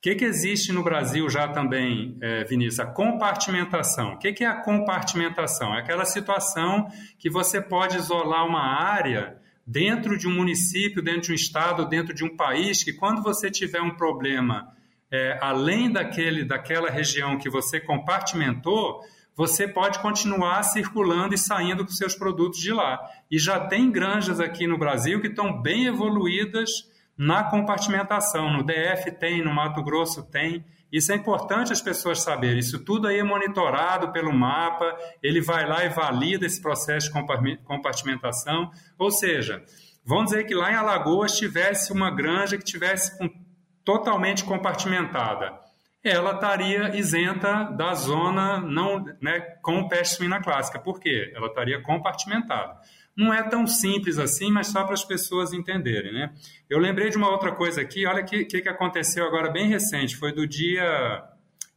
que, 0.00 0.14
que 0.14 0.24
existe 0.24 0.72
no 0.72 0.82
Brasil 0.82 1.28
já 1.28 1.48
também, 1.48 2.16
é, 2.20 2.44
Vinícius? 2.44 2.80
A 2.80 2.86
compartimentação. 2.86 4.14
O 4.14 4.18
que, 4.18 4.32
que 4.32 4.44
é 4.44 4.46
a 4.46 4.60
compartimentação? 4.60 5.74
É 5.74 5.80
aquela 5.80 6.04
situação 6.04 6.88
que 7.18 7.28
você 7.28 7.60
pode 7.60 7.96
isolar 7.96 8.46
uma 8.46 8.62
área 8.62 9.36
dentro 9.66 10.16
de 10.16 10.28
um 10.28 10.32
município, 10.32 11.02
dentro 11.02 11.22
de 11.22 11.32
um 11.32 11.36
estado, 11.36 11.88
dentro 11.88 12.14
de 12.14 12.24
um 12.24 12.36
país, 12.36 12.82
que 12.82 12.92
quando 12.92 13.22
você 13.22 13.50
tiver 13.50 13.80
um 13.80 13.96
problema 13.96 14.68
é, 15.10 15.38
além 15.40 15.90
daquele, 15.90 16.44
daquela 16.44 16.90
região 16.90 17.38
que 17.38 17.50
você 17.50 17.78
compartimentou, 17.78 19.00
você 19.34 19.66
pode 19.66 19.98
continuar 20.00 20.62
circulando 20.62 21.34
e 21.34 21.38
saindo 21.38 21.84
com 21.84 21.92
seus 21.92 22.14
produtos 22.14 22.60
de 22.60 22.72
lá. 22.72 23.00
E 23.30 23.38
já 23.38 23.58
tem 23.60 23.90
granjas 23.90 24.38
aqui 24.40 24.66
no 24.66 24.78
Brasil 24.78 25.20
que 25.20 25.28
estão 25.28 25.60
bem 25.60 25.86
evoluídas 25.86 26.90
na 27.16 27.44
compartimentação. 27.44 28.52
No 28.52 28.62
DF 28.62 29.10
tem, 29.12 29.42
no 29.42 29.54
Mato 29.54 29.82
Grosso 29.82 30.22
tem. 30.22 30.64
Isso 30.92 31.10
é 31.12 31.14
importante 31.14 31.72
as 31.72 31.80
pessoas 31.80 32.20
saberem. 32.20 32.58
Isso 32.58 32.84
tudo 32.84 33.08
aí 33.08 33.18
é 33.18 33.22
monitorado 33.22 34.12
pelo 34.12 34.32
mapa, 34.32 34.94
ele 35.22 35.40
vai 35.40 35.66
lá 35.66 35.82
e 35.84 35.88
valida 35.88 36.44
esse 36.44 36.60
processo 36.60 37.10
de 37.10 37.58
compartimentação. 37.64 38.70
Ou 38.98 39.10
seja, 39.10 39.64
vamos 40.04 40.26
dizer 40.26 40.44
que 40.44 40.54
lá 40.54 40.70
em 40.70 40.74
Alagoas 40.74 41.38
tivesse 41.38 41.90
uma 41.90 42.10
granja 42.10 42.58
que 42.58 42.64
tivesse 42.64 43.16
totalmente 43.82 44.44
compartimentada 44.44 45.61
ela 46.04 46.34
estaria 46.34 46.96
isenta 46.96 47.64
da 47.64 47.94
zona 47.94 48.58
não, 48.60 49.04
né, 49.20 49.40
com 49.62 49.86
peste 49.88 50.16
suína 50.16 50.42
clássica. 50.42 50.78
Por 50.78 50.98
quê? 50.98 51.32
Ela 51.34 51.46
estaria 51.46 51.80
compartimentada. 51.80 52.76
Não 53.16 53.32
é 53.32 53.42
tão 53.42 53.66
simples 53.66 54.18
assim, 54.18 54.50
mas 54.50 54.68
só 54.68 54.84
para 54.84 54.94
as 54.94 55.04
pessoas 55.04 55.52
entenderem. 55.52 56.12
Né? 56.12 56.32
Eu 56.68 56.78
lembrei 56.78 57.10
de 57.10 57.16
uma 57.16 57.30
outra 57.30 57.52
coisa 57.52 57.80
aqui, 57.80 58.06
olha 58.06 58.22
o 58.22 58.26
que, 58.26 58.44
que, 58.44 58.68
aconteceu 58.68 59.24
agora 59.26 59.52
bem 59.52 59.68
recente, 59.68 60.16
foi 60.16 60.32
do 60.32 60.46
dia 60.46 61.22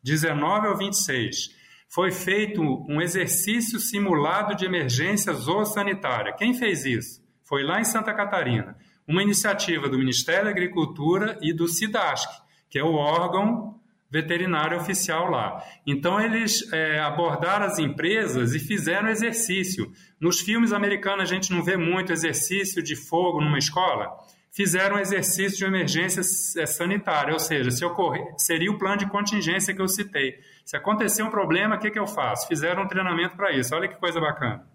19 0.01 0.67
ao 0.67 0.77
26. 0.77 1.53
Foi 1.89 2.11
feito 2.11 2.61
um 2.89 3.01
exercício 3.01 3.79
simulado 3.79 4.55
de 4.55 4.65
emergência 4.65 5.33
zoossanitária. 5.33 6.33
Quem 6.33 6.53
fez 6.53 6.83
isso? 6.83 7.23
Foi 7.43 7.63
lá 7.63 7.79
em 7.79 7.85
Santa 7.85 8.13
Catarina. 8.13 8.75
Uma 9.07 9.21
iniciativa 9.21 9.87
do 9.87 9.99
Ministério 9.99 10.45
da 10.45 10.49
Agricultura 10.49 11.37
e 11.41 11.53
do 11.53 11.67
SIDASC, 11.67 12.27
que 12.69 12.79
é 12.79 12.83
o 12.83 12.95
órgão 12.95 13.79
veterinário 14.09 14.77
oficial 14.77 15.29
lá. 15.29 15.63
Então, 15.85 16.19
eles 16.19 16.71
é, 16.71 16.99
abordaram 16.99 17.65
as 17.65 17.79
empresas 17.79 18.53
e 18.53 18.59
fizeram 18.59 19.09
exercício. 19.09 19.91
Nos 20.19 20.39
filmes 20.39 20.71
americanos, 20.71 21.23
a 21.23 21.33
gente 21.33 21.51
não 21.51 21.63
vê 21.63 21.75
muito 21.77 22.13
exercício 22.13 22.81
de 22.81 22.95
fogo 22.95 23.41
numa 23.41 23.57
escola. 23.57 24.09
Fizeram 24.51 24.97
exercício 24.97 25.57
de 25.57 25.65
emergência 25.65 26.21
é, 26.61 26.65
sanitária, 26.65 27.33
ou 27.33 27.39
seja, 27.39 27.71
se 27.71 27.83
ocorrer, 27.83 28.33
seria 28.37 28.71
o 28.71 28.77
plano 28.77 28.97
de 28.97 29.09
contingência 29.09 29.73
que 29.73 29.81
eu 29.81 29.87
citei. 29.87 30.35
Se 30.63 30.77
acontecer 30.77 31.23
um 31.23 31.29
problema, 31.29 31.75
o 31.75 31.79
que, 31.79 31.91
que 31.91 31.99
eu 31.99 32.07
faço? 32.07 32.47
Fizeram 32.47 32.83
um 32.83 32.87
treinamento 32.87 33.35
para 33.35 33.51
isso. 33.51 33.75
Olha 33.75 33.87
que 33.87 33.95
coisa 33.99 34.19
bacana. 34.21 34.65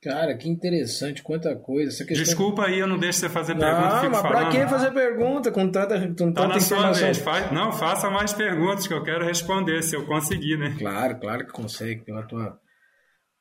Cara, 0.00 0.36
que 0.36 0.48
interessante, 0.48 1.24
quanta 1.24 1.56
coisa. 1.56 1.90
Essa 1.90 2.04
questão... 2.04 2.24
Desculpa 2.24 2.66
aí, 2.66 2.78
eu 2.78 2.86
não 2.86 2.98
deixo 2.98 3.18
você 3.18 3.28
fazer 3.28 3.56
pergunta. 3.56 4.02
Não, 4.02 4.10
mas 4.10 4.22
pra 4.22 4.48
que 4.48 4.66
fazer 4.68 4.92
pergunta 4.92 5.50
com 5.50 5.68
tanta, 5.70 6.00
com 6.00 6.14
tanta 6.14 6.34
tá 6.34 6.48
na 6.48 6.56
informação? 6.56 6.94
Sua 6.94 7.06
vez. 7.06 7.18
Faz... 7.18 7.52
Não, 7.52 7.72
faça 7.72 8.08
mais 8.08 8.32
perguntas 8.32 8.86
que 8.86 8.94
eu 8.94 9.02
quero 9.02 9.24
responder, 9.24 9.82
se 9.82 9.96
eu 9.96 10.06
conseguir, 10.06 10.56
né? 10.56 10.76
Claro, 10.78 11.18
claro 11.18 11.46
que 11.46 11.52
consegue, 11.52 12.04
pela 12.04 12.22
tua 12.22 12.60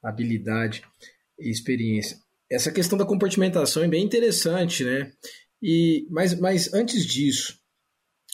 habilidade 0.04 0.84
e 1.40 1.52
experiência. 1.52 2.18
Essa 2.50 2.72
questão 2.72 2.98
da 2.98 3.06
compartimentação 3.06 3.84
é 3.84 3.88
bem 3.88 4.04
interessante, 4.04 4.84
né? 4.84 5.12
E, 5.62 6.08
mas, 6.10 6.40
mas 6.40 6.74
antes 6.74 7.06
disso, 7.06 7.60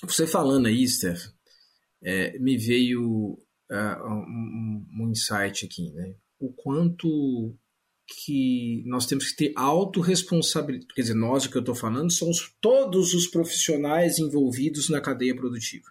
você 0.02 0.26
falando 0.26 0.68
aí, 0.68 0.88
Steph, 0.88 1.26
é, 2.02 2.38
me 2.40 2.58
veio 2.58 3.34
uh, 3.70 4.08
um, 4.08 4.86
um 5.02 5.10
insight 5.10 5.66
aqui, 5.66 5.92
né? 5.92 6.16
O 6.40 6.54
quanto 6.54 7.58
que 8.08 8.84
nós 8.86 9.06
temos 9.06 9.30
que 9.30 9.36
ter 9.36 9.54
autorresponsabilidade. 9.56 10.94
Quer 10.94 11.02
dizer, 11.02 11.14
nós, 11.14 11.46
o 11.46 11.50
que 11.50 11.58
eu 11.58 11.62
estou 11.62 11.76
falando, 11.76 12.12
são 12.12 12.30
os, 12.30 12.54
todos 12.62 13.14
os 13.14 13.28
profissionais 13.28 14.20
envolvidos 14.20 14.90
na 14.90 15.02
cadeia 15.02 15.36
produtiva. 15.36 15.88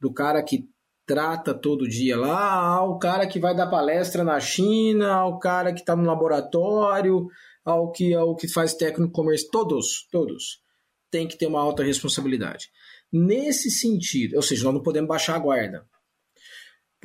Do 0.00 0.12
cara 0.12 0.42
que 0.42 0.68
trata 1.06 1.52
todo 1.52 1.88
dia 1.88 2.16
lá, 2.16 2.76
ao 2.76 2.98
cara 2.98 3.26
que 3.26 3.38
vai 3.38 3.54
dar 3.54 3.66
palestra 3.66 4.24
na 4.24 4.40
China, 4.40 5.12
ao 5.12 5.38
cara 5.38 5.72
que 5.72 5.80
está 5.80 5.94
no 5.94 6.04
laboratório, 6.04 7.28
ao 7.64 7.92
que, 7.92 8.14
ao 8.14 8.34
que 8.34 8.48
faz 8.48 8.74
técnico 8.74 9.12
comércio, 9.12 9.50
todos, 9.50 10.08
todos 10.10 10.62
têm 11.10 11.28
que 11.28 11.36
ter 11.36 11.46
uma 11.46 11.60
alta 11.60 11.84
responsabilidade. 11.84 12.70
Nesse 13.12 13.70
sentido, 13.70 14.36
ou 14.36 14.42
seja, 14.42 14.64
nós 14.64 14.74
não 14.74 14.82
podemos 14.82 15.08
baixar 15.08 15.36
a 15.36 15.38
guarda. 15.38 15.86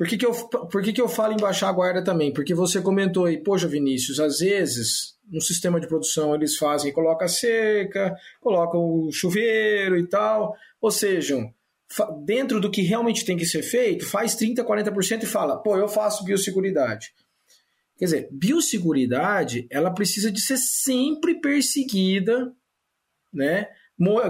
Por 0.00 0.08
que, 0.08 0.16
que, 0.16 0.24
eu, 0.24 0.32
por 0.32 0.82
que, 0.82 0.94
que 0.94 1.00
eu 1.02 1.10
falo 1.10 1.34
em 1.34 1.36
baixar 1.36 1.68
a 1.68 1.72
guarda 1.72 2.02
também? 2.02 2.32
Porque 2.32 2.54
você 2.54 2.80
comentou 2.80 3.26
aí, 3.26 3.36
poxa, 3.36 3.68
Vinícius, 3.68 4.18
às 4.18 4.38
vezes 4.38 5.14
no 5.30 5.42
sistema 5.42 5.78
de 5.78 5.86
produção 5.86 6.34
eles 6.34 6.56
fazem, 6.56 6.90
coloca 6.90 7.28
seca, 7.28 8.16
colocam 8.40 8.80
o 8.80 9.12
chuveiro 9.12 9.98
e 9.98 10.06
tal. 10.06 10.56
Ou 10.80 10.90
seja, 10.90 11.36
dentro 12.24 12.62
do 12.62 12.70
que 12.70 12.80
realmente 12.80 13.26
tem 13.26 13.36
que 13.36 13.44
ser 13.44 13.62
feito, 13.62 14.06
faz 14.06 14.34
30%, 14.36 14.64
40% 14.64 15.24
e 15.24 15.26
fala, 15.26 15.58
pô, 15.62 15.76
eu 15.76 15.86
faço 15.86 16.24
biosseguridade. 16.24 17.12
Quer 17.98 18.06
dizer, 18.06 18.28
biosseguridade, 18.32 19.66
ela 19.68 19.90
precisa 19.90 20.32
de 20.32 20.40
ser 20.40 20.56
sempre 20.56 21.42
perseguida, 21.42 22.50
né? 23.30 23.68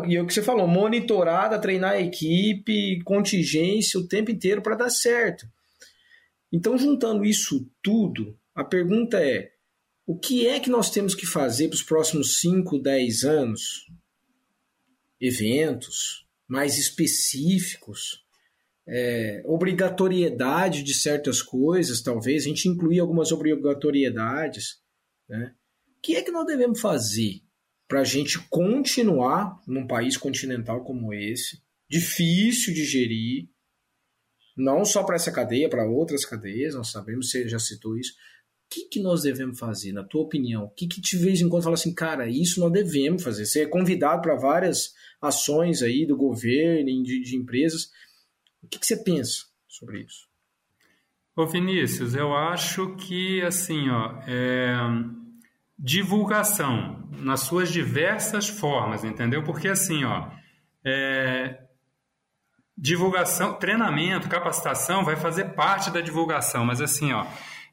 E 0.08 0.16
é 0.16 0.20
o 0.20 0.26
que 0.26 0.34
você 0.34 0.42
falou, 0.42 0.66
monitorada, 0.66 1.60
treinar 1.60 1.92
a 1.92 2.00
equipe, 2.00 3.00
contingência 3.04 4.00
o 4.00 4.08
tempo 4.08 4.32
inteiro 4.32 4.60
para 4.60 4.74
dar 4.74 4.90
certo. 4.90 5.46
Então, 6.52 6.76
juntando 6.76 7.24
isso 7.24 7.70
tudo, 7.82 8.38
a 8.54 8.64
pergunta 8.64 9.18
é: 9.18 9.52
o 10.06 10.18
que 10.18 10.46
é 10.46 10.58
que 10.58 10.70
nós 10.70 10.90
temos 10.90 11.14
que 11.14 11.26
fazer 11.26 11.68
para 11.68 11.76
os 11.76 11.82
próximos 11.82 12.40
5, 12.40 12.78
10 12.78 13.24
anos? 13.24 13.86
Eventos 15.20 16.26
mais 16.50 16.76
específicos, 16.78 18.24
é, 18.84 19.40
obrigatoriedade 19.46 20.82
de 20.82 20.92
certas 20.92 21.40
coisas, 21.40 22.02
talvez, 22.02 22.42
a 22.42 22.48
gente 22.48 22.68
incluir 22.68 22.98
algumas 22.98 23.30
obrigatoriedades. 23.30 24.80
Né? 25.28 25.54
O 25.96 26.00
que 26.02 26.16
é 26.16 26.22
que 26.22 26.32
nós 26.32 26.44
devemos 26.44 26.80
fazer 26.80 27.40
para 27.86 28.00
a 28.00 28.04
gente 28.04 28.36
continuar 28.48 29.62
num 29.64 29.86
país 29.86 30.16
continental 30.16 30.82
como 30.82 31.14
esse, 31.14 31.62
difícil 31.88 32.74
de 32.74 32.84
gerir, 32.84 33.48
não 34.60 34.84
só 34.84 35.02
para 35.02 35.16
essa 35.16 35.32
cadeia, 35.32 35.68
para 35.68 35.88
outras 35.88 36.24
cadeias, 36.24 36.74
nós 36.74 36.90
sabemos, 36.90 37.30
você 37.30 37.48
já 37.48 37.58
citou 37.58 37.96
isso. 37.96 38.12
O 38.12 38.72
que, 38.72 38.88
que 38.88 39.00
nós 39.00 39.22
devemos 39.22 39.58
fazer, 39.58 39.92
na 39.92 40.04
tua 40.04 40.22
opinião? 40.22 40.64
O 40.64 40.70
que, 40.70 40.86
que 40.86 41.00
de 41.00 41.16
vez 41.16 41.40
em 41.40 41.48
quando 41.48 41.64
fala 41.64 41.74
assim, 41.74 41.92
cara, 41.92 42.28
isso 42.28 42.60
nós 42.60 42.70
devemos 42.70 43.22
fazer? 43.22 43.44
Você 43.44 43.62
é 43.62 43.66
convidado 43.66 44.22
para 44.22 44.36
várias 44.36 44.94
ações 45.20 45.82
aí 45.82 46.06
do 46.06 46.16
governo, 46.16 47.02
de, 47.02 47.20
de 47.20 47.36
empresas. 47.36 47.90
O 48.62 48.68
que, 48.68 48.78
que 48.78 48.86
você 48.86 49.02
pensa 49.02 49.46
sobre 49.66 50.02
isso? 50.02 50.28
Ô 51.34 51.46
Vinícius, 51.46 52.14
eu 52.14 52.32
acho 52.34 52.94
que 52.96 53.40
assim, 53.42 53.88
ó, 53.88 54.20
é... 54.28 54.76
divulgação 55.78 57.08
nas 57.18 57.40
suas 57.40 57.72
diversas 57.72 58.48
formas, 58.48 59.02
entendeu? 59.04 59.42
Porque 59.42 59.68
assim, 59.68 60.04
ó, 60.04 60.30
é 60.84 61.69
divulgação, 62.76 63.54
treinamento, 63.54 64.28
capacitação 64.28 65.04
vai 65.04 65.16
fazer 65.16 65.54
parte 65.54 65.90
da 65.90 66.00
divulgação, 66.00 66.64
mas 66.64 66.80
assim, 66.80 67.12
ó, 67.12 67.26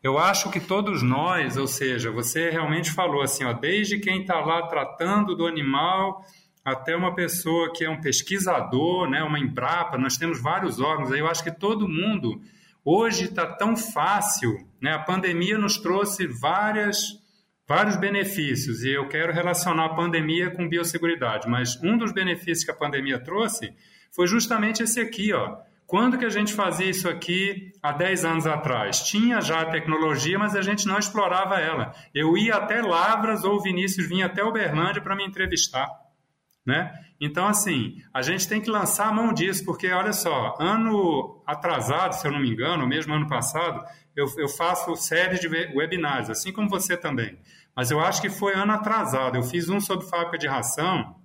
eu 0.03 0.17
acho 0.17 0.49
que 0.51 0.59
todos 0.59 1.01
nós, 1.01 1.57
ou 1.57 1.67
seja, 1.67 2.11
você 2.11 2.49
realmente 2.49 2.91
falou 2.91 3.21
assim, 3.21 3.43
ó, 3.43 3.53
desde 3.53 3.99
quem 3.99 4.21
está 4.21 4.39
lá 4.39 4.67
tratando 4.67 5.35
do 5.35 5.47
animal 5.47 6.23
até 6.63 6.95
uma 6.95 7.15
pessoa 7.15 7.71
que 7.73 7.85
é 7.85 7.89
um 7.89 8.01
pesquisador, 8.01 9.09
né, 9.09 9.23
uma 9.23 9.39
Embrapa, 9.39 9.97
nós 9.97 10.17
temos 10.17 10.41
vários 10.41 10.79
órgãos 10.79 11.11
aí, 11.11 11.19
eu 11.19 11.27
acho 11.27 11.43
que 11.43 11.51
todo 11.51 11.87
mundo, 11.87 12.41
Hoje 12.89 13.25
está 13.25 13.45
tão 13.45 13.75
fácil, 13.75 14.65
né? 14.81 14.93
A 14.93 14.99
pandemia 14.99 15.57
nos 15.57 15.75
trouxe 15.75 16.25
várias, 16.25 17.21
vários 17.67 17.97
benefícios 17.97 18.83
e 18.83 18.91
eu 18.91 19.07
quero 19.09 19.33
relacionar 19.33 19.85
a 19.85 19.95
pandemia 19.95 20.49
com 20.49 20.69
biosseguridade, 20.69 21.49
mas 21.49 21.75
um 21.83 21.97
dos 21.97 22.13
benefícios 22.13 22.63
que 22.63 22.71
a 22.71 22.75
pandemia 22.75 23.19
trouxe 23.19 23.73
foi 24.11 24.25
justamente 24.25 24.81
esse 24.81 24.99
aqui, 25.01 25.33
ó. 25.33 25.57
Quando 25.85 26.17
que 26.17 26.25
a 26.25 26.29
gente 26.29 26.53
fazia 26.53 26.89
isso 26.89 27.07
aqui 27.07 27.71
há 27.81 27.93
10 27.93 28.25
anos 28.25 28.47
atrás? 28.47 29.03
Tinha 29.03 29.39
já 29.39 29.61
a 29.61 29.65
tecnologia, 29.69 30.37
mas 30.37 30.53
a 30.53 30.61
gente 30.61 30.85
não 30.85 30.97
explorava 30.97 31.61
ela. 31.61 31.93
Eu 32.13 32.37
ia 32.37 32.55
até 32.55 32.81
Lavras 32.81 33.45
ou 33.45 33.55
o 33.55 33.61
Vinícius 33.61 34.07
vinha 34.07 34.25
até 34.25 34.43
Uberlândia 34.43 35.01
para 35.01 35.15
me 35.15 35.25
entrevistar. 35.25 35.87
Né? 36.67 36.91
Então, 37.17 37.47
assim, 37.47 38.03
a 38.13 38.21
gente 38.21 38.45
tem 38.45 38.59
que 38.59 38.69
lançar 38.69 39.07
a 39.07 39.13
mão 39.13 39.31
disso, 39.31 39.63
porque, 39.63 39.89
olha 39.89 40.11
só, 40.11 40.53
ano 40.59 41.41
atrasado, 41.47 42.11
se 42.11 42.27
eu 42.27 42.31
não 42.31 42.41
me 42.41 42.49
engano, 42.49 42.85
mesmo 42.85 43.13
ano 43.13 43.25
passado, 43.25 43.81
eu, 44.13 44.25
eu 44.37 44.49
faço 44.49 44.93
séries 44.97 45.39
de 45.39 45.47
webinários, 45.47 46.29
assim 46.29 46.51
como 46.51 46.67
você 46.67 46.97
também. 46.97 47.39
Mas 47.73 47.89
eu 47.89 48.01
acho 48.01 48.21
que 48.21 48.29
foi 48.29 48.53
ano 48.53 48.73
atrasado. 48.73 49.37
Eu 49.37 49.43
fiz 49.43 49.69
um 49.69 49.79
sobre 49.79 50.07
fábrica 50.07 50.37
de 50.37 50.45
ração, 50.45 51.15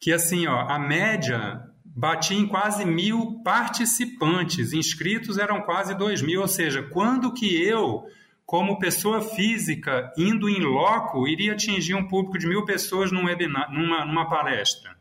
que, 0.00 0.12
assim, 0.12 0.46
ó, 0.46 0.60
a 0.70 0.78
média 0.78 1.60
batia 1.84 2.38
em 2.38 2.46
quase 2.46 2.84
mil 2.84 3.42
participantes, 3.42 4.72
inscritos 4.72 5.36
eram 5.36 5.62
quase 5.62 5.96
dois 5.96 6.22
mil, 6.22 6.42
ou 6.42 6.48
seja, 6.48 6.80
quando 6.80 7.34
que 7.34 7.60
eu 7.60 8.04
como 8.48 8.78
pessoa 8.78 9.20
física, 9.20 10.10
indo 10.16 10.48
em 10.48 10.62
loco, 10.62 11.28
iria 11.28 11.52
atingir 11.52 11.94
um 11.94 12.08
público 12.08 12.38
de 12.38 12.46
mil 12.46 12.64
pessoas 12.64 13.12
num 13.12 13.26
webinar, 13.26 13.70
numa, 13.70 14.06
numa 14.06 14.26
palestra? 14.26 14.96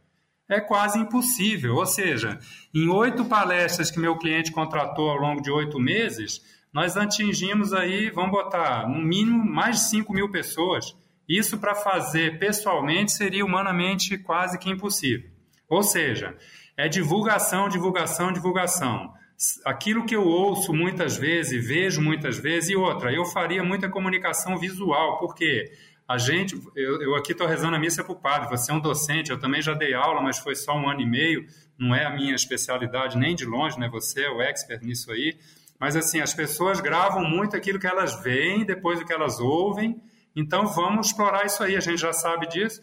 É 0.50 0.60
quase 0.60 1.00
impossível. 1.00 1.76
Ou 1.76 1.86
seja, 1.86 2.38
em 2.76 2.90
oito 2.90 3.24
palestras 3.24 3.90
que 3.90 4.02
meu 4.02 4.18
cliente 4.18 4.52
contratou 4.52 5.10
ao 5.10 5.16
longo 5.16 5.42
de 5.42 5.50
oito 5.50 5.80
meses, 5.80 6.42
nós 6.74 6.98
atingimos 6.98 7.72
aí, 7.72 8.10
vamos 8.10 8.32
botar, 8.32 8.86
no 8.86 9.00
mínimo 9.00 9.42
mais 9.46 9.78
de 9.78 9.90
5 9.92 10.12
mil 10.12 10.30
pessoas. 10.30 10.94
Isso 11.26 11.58
para 11.58 11.74
fazer 11.74 12.40
pessoalmente 12.40 13.14
seria 13.14 13.46
humanamente 13.46 14.18
quase 14.18 14.60
que 14.60 14.70
impossível. 14.70 15.30
Ou 15.70 15.84
seja, 15.84 16.36
é 16.76 16.90
divulgação, 16.90 17.70
divulgação, 17.70 18.34
divulgação 18.34 19.17
aquilo 19.66 20.06
que 20.06 20.16
eu 20.16 20.26
ouço 20.26 20.74
muitas 20.74 21.18
vezes, 21.18 21.66
vejo 21.66 22.02
muitas 22.02 22.38
vezes, 22.38 22.72
e 22.72 22.76
outra, 22.76 23.14
eu 23.14 23.24
faria 23.26 23.64
muita 23.64 23.90
comunicação 23.90 24.58
visual, 24.58 25.20
porque 25.20 25.72
a 26.08 26.18
gente, 26.18 26.60
eu, 26.76 27.02
eu 27.02 27.16
aqui 27.16 27.34
estou 27.34 27.46
rezando 27.46 27.76
a 27.76 27.80
missa 27.80 28.04
para 28.04 28.14
o 28.14 28.20
padre, 28.20 28.50
você 28.50 28.72
é 28.72 28.74
um 28.74 28.80
docente, 28.80 29.30
eu 29.30 29.40
também 29.40 29.62
já 29.62 29.74
dei 29.74 29.94
aula, 29.94 30.22
mas 30.22 30.40
foi 30.40 30.56
só 30.56 30.76
um 30.76 30.90
ano 30.90 31.02
e 31.02 31.06
meio, 31.06 31.46
não 31.78 31.94
é 31.94 32.06
a 32.06 32.10
minha 32.10 32.34
especialidade 32.34 33.18
nem 33.18 33.36
de 33.36 33.46
longe, 33.46 33.80
né? 33.80 33.88
Você 33.90 34.24
é 34.24 34.30
o 34.32 34.42
expert 34.42 34.84
nisso 34.84 35.12
aí. 35.12 35.38
Mas 35.80 35.96
assim, 35.96 36.20
as 36.20 36.34
pessoas 36.34 36.80
gravam 36.82 37.24
muito 37.24 37.56
aquilo 37.56 37.80
que 37.80 37.86
elas 37.86 38.22
veem, 38.24 38.66
depois 38.66 39.00
do 39.00 39.06
que 39.06 39.14
elas 39.14 39.40
ouvem. 39.40 40.02
Então 40.36 40.66
vamos 40.66 41.08
explorar 41.08 41.46
isso 41.46 41.64
aí, 41.64 41.76
a 41.76 41.80
gente 41.80 42.00
já 42.00 42.14
sabe 42.14 42.48
disso. 42.48 42.82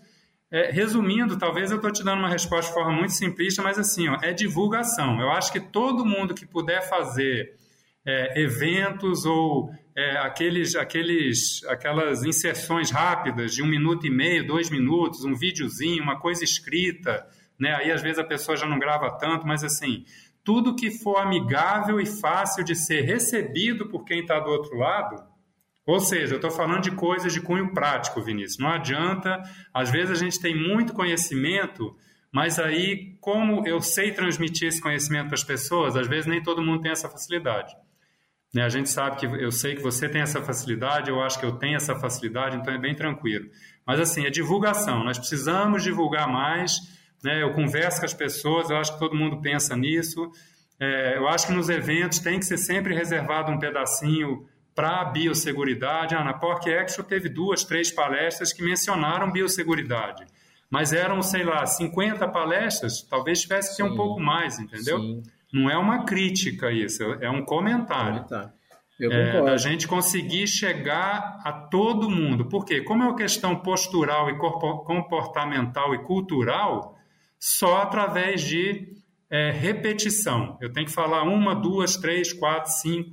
É, 0.54 0.70
resumindo, 0.70 1.36
talvez 1.36 1.72
eu 1.72 1.78
estou 1.78 1.90
te 1.90 2.04
dando 2.04 2.20
uma 2.20 2.28
resposta 2.28 2.68
de 2.68 2.74
forma 2.74 2.96
muito 2.96 3.12
simplista, 3.12 3.60
mas 3.60 3.76
assim, 3.76 4.08
ó, 4.08 4.16
é 4.22 4.32
divulgação. 4.32 5.20
Eu 5.20 5.32
acho 5.32 5.52
que 5.52 5.58
todo 5.58 6.06
mundo 6.06 6.32
que 6.32 6.46
puder 6.46 6.88
fazer 6.88 7.56
é, 8.06 8.40
eventos 8.40 9.24
ou 9.24 9.68
é, 9.96 10.16
aqueles, 10.18 10.76
aqueles, 10.76 11.64
aquelas 11.64 12.22
inserções 12.22 12.92
rápidas 12.92 13.52
de 13.52 13.64
um 13.64 13.66
minuto 13.66 14.06
e 14.06 14.10
meio, 14.10 14.46
dois 14.46 14.70
minutos, 14.70 15.24
um 15.24 15.34
videozinho, 15.34 16.04
uma 16.04 16.20
coisa 16.20 16.44
escrita, 16.44 17.26
né? 17.58 17.74
Aí 17.74 17.90
às 17.90 18.00
vezes 18.00 18.20
a 18.20 18.24
pessoa 18.24 18.56
já 18.56 18.64
não 18.64 18.78
grava 18.78 19.10
tanto, 19.18 19.44
mas 19.44 19.64
assim, 19.64 20.04
tudo 20.44 20.76
que 20.76 20.88
for 20.88 21.16
amigável 21.16 22.00
e 22.00 22.06
fácil 22.06 22.62
de 22.62 22.76
ser 22.76 23.00
recebido 23.00 23.88
por 23.88 24.04
quem 24.04 24.20
está 24.20 24.38
do 24.38 24.50
outro 24.50 24.78
lado, 24.78 25.20
ou 25.86 26.00
seja, 26.00 26.34
eu 26.34 26.36
estou 26.36 26.50
falando 26.50 26.82
de 26.82 26.92
coisas 26.92 27.32
de 27.32 27.40
cunho 27.40 27.72
prático, 27.72 28.22
Vinícius. 28.22 28.58
Não 28.58 28.70
adianta, 28.70 29.42
às 29.72 29.90
vezes 29.90 30.10
a 30.10 30.24
gente 30.24 30.40
tem 30.40 30.56
muito 30.56 30.94
conhecimento, 30.94 31.94
mas 32.32 32.58
aí, 32.58 33.16
como 33.20 33.66
eu 33.66 33.80
sei 33.80 34.10
transmitir 34.10 34.68
esse 34.68 34.80
conhecimento 34.80 35.26
para 35.26 35.34
as 35.34 35.44
pessoas, 35.44 35.94
às 35.94 36.08
vezes 36.08 36.26
nem 36.26 36.42
todo 36.42 36.62
mundo 36.62 36.80
tem 36.80 36.90
essa 36.90 37.08
facilidade. 37.08 37.74
Né? 38.54 38.62
A 38.62 38.68
gente 38.68 38.88
sabe 38.88 39.16
que 39.16 39.26
eu 39.26 39.50
sei 39.50 39.74
que 39.74 39.82
você 39.82 40.08
tem 40.08 40.22
essa 40.22 40.40
facilidade, 40.40 41.10
eu 41.10 41.20
acho 41.20 41.38
que 41.38 41.44
eu 41.44 41.52
tenho 41.52 41.76
essa 41.76 41.94
facilidade, 41.96 42.56
então 42.56 42.72
é 42.72 42.78
bem 42.78 42.94
tranquilo. 42.94 43.50
Mas 43.86 44.00
assim, 44.00 44.24
é 44.24 44.30
divulgação. 44.30 45.04
Nós 45.04 45.18
precisamos 45.18 45.82
divulgar 45.82 46.26
mais. 46.26 46.78
Né? 47.22 47.42
Eu 47.42 47.52
converso 47.52 48.00
com 48.00 48.06
as 48.06 48.14
pessoas, 48.14 48.70
eu 48.70 48.76
acho 48.76 48.94
que 48.94 48.98
todo 48.98 49.14
mundo 49.14 49.42
pensa 49.42 49.76
nisso. 49.76 50.30
É, 50.80 51.18
eu 51.18 51.28
acho 51.28 51.48
que 51.48 51.52
nos 51.52 51.68
eventos 51.68 52.20
tem 52.20 52.38
que 52.38 52.46
ser 52.46 52.56
sempre 52.56 52.94
reservado 52.94 53.50
um 53.50 53.58
pedacinho 53.58 54.46
para 54.74 55.00
a 55.00 55.04
biosseguridade. 55.04 56.14
Ah, 56.14 56.24
na 56.24 56.34
PORC 56.34 56.68
Expo 56.68 57.02
teve 57.02 57.28
duas, 57.28 57.64
três 57.64 57.90
palestras 57.90 58.52
que 58.52 58.62
mencionaram 58.62 59.30
biosseguridade. 59.30 60.24
Mas 60.70 60.92
eram, 60.92 61.22
sei 61.22 61.44
lá, 61.44 61.64
50 61.64 62.26
palestras, 62.28 63.02
talvez 63.02 63.40
tivesse 63.40 63.70
que 63.70 63.76
ser 63.76 63.84
um 63.84 63.94
pouco 63.94 64.20
mais, 64.20 64.58
entendeu? 64.58 64.98
Sim. 64.98 65.22
Não 65.52 65.70
é 65.70 65.78
uma 65.78 66.04
crítica 66.04 66.72
isso, 66.72 67.02
é 67.20 67.30
um 67.30 67.44
comentário. 67.44 68.22
Ah, 68.22 68.24
tá. 68.24 68.52
É, 69.00 69.42
da 69.42 69.56
gente 69.56 69.88
conseguir 69.88 70.46
chegar 70.46 71.40
a 71.44 71.52
todo 71.52 72.08
mundo. 72.08 72.48
Porque, 72.48 72.80
como 72.82 73.02
é 73.02 73.06
uma 73.06 73.16
questão 73.16 73.56
postural 73.56 74.30
e 74.30 74.38
comportamental 74.38 75.94
e 75.94 75.98
cultural, 76.04 76.96
só 77.38 77.82
através 77.82 78.40
de 78.42 78.94
é, 79.28 79.50
repetição. 79.50 80.56
Eu 80.60 80.72
tenho 80.72 80.86
que 80.86 80.92
falar 80.92 81.22
uma, 81.24 81.54
duas, 81.54 81.96
três, 81.96 82.32
quatro, 82.32 82.70
cinco, 82.70 83.10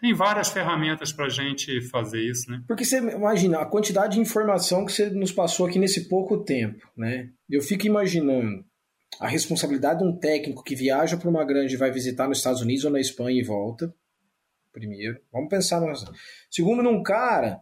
tem 0.00 0.14
várias 0.14 0.48
ferramentas 0.48 1.12
para 1.12 1.26
a 1.26 1.28
gente 1.28 1.80
fazer 1.88 2.20
isso, 2.20 2.50
né? 2.50 2.62
Porque 2.66 2.84
você 2.84 2.98
imagina 2.98 3.60
a 3.60 3.66
quantidade 3.66 4.14
de 4.14 4.20
informação 4.20 4.84
que 4.84 4.92
você 4.92 5.10
nos 5.10 5.30
passou 5.30 5.66
aqui 5.66 5.78
nesse 5.78 6.08
pouco 6.08 6.42
tempo, 6.42 6.90
né? 6.96 7.30
Eu 7.48 7.60
fico 7.60 7.86
imaginando 7.86 8.64
a 9.20 9.28
responsabilidade 9.28 10.00
de 10.00 10.06
um 10.06 10.16
técnico 10.16 10.62
que 10.62 10.74
viaja 10.74 11.16
para 11.16 11.28
uma 11.28 11.44
grande 11.44 11.74
e 11.74 11.78
vai 11.78 11.90
visitar 11.90 12.26
nos 12.26 12.38
Estados 12.38 12.62
Unidos 12.62 12.84
ou 12.84 12.90
na 12.90 13.00
Espanha 13.00 13.38
e 13.38 13.44
volta. 13.44 13.94
Primeiro, 14.72 15.20
vamos 15.32 15.48
pensar 15.48 15.80
nessa. 15.80 16.10
Segundo, 16.50 16.82
num 16.82 17.02
cara 17.02 17.60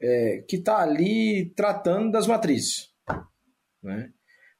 é, 0.00 0.44
que 0.48 0.56
está 0.56 0.78
ali 0.78 1.52
tratando 1.54 2.10
das 2.10 2.26
matrizes, 2.26 2.90
né? 3.82 4.10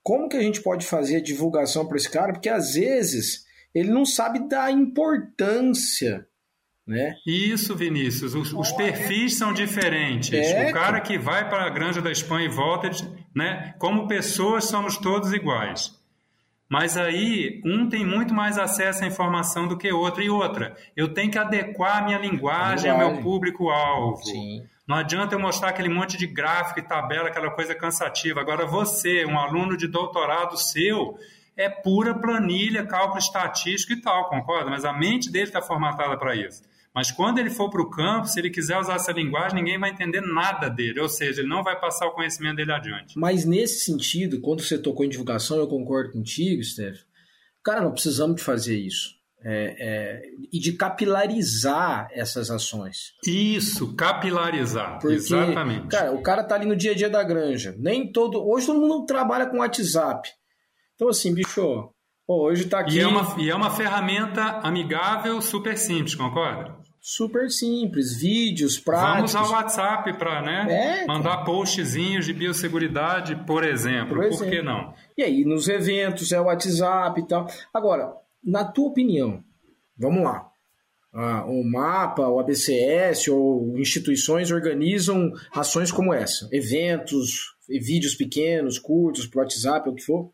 Como 0.03 0.29
que 0.29 0.37
a 0.37 0.43
gente 0.43 0.61
pode 0.61 0.85
fazer 0.85 1.17
a 1.17 1.23
divulgação 1.23 1.89
para 1.89 1.97
esse 1.97 2.11
cara? 2.11 2.35
Porque 2.35 2.51
às 2.51 2.75
vezes 2.75 3.47
ele 3.75 3.91
não 3.91 4.05
sabe 4.05 4.47
da 4.47 4.71
importância 4.71 6.29
né? 6.87 7.17
Isso, 7.27 7.75
Vinícius. 7.75 8.35
Os, 8.35 8.53
os 8.53 8.73
perfis 8.73 9.39
são 9.39 9.53
diferentes. 9.53 10.33
É, 10.33 10.69
o 10.69 10.73
cara 10.73 11.01
que 11.01 11.19
vai 11.19 11.49
para 11.49 11.65
a 11.65 11.71
Granja 11.71 12.03
da 12.03 12.13
Espanha 12.13 12.47
e 12.47 12.51
volta, 12.51 12.91
né? 13.35 13.75
Como 13.79 14.07
pessoas 14.07 14.65
somos 14.65 14.99
todos 14.99 15.33
iguais. 15.33 15.99
Mas 16.69 16.97
aí 16.97 17.63
um 17.65 17.89
tem 17.89 18.05
muito 18.05 18.35
mais 18.35 18.59
acesso 18.59 19.05
à 19.05 19.07
informação 19.07 19.67
do 19.67 19.79
que 19.79 19.93
outro. 19.93 20.23
E 20.23 20.29
outra, 20.29 20.77
eu 20.97 21.13
tenho 21.13 21.31
que 21.31 21.39
adequar 21.39 21.99
a 21.99 22.05
minha 22.05 22.19
linguagem, 22.19 22.91
linguagem. 22.91 22.91
ao 22.91 23.13
meu 23.13 23.23
público-alvo. 23.23 24.21
Não 24.87 24.97
adianta 24.97 25.35
eu 25.35 25.41
mostrar 25.41 25.71
aquele 25.71 25.89
monte 25.89 26.19
de 26.19 26.27
gráfico 26.27 26.81
e 26.81 26.83
tabela, 26.83 27.29
aquela 27.29 27.51
coisa 27.51 27.75
cansativa. 27.75 28.41
Agora 28.41 28.67
você, 28.67 29.25
um 29.25 29.39
aluno 29.39 29.77
de 29.77 29.89
doutorado 29.89 30.59
seu, 30.59 31.17
é 31.57 31.71
pura 31.71 32.15
planilha, 32.15 32.85
cálculo 32.85 33.19
estatístico 33.19 33.95
e 33.95 34.03
tal, 34.03 34.29
concorda? 34.29 34.69
Mas 34.69 34.85
a 34.85 34.93
mente 34.93 35.31
dele 35.31 35.47
está 35.47 35.63
formatada 35.63 36.19
para 36.19 36.35
isso. 36.35 36.63
Mas 36.95 37.11
quando 37.11 37.39
ele 37.39 37.51
for 37.51 37.69
para 37.69 37.83
o 37.83 37.91
campo, 37.91 38.29
se 38.29 38.39
ele 38.39 38.51
quiser 38.51 38.79
usar 38.79 38.95
essa 38.95 39.11
linguagem, 39.11 39.57
ninguém 39.57 39.79
vai 39.79 39.91
entender 39.91 40.21
nada 40.21 40.69
dele, 40.69 41.01
ou 41.01 41.09
seja, 41.09 41.41
ele 41.41 41.49
não 41.49 41.65
vai 41.65 41.79
passar 41.79 42.07
o 42.07 42.13
conhecimento 42.13 42.57
dele 42.57 42.73
adiante. 42.73 43.19
Mas 43.19 43.45
nesse 43.45 43.85
sentido, 43.85 44.41
quando 44.41 44.63
você 44.63 44.79
tocou 44.79 45.05
em 45.05 45.09
divulgação, 45.09 45.59
eu 45.59 45.67
concordo 45.67 46.13
contigo, 46.13 46.63
Steph. 46.63 47.01
Cara, 47.65 47.81
não 47.81 47.91
precisamos 47.91 48.37
de 48.37 48.43
fazer 48.43 48.79
isso. 48.79 49.15
É, 49.47 49.77
é, 49.79 50.23
e 50.51 50.59
de 50.59 50.73
capilarizar 50.73 52.09
essas 52.13 52.51
ações. 52.51 53.13
Isso, 53.27 53.95
capilarizar, 53.95 54.99
Porque, 55.01 55.17
exatamente. 55.17 55.89
Cara, 55.89 56.13
o 56.13 56.23
cara 56.23 56.43
tá 56.45 56.55
ali 56.55 56.65
no 56.65 56.77
dia 56.77 56.93
a 56.93 56.95
dia 56.95 57.11
da 57.11 57.23
granja. 57.23 57.75
Nem 57.79 58.11
todo. 58.11 58.43
Hoje 58.43 58.67
todo 58.67 58.81
mundo 58.81 59.05
trabalha 59.05 59.47
com 59.47 59.59
WhatsApp. 59.59 60.31
Então, 60.95 61.09
assim, 61.11 61.35
bicho, 61.35 61.93
Pô, 62.27 62.45
hoje 62.45 62.65
tá 62.65 62.81
aqui. 62.81 62.97
E 62.97 63.01
é, 63.01 63.07
uma, 63.07 63.37
e 63.39 63.51
é 63.51 63.55
uma 63.55 63.71
ferramenta 63.71 64.43
amigável, 64.63 65.43
super 65.43 65.77
simples, 65.77 66.15
concorda? 66.15 66.75
Super 67.07 67.51
simples, 67.51 68.17
vídeos, 68.17 68.79
práticos. 68.79 69.35
Vamos 69.35 69.53
ao 69.53 69.59
WhatsApp 69.59 70.17
para 70.17 70.41
né, 70.41 71.03
é, 71.03 71.07
mandar 71.07 71.45
postzinhos 71.45 72.25
de 72.25 72.33
biosseguridade, 72.33 73.37
por 73.45 73.63
exemplo. 73.63 74.15
Por, 74.15 74.25
exemplo. 74.25 74.39
por 74.39 74.51
que 74.51 74.63
não? 74.63 74.95
E 75.15 75.23
aí, 75.23 75.45
nos 75.45 75.69
eventos, 75.69 76.33
é 76.33 76.41
o 76.41 76.45
WhatsApp 76.45 77.21
e 77.21 77.29
tal. 77.29 77.47
Agora, 77.75 78.17
na 78.43 78.65
tua 78.65 78.89
opinião, 78.89 79.45
vamos 79.95 80.25
lá. 80.25 80.51
Ah, 81.13 81.45
o 81.45 81.63
MAPA, 81.63 82.27
o 82.27 82.41
ABCS 82.41 83.29
ou 83.29 83.79
instituições 83.79 84.51
organizam 84.51 85.31
ações 85.55 85.93
como 85.93 86.15
essa, 86.15 86.49
eventos, 86.51 87.55
vídeos 87.69 88.15
pequenos, 88.15 88.79
curtos, 88.79 89.27
para 89.27 89.43
WhatsApp, 89.43 89.91
o 89.91 89.95
que 89.95 90.03
for 90.03 90.33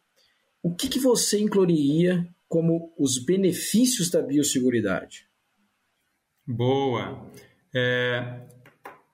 o 0.62 0.72
que, 0.72 0.88
que 0.88 1.00
você 1.00 1.40
incluiria 1.40 2.24
como 2.48 2.92
os 2.96 3.18
benefícios 3.18 4.08
da 4.08 4.22
biosseguridade? 4.22 5.29
Boa. 6.50 7.30
É, 7.72 8.40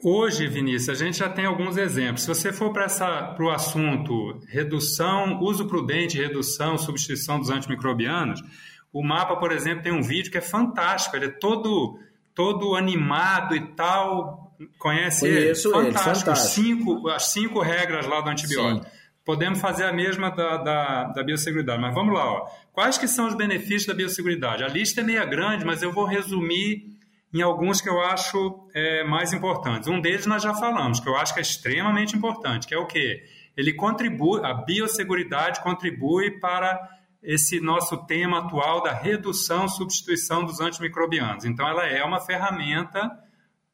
hoje, 0.02 0.48
Vinícius, 0.48 0.88
a 0.88 1.04
gente 1.04 1.18
já 1.18 1.28
tem 1.28 1.44
alguns 1.44 1.76
exemplos. 1.76 2.22
Se 2.22 2.28
você 2.28 2.50
for 2.50 2.72
para 2.72 3.36
o 3.38 3.50
assunto 3.50 4.40
redução, 4.48 5.40
uso 5.42 5.66
prudente, 5.66 6.16
redução, 6.16 6.78
substituição 6.78 7.38
dos 7.38 7.50
antimicrobianos, 7.50 8.42
o 8.90 9.02
mapa, 9.02 9.36
por 9.36 9.52
exemplo, 9.52 9.82
tem 9.82 9.92
um 9.92 10.02
vídeo 10.02 10.32
que 10.32 10.38
é 10.38 10.42
fantástico. 10.42 11.14
Ele 11.16 11.26
é 11.26 11.30
todo, 11.30 11.98
todo 12.34 12.74
animado 12.74 13.54
e 13.54 13.60
tal. 13.74 14.56
Conhece 14.78 15.28
Conheço 15.28 15.76
ele? 15.76 15.92
Fantástico. 15.92 16.30
Ele. 16.30 16.36
Cinco, 16.36 17.08
as 17.10 17.24
cinco 17.24 17.60
regras 17.60 18.06
lá 18.06 18.22
do 18.22 18.30
antibiótico. 18.30 18.86
Sim. 18.86 18.90
Podemos 19.26 19.60
fazer 19.60 19.84
a 19.84 19.92
mesma 19.92 20.30
da, 20.30 20.56
da, 20.56 21.04
da 21.08 21.22
biosseguridade. 21.22 21.82
Mas 21.82 21.94
vamos 21.94 22.14
lá. 22.14 22.24
Ó. 22.24 22.48
Quais 22.72 22.96
que 22.96 23.06
são 23.06 23.26
os 23.26 23.34
benefícios 23.34 23.84
da 23.84 23.92
biosseguridade? 23.92 24.64
A 24.64 24.68
lista 24.68 25.02
é 25.02 25.04
meio 25.04 25.28
grande, 25.28 25.66
mas 25.66 25.82
eu 25.82 25.92
vou 25.92 26.06
resumir 26.06 26.95
em 27.36 27.42
alguns 27.42 27.82
que 27.82 27.88
eu 27.88 28.00
acho 28.00 28.66
é, 28.74 29.04
mais 29.04 29.34
importantes. 29.34 29.88
Um 29.88 30.00
deles 30.00 30.24
nós 30.24 30.42
já 30.42 30.54
falamos, 30.54 31.00
que 31.00 31.08
eu 31.08 31.16
acho 31.16 31.34
que 31.34 31.40
é 31.40 31.42
extremamente 31.42 32.16
importante, 32.16 32.66
que 32.66 32.74
é 32.74 32.78
o 32.78 32.86
quê? 32.86 33.24
Ele 33.54 33.74
contribui, 33.74 34.40
a 34.42 34.54
biosseguridade 34.54 35.62
contribui 35.62 36.40
para 36.40 36.80
esse 37.22 37.60
nosso 37.60 38.06
tema 38.06 38.38
atual 38.38 38.82
da 38.82 38.92
redução, 38.92 39.68
substituição 39.68 40.44
dos 40.44 40.60
antimicrobianos. 40.60 41.44
Então, 41.44 41.68
ela 41.68 41.86
é 41.86 42.02
uma 42.02 42.20
ferramenta 42.20 43.10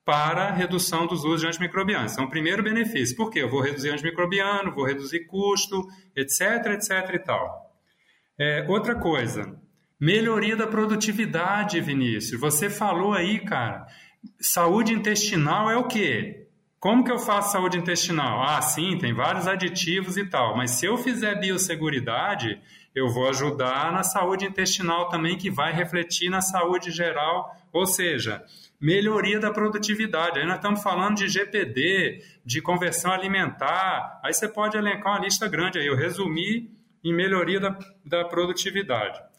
para 0.05 0.51
redução 0.51 1.07
dos 1.07 1.25
usos 1.25 1.43
de 1.43 1.47
antimicrobianos. 1.47 2.13
Então, 2.13 2.29
primeiro 2.29 2.65
benefício, 2.65 3.17
por 3.17 3.31
quê? 3.31 3.43
Eu 3.43 3.51
vou 3.51 3.61
reduzir 3.61 3.91
antimicrobiano, 3.91 4.75
vou 4.75 4.85
reduzir 4.85 5.27
custo, 5.27 5.87
etc, 6.17 6.67
etc 6.73 7.15
e 7.15 7.19
tal. 7.21 7.71
É, 8.37 8.67
outra 8.69 8.97
coisa, 8.97 9.57
melhoria 10.03 10.57
da 10.57 10.67
produtividade, 10.67 11.81
Vinícius. 11.81 12.41
Você 12.41 12.69
falou 12.69 13.13
aí, 13.13 13.39
cara, 13.39 13.87
saúde 14.41 14.93
intestinal 14.93 15.71
é 15.71 15.77
o 15.77 15.87
quê? 15.87 16.49
Como 16.81 17.05
que 17.05 17.13
eu 17.13 17.21
faço 17.21 17.53
saúde 17.53 17.79
intestinal? 17.79 18.43
Ah, 18.43 18.61
sim, 18.61 18.99
tem 18.99 19.15
vários 19.15 19.47
aditivos 19.47 20.17
e 20.17 20.25
tal, 20.25 20.57
mas 20.57 20.73
se 20.73 20.87
eu 20.87 20.99
fizer 20.99 21.39
biosseguridade, 21.39 22.61
eu 22.93 23.11
vou 23.11 23.29
ajudar 23.29 23.93
na 23.93 24.03
saúde 24.03 24.45
intestinal 24.45 25.09
também, 25.09 25.39
que 25.39 25.49
vai 25.49 25.73
refletir 25.73 26.29
na 26.29 26.41
saúde 26.41 26.91
geral, 26.91 27.55
ou 27.73 27.87
seja, 27.87 28.43
melhoria 28.81 29.39
da 29.39 29.53
produtividade. 29.53 30.41
Aí 30.41 30.45
nós 30.45 30.57
estamos 30.57 30.83
falando 30.83 31.19
de 31.19 31.29
GPD, 31.29 32.25
de 32.45 32.61
conversão 32.61 33.13
alimentar, 33.13 34.21
aí 34.25 34.35
você 34.35 34.49
pode 34.49 34.77
elencar 34.77 35.13
uma 35.13 35.25
lista 35.25 35.47
grande 35.47 35.79
aí. 35.79 35.87
Eu 35.87 35.95
resumi 35.95 36.73
em 37.05 37.15
melhoria 37.15 37.61
da, 37.61 37.79
da 38.05 38.25
produtividade. 38.25 39.31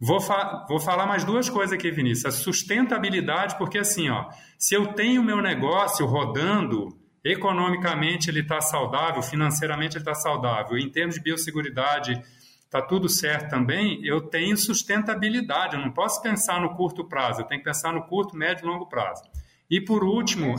Vou, 0.00 0.20
fa 0.20 0.64
vou 0.68 0.78
falar 0.78 1.06
mais 1.06 1.24
duas 1.24 1.48
coisas 1.48 1.72
aqui, 1.72 1.90
Vinícius. 1.90 2.26
A 2.26 2.38
sustentabilidade, 2.38 3.58
porque 3.58 3.78
assim, 3.78 4.08
ó, 4.08 4.28
se 4.56 4.74
eu 4.74 4.92
tenho 4.94 5.24
meu 5.24 5.42
negócio 5.42 6.06
rodando, 6.06 6.96
economicamente 7.24 8.30
ele 8.30 8.40
está 8.40 8.60
saudável, 8.60 9.22
financeiramente 9.22 9.96
ele 9.96 10.02
está 10.02 10.14
saudável, 10.14 10.78
em 10.78 10.88
termos 10.88 11.16
de 11.16 11.22
biosseguridade 11.22 12.22
está 12.64 12.82
tudo 12.82 13.08
certo 13.08 13.48
também, 13.48 14.04
eu 14.04 14.20
tenho 14.20 14.56
sustentabilidade. 14.56 15.74
Eu 15.74 15.80
não 15.80 15.90
posso 15.90 16.22
pensar 16.22 16.60
no 16.60 16.76
curto 16.76 17.04
prazo, 17.04 17.40
eu 17.40 17.46
tenho 17.46 17.60
que 17.60 17.64
pensar 17.64 17.92
no 17.92 18.06
curto, 18.06 18.36
médio 18.36 18.64
e 18.64 18.68
longo 18.68 18.86
prazo. 18.86 19.22
E 19.70 19.80
por 19.80 20.04
último, 20.04 20.54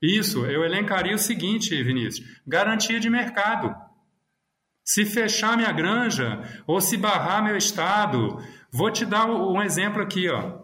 isso, 0.00 0.46
eu 0.46 0.64
elencaria 0.64 1.14
o 1.14 1.18
seguinte, 1.18 1.82
Vinícius: 1.82 2.40
garantia 2.46 3.00
de 3.00 3.10
mercado. 3.10 3.74
Se 4.84 5.06
fechar 5.06 5.56
minha 5.56 5.72
granja 5.72 6.42
ou 6.66 6.80
se 6.80 6.96
barrar 6.96 7.42
meu 7.42 7.56
estado, 7.56 8.38
vou 8.70 8.90
te 8.90 9.06
dar 9.06 9.24
um 9.24 9.62
exemplo 9.62 10.02
aqui, 10.02 10.28
ó. 10.28 10.62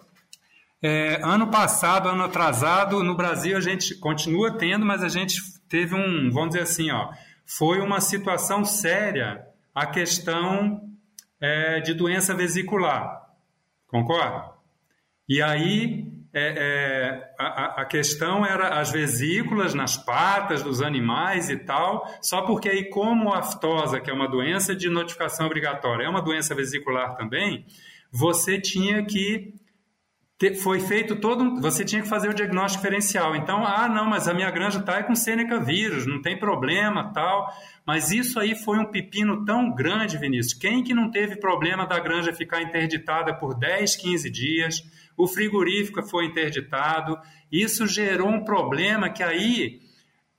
É, 0.83 1.21
ano 1.23 1.49
passado, 1.51 2.09
ano 2.09 2.25
atrasado, 2.25 3.03
no 3.03 3.15
Brasil 3.15 3.57
a 3.57 3.61
gente 3.61 3.95
continua 3.97 4.57
tendo, 4.57 4.85
mas 4.85 5.03
a 5.03 5.09
gente 5.09 5.41
teve 5.69 5.95
um, 5.95 6.31
vamos 6.31 6.51
dizer 6.51 6.63
assim, 6.63 6.91
ó, 6.91 7.13
foi 7.47 7.81
uma 7.81 8.01
situação 8.01 8.65
séria 8.65 9.45
a 9.75 9.87
questão 9.87 10.83
é, 11.41 11.81
de 11.81 11.95
doença 11.95 12.35
vesicular. 12.35 13.29
Concorda? 13.87 14.53
E 15.29 15.43
aí 15.43 16.20
é, 16.33 16.55
é, 16.57 17.35
a, 17.39 17.83
a, 17.83 17.85
questão 17.85 18.47
era 18.47 18.81
as 18.81 18.93
vesículas 18.93 19.75
nas 19.75 19.97
patas 19.97 20.63
dos 20.63 20.81
animais 20.81 21.51
e 21.51 21.57
tal, 21.57 22.09
só 22.23 22.43
porque 22.43 22.69
aí, 22.69 22.89
como 22.89 23.33
a 23.33 23.39
aftosa, 23.39 24.01
que 24.01 24.11
é 24.11 24.15
uma 24.15 24.29
doença 24.29 24.75
de 24.75 24.89
notificação 24.89 25.47
obrigatória, 25.47 26.05
é 26.05 26.09
uma 26.09 26.23
doença 26.23 26.55
vesicular 26.55 27.17
também, 27.17 27.67
você 28.13 28.61
tinha 28.61 29.05
que 29.05 29.55
foi 30.63 30.81
feito 30.81 31.17
todo 31.17 31.61
você 31.61 31.85
tinha 31.85 32.01
que 32.01 32.09
fazer 32.09 32.31
o 32.31 32.35
diagnóstico 32.35 32.83
diferencial. 32.83 33.37
Então, 33.37 33.63
ah, 33.63 33.87
não, 33.87 34.07
mas 34.07 34.27
a 34.27 34.33
minha 34.33 34.51
granja 34.51 34.79
está 34.79 35.03
com 35.03 35.15
Seneca 35.15 35.61
vírus, 35.61 36.07
não 36.07 36.23
tem 36.23 36.39
problema, 36.39 37.13
tal. 37.13 37.53
Mas 37.85 38.11
isso 38.11 38.41
aí 38.41 38.55
foi 38.55 38.79
um 38.79 38.87
pepino 38.87 39.45
tão 39.45 39.71
grande, 39.71 40.17
Vinícius. 40.17 40.55
Quem 40.55 40.83
que 40.83 40.95
não 40.95 41.11
teve 41.11 41.37
problema 41.37 41.87
da 41.87 41.99
granja 41.99 42.33
ficar 42.33 42.63
interditada 42.63 43.35
por 43.35 43.55
10, 43.55 43.97
15 43.97 44.31
dias? 44.31 44.83
O 45.17 45.27
frigorífico 45.27 46.03
foi 46.03 46.27
interditado. 46.27 47.19
Isso 47.51 47.87
gerou 47.87 48.29
um 48.29 48.45
problema 48.45 49.11
que 49.11 49.23
aí 49.23 49.81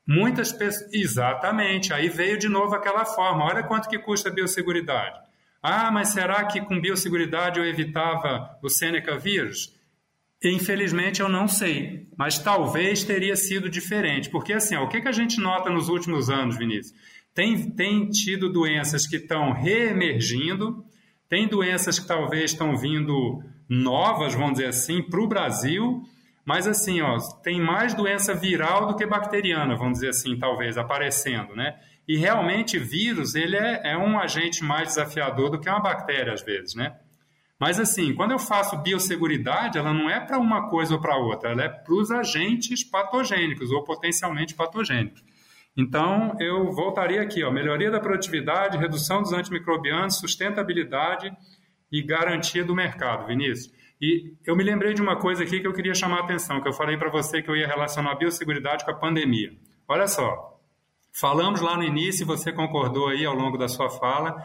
muitas 0.07 0.51
pessoas. 0.51 0.93
Exatamente, 0.93 1.93
aí 1.93 2.09
veio 2.09 2.37
de 2.37 2.49
novo 2.49 2.75
aquela 2.75 3.05
forma. 3.05 3.45
Olha 3.45 3.63
quanto 3.63 3.89
que 3.89 3.99
custa 3.99 4.29
a 4.29 4.33
biosseguridade. 4.33 5.19
Ah, 5.61 5.91
mas 5.91 6.09
será 6.09 6.43
que 6.45 6.61
com 6.61 6.81
biosseguridade 6.81 7.59
eu 7.59 7.65
evitava 7.65 8.57
o 8.63 8.69
Seneca 8.69 9.17
vírus? 9.17 9.79
Infelizmente 10.43 11.21
eu 11.21 11.29
não 11.29 11.47
sei, 11.47 12.07
mas 12.17 12.39
talvez 12.39 13.03
teria 13.03 13.35
sido 13.35 13.69
diferente, 13.69 14.27
porque 14.27 14.53
assim, 14.53 14.75
ó, 14.75 14.85
o 14.85 14.89
que, 14.89 14.99
que 14.99 15.07
a 15.07 15.11
gente 15.11 15.39
nota 15.39 15.69
nos 15.69 15.87
últimos 15.87 16.31
anos, 16.31 16.57
Vinícius? 16.57 16.97
Tem, 17.31 17.69
tem 17.69 18.09
tido 18.09 18.51
doenças 18.51 19.05
que 19.05 19.17
estão 19.17 19.53
reemergindo, 19.53 20.83
tem 21.29 21.47
doenças 21.47 21.99
que 21.99 22.07
talvez 22.07 22.51
estão 22.51 22.75
vindo 22.75 23.43
novas, 23.71 24.35
vamos 24.35 24.55
dizer 24.55 24.67
assim, 24.67 25.01
para 25.01 25.21
o 25.21 25.27
Brasil, 25.27 26.03
mas 26.43 26.67
assim, 26.67 27.01
ó, 27.01 27.17
tem 27.41 27.61
mais 27.61 27.93
doença 27.93 28.33
viral 28.33 28.85
do 28.85 28.97
que 28.97 29.05
bacteriana, 29.05 29.77
vamos 29.77 29.93
dizer 29.93 30.09
assim, 30.09 30.37
talvez, 30.37 30.77
aparecendo, 30.77 31.55
né? 31.55 31.79
E 32.05 32.17
realmente 32.17 32.77
vírus, 32.77 33.33
ele 33.33 33.55
é, 33.55 33.93
é 33.93 33.97
um 33.97 34.19
agente 34.19 34.61
mais 34.61 34.89
desafiador 34.89 35.49
do 35.49 35.57
que 35.57 35.69
uma 35.69 35.79
bactéria, 35.79 36.33
às 36.33 36.41
vezes, 36.41 36.75
né? 36.75 36.97
Mas 37.57 37.79
assim, 37.79 38.13
quando 38.13 38.31
eu 38.31 38.39
faço 38.39 38.75
biosseguridade, 38.75 39.77
ela 39.77 39.93
não 39.93 40.09
é 40.09 40.19
para 40.19 40.37
uma 40.37 40.67
coisa 40.67 40.95
ou 40.95 40.99
para 40.99 41.15
outra, 41.15 41.51
ela 41.51 41.63
é 41.63 41.69
para 41.69 41.93
os 41.93 42.11
agentes 42.11 42.83
patogênicos 42.83 43.71
ou 43.71 43.85
potencialmente 43.85 44.53
patogênicos. 44.53 45.23
Então, 45.77 46.35
eu 46.41 46.69
voltaria 46.73 47.21
aqui, 47.21 47.41
ó, 47.41 47.51
melhoria 47.51 47.89
da 47.89 48.01
produtividade, 48.01 48.77
redução 48.77 49.21
dos 49.21 49.31
antimicrobianos, 49.31 50.17
sustentabilidade 50.17 51.31
e 51.91 52.01
garantia 52.01 52.63
do 52.63 52.75
mercado, 52.75 53.27
Vinícius. 53.27 53.73
E 54.01 54.33
eu 54.45 54.55
me 54.55 54.63
lembrei 54.63 54.93
de 54.93 55.01
uma 55.01 55.15
coisa 55.15 55.43
aqui 55.43 55.59
que 55.59 55.67
eu 55.67 55.73
queria 55.73 55.93
chamar 55.93 56.21
a 56.21 56.23
atenção, 56.23 56.61
que 56.61 56.67
eu 56.67 56.73
falei 56.73 56.97
para 56.97 57.11
você 57.11 57.41
que 57.41 57.49
eu 57.49 57.55
ia 57.55 57.67
relacionar 57.67 58.13
a 58.13 58.15
biosseguridade 58.15 58.83
com 58.83 58.91
a 58.91 58.95
pandemia. 58.95 59.53
Olha 59.87 60.07
só, 60.07 60.59
falamos 61.13 61.61
lá 61.61 61.77
no 61.77 61.83
início, 61.83 62.25
você 62.25 62.51
concordou 62.51 63.09
aí 63.09 63.25
ao 63.25 63.35
longo 63.35 63.57
da 63.57 63.67
sua 63.67 63.89
fala, 63.89 64.43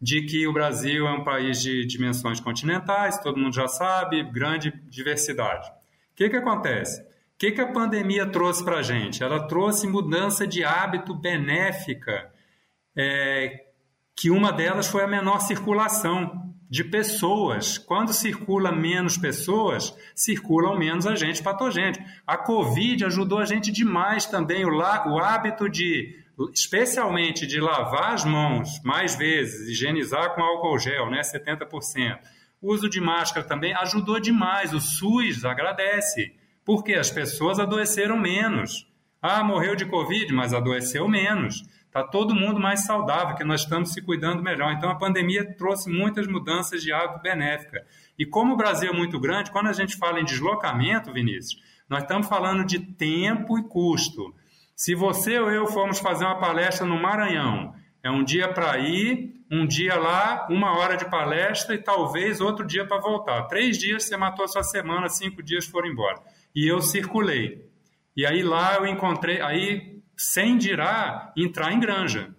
de 0.00 0.22
que 0.22 0.46
o 0.46 0.52
Brasil 0.52 1.06
é 1.06 1.12
um 1.12 1.24
país 1.24 1.62
de 1.62 1.86
dimensões 1.86 2.38
continentais, 2.38 3.18
todo 3.20 3.38
mundo 3.38 3.54
já 3.54 3.66
sabe, 3.66 4.22
grande 4.24 4.72
diversidade. 4.88 5.68
O 5.68 6.14
que, 6.14 6.28
que 6.28 6.36
acontece? 6.36 7.00
O 7.00 7.06
que, 7.38 7.52
que 7.52 7.60
a 7.60 7.72
pandemia 7.72 8.26
trouxe 8.26 8.64
para 8.64 8.78
a 8.78 8.82
gente? 8.82 9.22
Ela 9.22 9.46
trouxe 9.46 9.86
mudança 9.86 10.46
de 10.46 10.64
hábito 10.64 11.14
benéfica, 11.14 12.30
é, 12.96 13.64
que 14.14 14.30
uma 14.30 14.52
delas 14.52 14.88
foi 14.88 15.02
a 15.04 15.08
menor 15.08 15.40
circulação 15.40 16.47
de 16.68 16.84
pessoas. 16.84 17.78
Quando 17.78 18.12
circula 18.12 18.70
menos 18.70 19.16
pessoas, 19.16 19.94
circulam 20.14 20.78
menos 20.78 21.06
agentes 21.06 21.40
patogênicos. 21.40 22.04
A 22.26 22.36
Covid 22.36 23.04
ajudou 23.04 23.38
a 23.38 23.44
gente 23.44 23.72
demais 23.72 24.26
também, 24.26 24.64
o, 24.64 24.70
o 24.70 25.18
hábito 25.18 25.68
de 25.68 26.24
especialmente 26.52 27.46
de 27.46 27.60
lavar 27.60 28.14
as 28.14 28.24
mãos 28.24 28.80
mais 28.84 29.16
vezes, 29.16 29.68
higienizar 29.68 30.34
com 30.34 30.42
álcool 30.42 30.78
gel, 30.78 31.10
né, 31.10 31.20
70%. 31.20 32.20
O 32.60 32.72
uso 32.72 32.88
de 32.88 33.00
máscara 33.00 33.46
também 33.46 33.74
ajudou 33.74 34.20
demais. 34.20 34.72
O 34.72 34.80
SUS 34.80 35.44
agradece, 35.44 36.32
porque 36.64 36.94
as 36.94 37.10
pessoas 37.10 37.58
adoeceram 37.58 38.16
menos. 38.16 38.86
Ah, 39.20 39.42
morreu 39.42 39.74
de 39.74 39.84
Covid, 39.84 40.32
mas 40.32 40.52
adoeceu 40.52 41.08
menos. 41.08 41.64
Está 41.88 42.04
todo 42.04 42.34
mundo 42.34 42.60
mais 42.60 42.84
saudável, 42.84 43.34
que 43.34 43.42
nós 43.42 43.62
estamos 43.62 43.92
se 43.92 44.00
cuidando 44.02 44.42
melhor. 44.42 44.72
Então, 44.72 44.90
a 44.90 44.94
pandemia 44.94 45.44
trouxe 45.56 45.90
muitas 45.90 46.26
mudanças 46.26 46.82
de 46.82 46.92
hábito 46.92 47.22
benéfica. 47.22 47.84
E 48.18 48.24
como 48.24 48.52
o 48.54 48.56
Brasil 48.56 48.90
é 48.90 48.96
muito 48.96 49.18
grande, 49.18 49.50
quando 49.50 49.68
a 49.68 49.72
gente 49.72 49.96
fala 49.96 50.20
em 50.20 50.24
deslocamento, 50.24 51.12
Vinícius, 51.12 51.60
nós 51.88 52.02
estamos 52.02 52.28
falando 52.28 52.64
de 52.64 52.78
tempo 52.78 53.58
e 53.58 53.62
custo. 53.62 54.34
Se 54.76 54.94
você 54.94 55.38
ou 55.38 55.50
eu 55.50 55.66
formos 55.66 55.98
fazer 55.98 56.24
uma 56.24 56.38
palestra 56.38 56.86
no 56.86 57.00
Maranhão, 57.00 57.74
é 58.02 58.10
um 58.10 58.22
dia 58.22 58.48
para 58.52 58.78
ir, 58.78 59.42
um 59.50 59.66
dia 59.66 59.96
lá, 59.96 60.46
uma 60.50 60.78
hora 60.78 60.96
de 60.96 61.08
palestra 61.08 61.74
e 61.74 61.78
talvez 61.78 62.40
outro 62.40 62.66
dia 62.66 62.86
para 62.86 63.00
voltar. 63.00 63.44
Três 63.44 63.78
dias 63.78 64.04
você 64.04 64.16
matou 64.16 64.46
sua 64.46 64.62
semana, 64.62 65.08
cinco 65.08 65.42
dias 65.42 65.64
foram 65.64 65.88
embora. 65.88 66.20
E 66.54 66.70
eu 66.70 66.82
circulei. 66.82 67.66
E 68.16 68.26
aí 68.26 68.42
lá 68.42 68.76
eu 68.76 68.86
encontrei, 68.86 69.40
aí 69.40 69.97
sem 70.18 70.58
dirá 70.58 71.32
entrar 71.36 71.72
em 71.72 71.78
granja. 71.78 72.34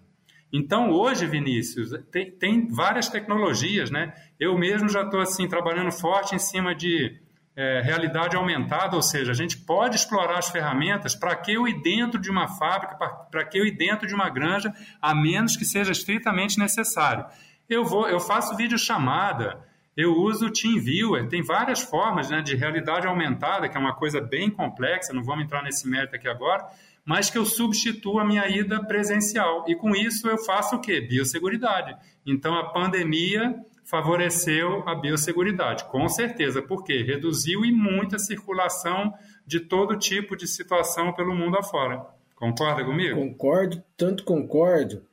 Então 0.52 0.92
hoje, 0.92 1.26
Vinícius, 1.26 1.92
tem, 2.12 2.30
tem 2.32 2.68
várias 2.68 3.08
tecnologias, 3.08 3.90
né? 3.90 4.14
Eu 4.38 4.58
mesmo 4.58 4.90
já 4.90 5.04
estou 5.04 5.22
assim 5.22 5.48
trabalhando 5.48 5.92
forte 5.92 6.36
em 6.36 6.40
cima 6.40 6.76
de 6.76 7.18
é, 7.56 7.82
realidade 7.82 8.36
aumentada, 8.36 8.96
ou 8.96 9.02
seja, 9.02 9.32
a 9.32 9.36
gente 9.36 9.58
pode 9.58 9.96
explorar 9.96 10.40
as 10.40 10.50
ferramentas 10.50 11.16
para 11.16 11.36
que 11.36 11.54
eu 11.54 11.68
ir 11.68 11.82
dentro 11.82 12.20
de 12.20 12.30
uma 12.30 12.48
fábrica, 12.48 12.96
para 13.32 13.46
que 13.46 13.58
eu 13.58 13.66
ir 13.66 13.78
dentro 13.78 14.08
de 14.08 14.14
uma 14.14 14.30
granja, 14.30 14.74
a 15.02 15.16
menos 15.16 15.56
que 15.56 15.66
seja 15.66 15.92
estritamente 15.92 16.60
necessário. 16.60 17.26
Eu 17.70 17.86
vou, 17.86 18.08
eu 18.08 18.20
faço 18.20 18.56
vídeo 18.56 18.78
chamada, 18.78 19.64
eu 19.96 20.14
uso 20.14 20.48
o 20.48 20.52
TeamViewer, 20.52 21.28
tem 21.28 21.44
várias 21.44 21.82
formas 21.82 22.30
né, 22.30 22.42
de 22.42 22.56
realidade 22.56 23.06
aumentada, 23.06 23.70
que 23.70 23.78
é 23.78 23.80
uma 23.80 23.94
coisa 23.94 24.20
bem 24.20 24.50
complexa, 24.50 25.14
não 25.14 25.24
vamos 25.24 25.46
entrar 25.46 25.62
nesse 25.62 25.88
mérito 25.88 26.16
aqui 26.16 26.28
agora, 26.28 26.66
mas 27.06 27.30
que 27.30 27.38
eu 27.38 27.46
substituo 27.46 28.20
a 28.20 28.26
minha 28.26 28.48
ida 28.48 28.84
presencial. 28.86 29.66
E 29.68 29.76
com 29.76 29.96
isso 29.96 30.28
eu 30.28 30.38
faço 30.38 30.76
o 30.76 30.82
quê? 30.82 31.02
Biosseguridade. 31.02 31.96
Então 32.26 32.56
a 32.56 32.72
pandemia 32.72 33.56
favoreceu 33.90 34.88
a 34.88 34.94
biosseguridade, 34.94 35.86
com 35.86 36.08
certeza, 36.08 36.62
porque 36.62 37.02
reduziu 37.02 37.66
e 37.66 37.72
muito 37.72 38.16
a 38.16 38.20
circulação 38.20 39.12
de 39.46 39.60
todo 39.60 39.98
tipo 39.98 40.36
de 40.36 40.48
situação 40.48 41.12
pelo 41.14 41.34
mundo 41.36 41.58
afora. 41.58 42.06
Concorda 42.36 42.86
comigo? 42.86 43.16
Concordo, 43.16 43.84
tanto 43.98 44.24
concordo 44.24 45.04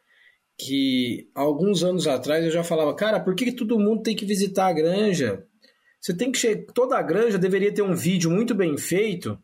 que 0.58 1.28
alguns 1.34 1.82
anos 1.82 2.06
atrás 2.06 2.44
eu 2.44 2.50
já 2.50 2.62
falava, 2.62 2.94
cara, 2.94 3.18
por 3.18 3.34
que 3.34 3.50
todo 3.50 3.78
mundo 3.78 4.02
tem 4.02 4.14
que 4.14 4.24
visitar 4.24 4.68
a 4.68 4.72
granja? 4.72 5.44
Você 6.00 6.16
tem 6.16 6.30
que 6.30 6.38
chegar, 6.38 6.72
toda 6.72 6.96
a 6.96 7.02
granja 7.02 7.38
deveria 7.38 7.72
ter 7.72 7.82
um 7.82 7.94
vídeo 7.94 8.30
muito 8.30 8.54
bem 8.54 8.76
feito. 8.78 9.38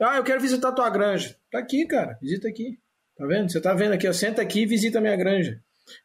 Ah, 0.00 0.16
eu 0.16 0.24
quero 0.24 0.40
visitar 0.40 0.72
tua 0.72 0.90
granja. 0.90 1.36
Tá 1.50 1.58
aqui, 1.58 1.86
cara, 1.86 2.18
visita 2.20 2.48
aqui. 2.48 2.78
Tá 3.16 3.26
vendo? 3.26 3.50
Você 3.50 3.60
tá 3.60 3.72
vendo 3.72 3.92
aqui, 3.92 4.06
ó, 4.06 4.12
senta 4.12 4.42
aqui 4.42 4.62
e 4.62 4.66
visita 4.66 4.98
a 4.98 5.00
minha 5.00 5.16
granja. 5.16 5.60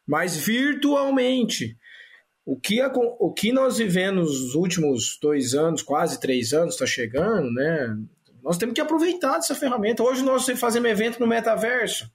Mas 0.06 0.36
virtualmente. 0.36 1.76
O 2.44 2.58
que, 2.58 2.80
a, 2.80 2.90
o 2.94 3.32
que 3.32 3.52
nós 3.52 3.78
vivemos 3.78 4.30
nos 4.30 4.54
últimos 4.54 5.18
dois 5.20 5.54
anos, 5.54 5.80
quase 5.82 6.18
três 6.18 6.52
anos, 6.52 6.74
está 6.74 6.86
chegando, 6.86 7.52
né? 7.52 7.96
Nós 8.42 8.58
temos 8.58 8.74
que 8.74 8.80
aproveitar 8.80 9.34
dessa 9.34 9.54
ferramenta. 9.54 10.02
Hoje 10.02 10.24
nós 10.24 10.44
fazemos 10.58 10.90
evento 10.90 11.20
no 11.20 11.26
metaverso. 11.26 12.10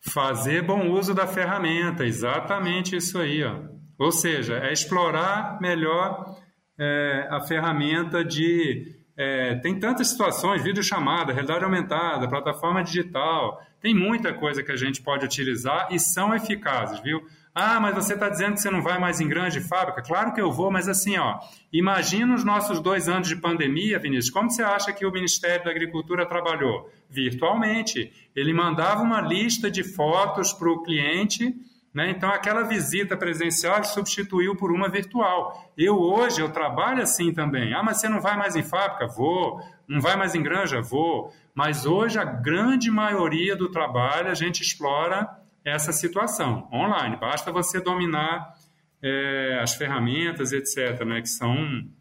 Fazer 0.00 0.62
bom 0.62 0.90
uso 0.90 1.12
da 1.12 1.26
ferramenta, 1.26 2.04
exatamente 2.04 2.96
isso 2.96 3.18
aí. 3.18 3.42
Ó. 3.42 3.64
Ou 3.98 4.12
seja, 4.12 4.58
é 4.58 4.72
explorar 4.72 5.60
melhor 5.60 6.36
é, 6.78 7.26
a 7.30 7.40
ferramenta 7.40 8.24
de. 8.24 9.01
É, 9.16 9.56
tem 9.56 9.78
tantas 9.78 10.08
situações, 10.08 10.62
videochamada, 10.62 11.32
realidade 11.32 11.64
aumentada, 11.64 12.28
plataforma 12.28 12.82
digital, 12.82 13.62
tem 13.80 13.94
muita 13.94 14.32
coisa 14.32 14.62
que 14.62 14.72
a 14.72 14.76
gente 14.76 15.02
pode 15.02 15.24
utilizar 15.24 15.88
e 15.90 15.98
são 15.98 16.34
eficazes, 16.34 17.00
viu? 17.00 17.22
Ah, 17.54 17.78
mas 17.78 17.94
você 17.94 18.14
está 18.14 18.30
dizendo 18.30 18.54
que 18.54 18.60
você 18.60 18.70
não 18.70 18.80
vai 18.80 18.98
mais 18.98 19.20
em 19.20 19.28
grande 19.28 19.60
fábrica? 19.60 20.00
Claro 20.00 20.32
que 20.32 20.40
eu 20.40 20.50
vou, 20.50 20.70
mas 20.70 20.88
assim, 20.88 21.18
ó, 21.18 21.38
imagina 21.70 22.34
os 22.34 22.44
nossos 22.44 22.80
dois 22.80 23.10
anos 23.10 23.28
de 23.28 23.36
pandemia, 23.36 23.98
Vinícius, 23.98 24.30
como 24.30 24.50
você 24.50 24.62
acha 24.62 24.90
que 24.90 25.04
o 25.04 25.12
Ministério 25.12 25.62
da 25.62 25.70
Agricultura 25.70 26.24
trabalhou? 26.24 26.90
Virtualmente. 27.10 28.10
Ele 28.34 28.54
mandava 28.54 29.02
uma 29.02 29.20
lista 29.20 29.70
de 29.70 29.84
fotos 29.84 30.54
para 30.54 30.70
o 30.70 30.82
cliente, 30.82 31.54
né? 31.94 32.10
então 32.10 32.30
aquela 32.30 32.62
visita 32.62 33.16
presencial 33.16 33.82
substituiu 33.84 34.56
por 34.56 34.72
uma 34.72 34.88
virtual. 34.88 35.72
Eu 35.76 35.98
hoje, 35.98 36.40
eu 36.40 36.50
trabalho 36.50 37.02
assim 37.02 37.32
também. 37.32 37.74
Ah, 37.74 37.82
mas 37.82 38.00
você 38.00 38.08
não 38.08 38.20
vai 38.20 38.36
mais 38.36 38.56
em 38.56 38.62
fábrica? 38.62 39.06
Vou. 39.06 39.60
Não 39.86 40.00
vai 40.00 40.16
mais 40.16 40.34
em 40.34 40.42
granja? 40.42 40.80
Vou. 40.80 41.32
Mas 41.54 41.84
hoje 41.84 42.18
a 42.18 42.24
grande 42.24 42.90
maioria 42.90 43.54
do 43.54 43.70
trabalho 43.70 44.28
a 44.30 44.34
gente 44.34 44.62
explora 44.62 45.28
essa 45.64 45.92
situação 45.92 46.68
online. 46.72 47.16
Basta 47.16 47.52
você 47.52 47.80
dominar 47.80 48.54
é, 49.02 49.58
as 49.60 49.74
ferramentas, 49.74 50.52
etc., 50.52 51.04
né, 51.04 51.20
que 51.20 51.28
são 51.28 51.54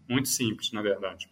muito 0.07 0.29
simples, 0.29 0.71
na 0.71 0.81
verdade. 0.81 1.27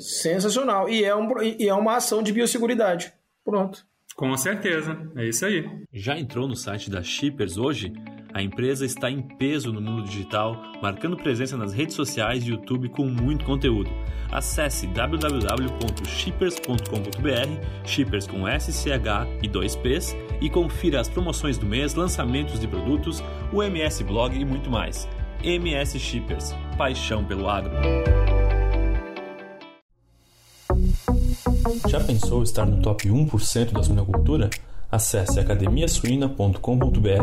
Sensacional. 0.00 0.88
E 0.88 1.04
é, 1.04 1.14
um, 1.14 1.42
e 1.42 1.68
é 1.68 1.74
uma 1.74 1.96
ação 1.96 2.22
de 2.22 2.32
biosseguridade. 2.32 3.12
Pronto. 3.44 3.86
Com 4.18 4.36
certeza, 4.36 4.98
é 5.14 5.28
isso 5.28 5.46
aí. 5.46 5.64
Já 5.92 6.18
entrou 6.18 6.48
no 6.48 6.56
site 6.56 6.90
da 6.90 7.04
Shippers 7.04 7.56
hoje? 7.56 7.92
A 8.34 8.42
empresa 8.42 8.84
está 8.84 9.08
em 9.08 9.22
peso 9.22 9.72
no 9.72 9.80
mundo 9.80 10.02
digital, 10.02 10.60
marcando 10.82 11.16
presença 11.16 11.56
nas 11.56 11.72
redes 11.72 11.94
sociais 11.94 12.44
e 12.44 12.50
YouTube 12.50 12.88
com 12.88 13.06
muito 13.06 13.44
conteúdo. 13.44 13.88
Acesse 14.32 14.88
www.shippers.com.br, 14.88 17.86
shippers 17.86 18.26
com 18.26 18.44
SCH 18.44 19.28
e 19.40 19.48
2Ps, 19.48 20.16
e 20.40 20.50
confira 20.50 21.00
as 21.00 21.08
promoções 21.08 21.56
do 21.56 21.64
mês, 21.64 21.94
lançamentos 21.94 22.58
de 22.58 22.66
produtos, 22.66 23.22
o 23.52 23.62
MS 23.62 24.02
Blog 24.02 24.36
e 24.36 24.44
muito 24.44 24.68
mais. 24.68 25.08
MS 25.44 25.96
Shippers, 25.96 26.52
paixão 26.76 27.24
pelo 27.24 27.48
agro. 27.48 27.70
Já 31.88 32.02
pensou 32.02 32.42
estar 32.42 32.64
no 32.64 32.80
top 32.80 33.08
1% 33.08 33.72
da 33.72 33.82
suinocultura? 33.82 34.48
Acesse 34.90 35.38
academiasuina.com.br 35.38 36.58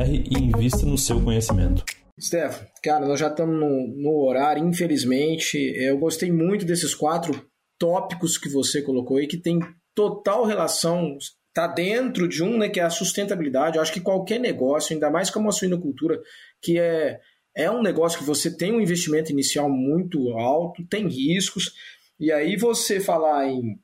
e 0.07 0.37
invista 0.37 0.85
no 0.85 0.97
seu 0.97 1.19
conhecimento. 1.19 1.83
Stefano, 2.19 2.67
cara, 2.83 3.07
nós 3.07 3.19
já 3.19 3.27
estamos 3.27 3.59
no, 3.59 3.87
no, 3.87 4.23
horário, 4.23 4.63
infelizmente. 4.63 5.57
Eu 5.57 5.97
gostei 5.97 6.31
muito 6.31 6.63
desses 6.63 6.93
quatro 6.93 7.45
tópicos 7.79 8.37
que 8.37 8.47
você 8.47 8.83
colocou 8.83 9.17
aí, 9.17 9.25
que 9.25 9.37
tem 9.37 9.59
total 9.95 10.45
relação, 10.45 11.17
está 11.47 11.65
dentro 11.65 12.27
de 12.27 12.43
um, 12.43 12.57
né, 12.57 12.69
que 12.69 12.79
é 12.79 12.83
a 12.83 12.89
sustentabilidade. 12.89 13.77
Eu 13.77 13.81
acho 13.81 13.93
que 13.93 13.99
qualquer 13.99 14.39
negócio, 14.39 14.93
ainda 14.93 15.09
mais 15.09 15.31
como 15.31 15.49
a 15.49 15.51
suinocultura, 15.51 16.21
que 16.61 16.79
é, 16.79 17.19
é 17.55 17.71
um 17.71 17.81
negócio 17.81 18.19
que 18.19 18.25
você 18.25 18.55
tem 18.55 18.71
um 18.71 18.81
investimento 18.81 19.31
inicial 19.31 19.69
muito 19.69 20.29
alto, 20.37 20.85
tem 20.87 21.07
riscos, 21.07 21.73
e 22.19 22.31
aí 22.31 22.55
você 22.55 22.99
falar 22.99 23.47
em 23.47 23.77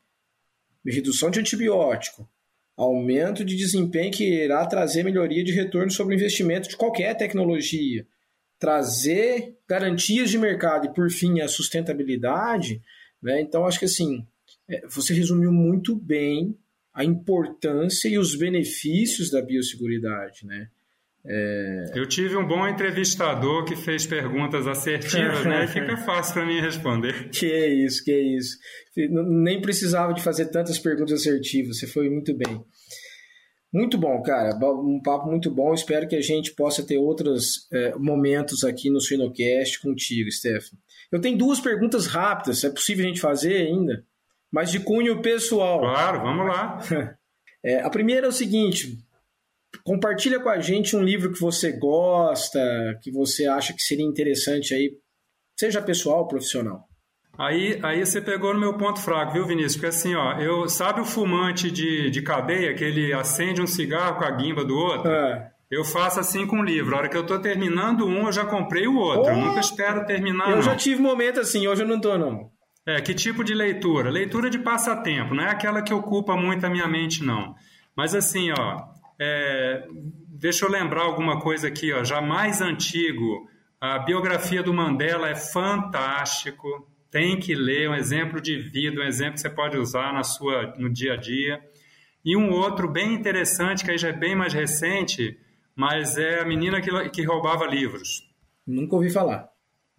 redução 0.89 1.29
de 1.29 1.39
antibiótico, 1.39 2.27
aumento 2.75 3.45
de 3.45 3.55
desempenho 3.55 4.11
que 4.11 4.23
irá 4.43 4.65
trazer 4.65 5.03
melhoria 5.03 5.43
de 5.43 5.51
retorno 5.51 5.91
sobre 5.91 6.15
o 6.15 6.17
investimento 6.17 6.69
de 6.69 6.77
qualquer 6.77 7.15
tecnologia, 7.15 8.07
trazer 8.57 9.57
garantias 9.67 10.29
de 10.29 10.37
mercado 10.37 10.87
e, 10.87 10.93
por 10.93 11.09
fim, 11.09 11.41
a 11.41 11.47
sustentabilidade. 11.47 12.81
Né? 13.21 13.41
Então, 13.41 13.65
acho 13.65 13.79
que 13.79 13.85
assim, 13.85 14.25
é, 14.67 14.85
você 14.87 15.13
resumiu 15.13 15.51
muito 15.51 15.95
bem 15.95 16.57
a 16.93 17.03
importância 17.03 18.07
e 18.07 18.17
os 18.17 18.35
benefícios 18.35 19.29
da 19.29 19.41
biosseguridade. 19.41 20.45
Né? 20.45 20.69
É... 21.25 21.91
Eu 21.93 22.07
tive 22.07 22.35
um 22.35 22.47
bom 22.47 22.67
entrevistador 22.67 23.65
que 23.65 23.75
fez 23.75 24.05
perguntas 24.05 24.67
assertivas, 24.67 25.45
né? 25.45 25.65
E 25.65 25.67
fica 25.69 25.97
fácil 25.97 26.33
para 26.33 26.45
mim 26.45 26.59
responder. 26.59 27.29
Que 27.29 27.67
isso, 27.85 28.03
que 28.03 28.11
isso. 28.11 28.57
Nem 28.97 29.61
precisava 29.61 30.13
de 30.13 30.21
fazer 30.21 30.47
tantas 30.47 30.79
perguntas 30.79 31.21
assertivas, 31.21 31.79
você 31.79 31.87
foi 31.87 32.09
muito 32.09 32.35
bem. 32.35 32.63
Muito 33.73 33.97
bom, 33.97 34.21
cara. 34.21 34.53
Um 34.57 35.01
papo 35.01 35.29
muito 35.29 35.49
bom. 35.49 35.73
Espero 35.73 36.07
que 36.07 36.15
a 36.15 36.21
gente 36.21 36.53
possa 36.53 36.83
ter 36.83 36.97
outros 36.97 37.67
é, 37.71 37.95
momentos 37.95 38.65
aqui 38.65 38.89
no 38.89 38.99
Suinocast 38.99 39.79
contigo, 39.81 40.29
Stefan. 40.29 40.75
Eu 41.09 41.21
tenho 41.21 41.37
duas 41.37 41.59
perguntas 41.61 42.05
rápidas. 42.05 42.63
É 42.65 42.69
possível 42.69 43.05
a 43.05 43.07
gente 43.07 43.21
fazer 43.21 43.55
ainda? 43.55 44.03
Mas 44.51 44.71
de 44.71 44.81
cunho 44.81 45.21
pessoal. 45.21 45.79
Claro, 45.79 46.21
vamos 46.21 46.47
lá. 46.47 46.79
É, 47.63 47.79
a 47.79 47.91
primeira 47.91 48.25
é 48.25 48.29
o 48.29 48.31
seguinte: 48.31 48.97
Compartilha 49.83 50.39
com 50.39 50.49
a 50.49 50.59
gente 50.59 50.95
um 50.95 51.03
livro 51.03 51.31
que 51.31 51.39
você 51.39 51.71
gosta, 51.71 52.59
que 53.01 53.11
você 53.11 53.45
acha 53.45 53.73
que 53.73 53.81
seria 53.81 54.05
interessante 54.05 54.73
aí, 54.73 54.91
seja 55.57 55.81
pessoal 55.81 56.19
ou 56.19 56.27
profissional. 56.27 56.87
Aí, 57.37 57.79
aí 57.81 58.05
você 58.05 58.21
pegou 58.21 58.53
no 58.53 58.59
meu 58.59 58.77
ponto 58.77 58.99
fraco, 58.99 59.33
viu, 59.33 59.45
Vinícius? 59.45 59.75
Porque 59.75 59.87
assim, 59.87 60.13
ó, 60.13 60.37
eu 60.39 60.67
sabe 60.67 61.01
o 61.01 61.05
fumante 61.05 61.71
de, 61.71 62.09
de 62.09 62.21
cadeia 62.21 62.73
que 62.75 62.83
ele 62.83 63.13
acende 63.13 63.61
um 63.61 63.67
cigarro 63.67 64.19
com 64.19 64.25
a 64.25 64.31
guimba 64.31 64.63
do 64.63 64.77
outro? 64.77 65.09
É. 65.09 65.49
Eu 65.71 65.85
faço 65.85 66.19
assim 66.19 66.45
com 66.45 66.59
o 66.59 66.63
livro. 66.63 66.93
A 66.93 66.99
hora 66.99 67.09
que 67.09 67.15
eu 67.15 67.21
estou 67.21 67.39
terminando 67.39 68.05
um, 68.05 68.25
eu 68.25 68.31
já 68.31 68.45
comprei 68.45 68.85
o 68.85 68.97
outro. 68.97 69.31
Oh, 69.31 69.37
eu 69.37 69.37
nunca 69.37 69.61
espero 69.61 70.05
terminar. 70.05 70.49
Eu 70.49 70.57
não. 70.57 70.61
já 70.61 70.75
tive 70.75 71.01
momento 71.01 71.39
assim, 71.39 71.65
hoje 71.65 71.81
eu 71.81 71.87
não 71.87 71.95
estou, 71.95 72.17
não. 72.19 72.51
É, 72.85 72.99
que 72.99 73.13
tipo 73.13 73.43
de 73.43 73.53
leitura? 73.53 74.09
Leitura 74.09 74.49
de 74.49 74.59
passatempo, 74.59 75.33
não 75.33 75.43
é 75.43 75.49
aquela 75.49 75.81
que 75.81 75.93
ocupa 75.93 76.35
muito 76.35 76.65
a 76.65 76.69
minha 76.69 76.87
mente, 76.87 77.23
não. 77.23 77.55
Mas 77.95 78.13
assim, 78.13 78.51
ó, 78.51 78.81
é, 79.23 79.87
deixa 80.29 80.65
eu 80.65 80.71
lembrar 80.71 81.03
alguma 81.03 81.39
coisa 81.39 81.67
aqui, 81.67 81.93
ó, 81.93 82.03
já 82.03 82.19
mais 82.19 82.59
antigo. 82.59 83.47
A 83.79 83.99
biografia 83.99 84.63
do 84.63 84.73
Mandela 84.73 85.29
é 85.29 85.35
fantástico. 85.35 86.89
Tem 87.11 87.39
que 87.39 87.53
ler, 87.53 87.87
um 87.87 87.93
exemplo 87.93 88.41
de 88.41 88.57
vida, 88.57 88.99
um 88.99 89.03
exemplo 89.03 89.35
que 89.35 89.41
você 89.41 89.49
pode 89.49 89.77
usar 89.77 90.11
na 90.11 90.23
sua, 90.23 90.73
no 90.75 90.89
dia 90.89 91.13
a 91.13 91.17
dia. 91.17 91.61
E 92.25 92.35
um 92.35 92.49
outro 92.49 92.87
bem 92.87 93.13
interessante, 93.13 93.85
que 93.85 93.91
aí 93.91 93.97
já 93.97 94.09
é 94.09 94.13
bem 94.13 94.35
mais 94.35 94.53
recente, 94.53 95.37
mas 95.75 96.17
é 96.17 96.41
a 96.41 96.45
menina 96.45 96.81
que, 96.81 97.09
que 97.09 97.23
roubava 97.23 97.67
livros. 97.67 98.27
Nunca 98.65 98.95
ouvi 98.95 99.11
falar. 99.11 99.49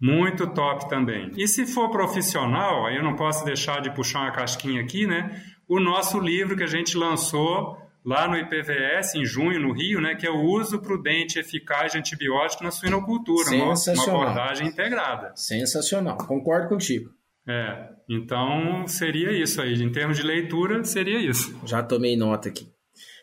Muito 0.01 0.47
top 0.47 0.89
também. 0.89 1.31
E 1.37 1.47
se 1.47 1.65
for 1.65 1.89
profissional, 1.89 2.85
aí 2.85 2.97
eu 2.97 3.03
não 3.03 3.15
posso 3.15 3.45
deixar 3.45 3.81
de 3.81 3.89
puxar 3.95 4.23
uma 4.23 4.31
casquinha 4.31 4.81
aqui, 4.81 5.07
né? 5.07 5.41
O 5.65 5.79
nosso 5.79 6.19
livro 6.19 6.57
que 6.57 6.63
a 6.63 6.67
gente 6.67 6.97
lançou 6.97 7.81
lá 8.05 8.27
no 8.27 8.37
IPVS, 8.37 9.15
em 9.15 9.25
junho, 9.25 9.59
no 9.59 9.73
Rio, 9.73 10.01
né, 10.01 10.15
que 10.15 10.27
é 10.27 10.29
o 10.29 10.41
uso 10.41 10.81
prudente 10.81 11.37
e 11.37 11.41
eficaz 11.41 11.93
de 11.93 11.97
antibiótico 11.97 12.63
na 12.63 12.71
suinocultura, 12.71 13.51
uma, 13.51 13.73
uma 13.73 14.03
abordagem 14.03 14.67
integrada. 14.67 15.33
Sensacional, 15.35 16.17
concordo 16.17 16.69
contigo. 16.69 17.09
É, 17.47 17.89
então 18.09 18.87
seria 18.87 19.31
isso 19.31 19.61
aí, 19.61 19.81
em 19.81 19.91
termos 19.91 20.17
de 20.17 20.23
leitura, 20.23 20.83
seria 20.83 21.19
isso. 21.19 21.57
Já 21.65 21.81
tomei 21.81 22.15
nota 22.15 22.49
aqui, 22.49 22.67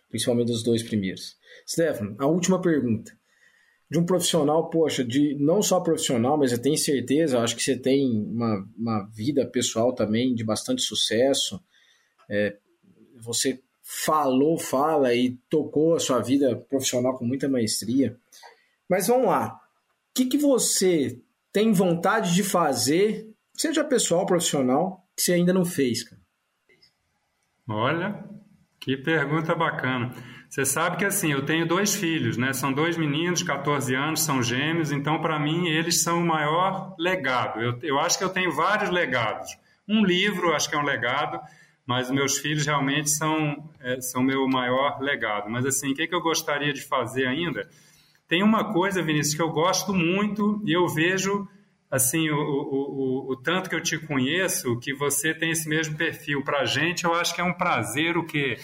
principalmente 0.08 0.48
dos 0.48 0.62
dois 0.62 0.82
primeiros. 0.82 1.36
Stefano, 1.66 2.16
a 2.18 2.26
última 2.26 2.60
pergunta. 2.60 3.12
De 3.90 3.98
um 3.98 4.06
profissional, 4.06 4.70
poxa, 4.70 5.02
de 5.04 5.36
não 5.40 5.60
só 5.62 5.80
profissional, 5.80 6.38
mas 6.38 6.52
eu 6.52 6.62
tenho 6.62 6.78
certeza, 6.78 7.40
acho 7.40 7.56
que 7.56 7.62
você 7.62 7.76
tem 7.76 8.08
uma, 8.08 8.64
uma 8.78 9.08
vida 9.12 9.44
pessoal 9.44 9.92
também 9.92 10.32
de 10.32 10.44
bastante 10.44 10.80
sucesso. 10.80 11.60
É, 12.28 12.56
você 13.20 13.60
falou, 13.92 14.56
fala 14.56 15.12
e 15.12 15.36
tocou 15.50 15.96
a 15.96 15.98
sua 15.98 16.20
vida 16.20 16.54
profissional 16.54 17.18
com 17.18 17.24
muita 17.24 17.48
maestria. 17.48 18.16
Mas 18.88 19.08
vamos 19.08 19.26
lá. 19.26 19.60
O 20.10 20.14
que, 20.14 20.26
que 20.26 20.38
você 20.38 21.18
tem 21.52 21.72
vontade 21.72 22.32
de 22.32 22.44
fazer, 22.44 23.28
seja 23.52 23.82
pessoal, 23.82 24.24
profissional, 24.24 25.04
que 25.16 25.22
você 25.22 25.32
ainda 25.32 25.52
não 25.52 25.64
fez, 25.64 26.04
cara? 26.04 26.20
Olha, 27.68 28.24
que 28.78 28.96
pergunta 28.96 29.56
bacana. 29.56 30.14
Você 30.48 30.64
sabe 30.64 30.96
que 30.96 31.04
assim, 31.04 31.32
eu 31.32 31.44
tenho 31.44 31.66
dois 31.66 31.94
filhos, 31.94 32.36
né? 32.36 32.52
São 32.52 32.72
dois 32.72 32.96
meninos, 32.96 33.42
14 33.42 33.92
anos, 33.94 34.22
são 34.22 34.40
gêmeos, 34.40 34.92
então 34.92 35.20
para 35.20 35.38
mim 35.38 35.66
eles 35.68 36.02
são 36.02 36.20
o 36.20 36.26
maior 36.26 36.94
legado. 36.96 37.60
Eu, 37.60 37.78
eu 37.82 37.98
acho 37.98 38.16
que 38.16 38.24
eu 38.24 38.30
tenho 38.30 38.52
vários 38.52 38.90
legados. 38.90 39.56
Um 39.88 40.04
livro, 40.04 40.52
acho 40.54 40.68
que 40.68 40.76
é 40.76 40.78
um 40.78 40.84
legado, 40.84 41.40
mas 41.86 42.10
meus 42.10 42.38
filhos 42.38 42.66
realmente 42.66 43.10
são 43.10 43.68
é, 43.80 44.00
são 44.00 44.22
meu 44.22 44.46
maior 44.46 45.00
legado. 45.00 45.50
Mas 45.50 45.66
assim, 45.66 45.92
o 45.92 45.94
que, 45.94 46.06
que 46.06 46.14
eu 46.14 46.20
gostaria 46.20 46.72
de 46.72 46.82
fazer 46.82 47.26
ainda? 47.26 47.68
Tem 48.28 48.42
uma 48.42 48.72
coisa, 48.72 49.02
Vinícius, 49.02 49.34
que 49.34 49.42
eu 49.42 49.50
gosto 49.50 49.92
muito 49.92 50.62
e 50.64 50.72
eu 50.72 50.86
vejo 50.88 51.48
assim 51.90 52.30
o, 52.30 52.36
o, 52.36 53.28
o, 53.28 53.32
o 53.32 53.36
tanto 53.36 53.68
que 53.68 53.74
eu 53.74 53.82
te 53.82 53.98
conheço 53.98 54.78
que 54.78 54.94
você 54.94 55.34
tem 55.34 55.50
esse 55.50 55.68
mesmo 55.68 55.96
perfil. 55.96 56.44
Para 56.44 56.60
a 56.60 56.64
gente, 56.64 57.04
eu 57.04 57.14
acho 57.14 57.34
que 57.34 57.40
é 57.40 57.44
um 57.44 57.54
prazer 57.54 58.16
o 58.16 58.24
que 58.24 58.56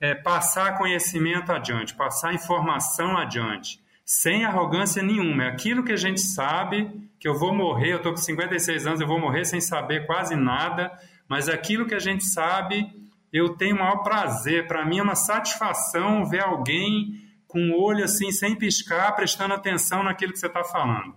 é 0.00 0.14
passar 0.14 0.76
conhecimento 0.76 1.50
adiante, 1.50 1.94
passar 1.94 2.34
informação 2.34 3.16
adiante 3.16 3.80
sem 4.08 4.46
arrogância 4.46 5.02
nenhuma. 5.02 5.44
É 5.44 5.48
aquilo 5.48 5.84
que 5.84 5.92
a 5.92 5.96
gente 5.96 6.22
sabe, 6.22 6.90
que 7.20 7.28
eu 7.28 7.38
vou 7.38 7.54
morrer, 7.54 7.92
eu 7.92 7.96
estou 7.98 8.12
com 8.12 8.18
56 8.18 8.86
anos, 8.86 9.00
eu 9.02 9.06
vou 9.06 9.20
morrer 9.20 9.44
sem 9.44 9.60
saber 9.60 10.06
quase 10.06 10.34
nada, 10.34 10.90
mas 11.28 11.48
aquilo 11.48 11.86
que 11.86 11.94
a 11.94 11.98
gente 11.98 12.24
sabe, 12.24 12.86
eu 13.32 13.50
tenho 13.50 13.76
o 13.76 13.78
maior 13.78 14.02
prazer. 14.02 14.66
Para 14.66 14.84
mim 14.84 14.98
é 14.98 15.02
uma 15.02 15.14
satisfação 15.14 16.24
ver 16.24 16.42
alguém 16.42 17.20
com 17.46 17.70
o 17.70 17.82
olho 17.82 18.04
assim, 18.04 18.30
sem 18.30 18.56
piscar, 18.56 19.12
prestando 19.12 19.54
atenção 19.54 20.02
naquilo 20.02 20.32
que 20.32 20.38
você 20.38 20.46
está 20.46 20.64
falando. 20.64 21.14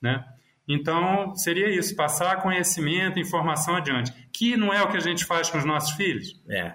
Né? 0.00 0.24
Então, 0.68 1.34
seria 1.34 1.68
isso, 1.68 1.96
passar 1.96 2.42
conhecimento, 2.42 3.18
informação 3.18 3.76
adiante. 3.76 4.12
Que 4.32 4.56
não 4.56 4.72
é 4.72 4.82
o 4.82 4.88
que 4.88 4.96
a 4.96 5.00
gente 5.00 5.24
faz 5.24 5.50
com 5.50 5.58
os 5.58 5.64
nossos 5.64 5.92
filhos? 5.96 6.40
É, 6.48 6.74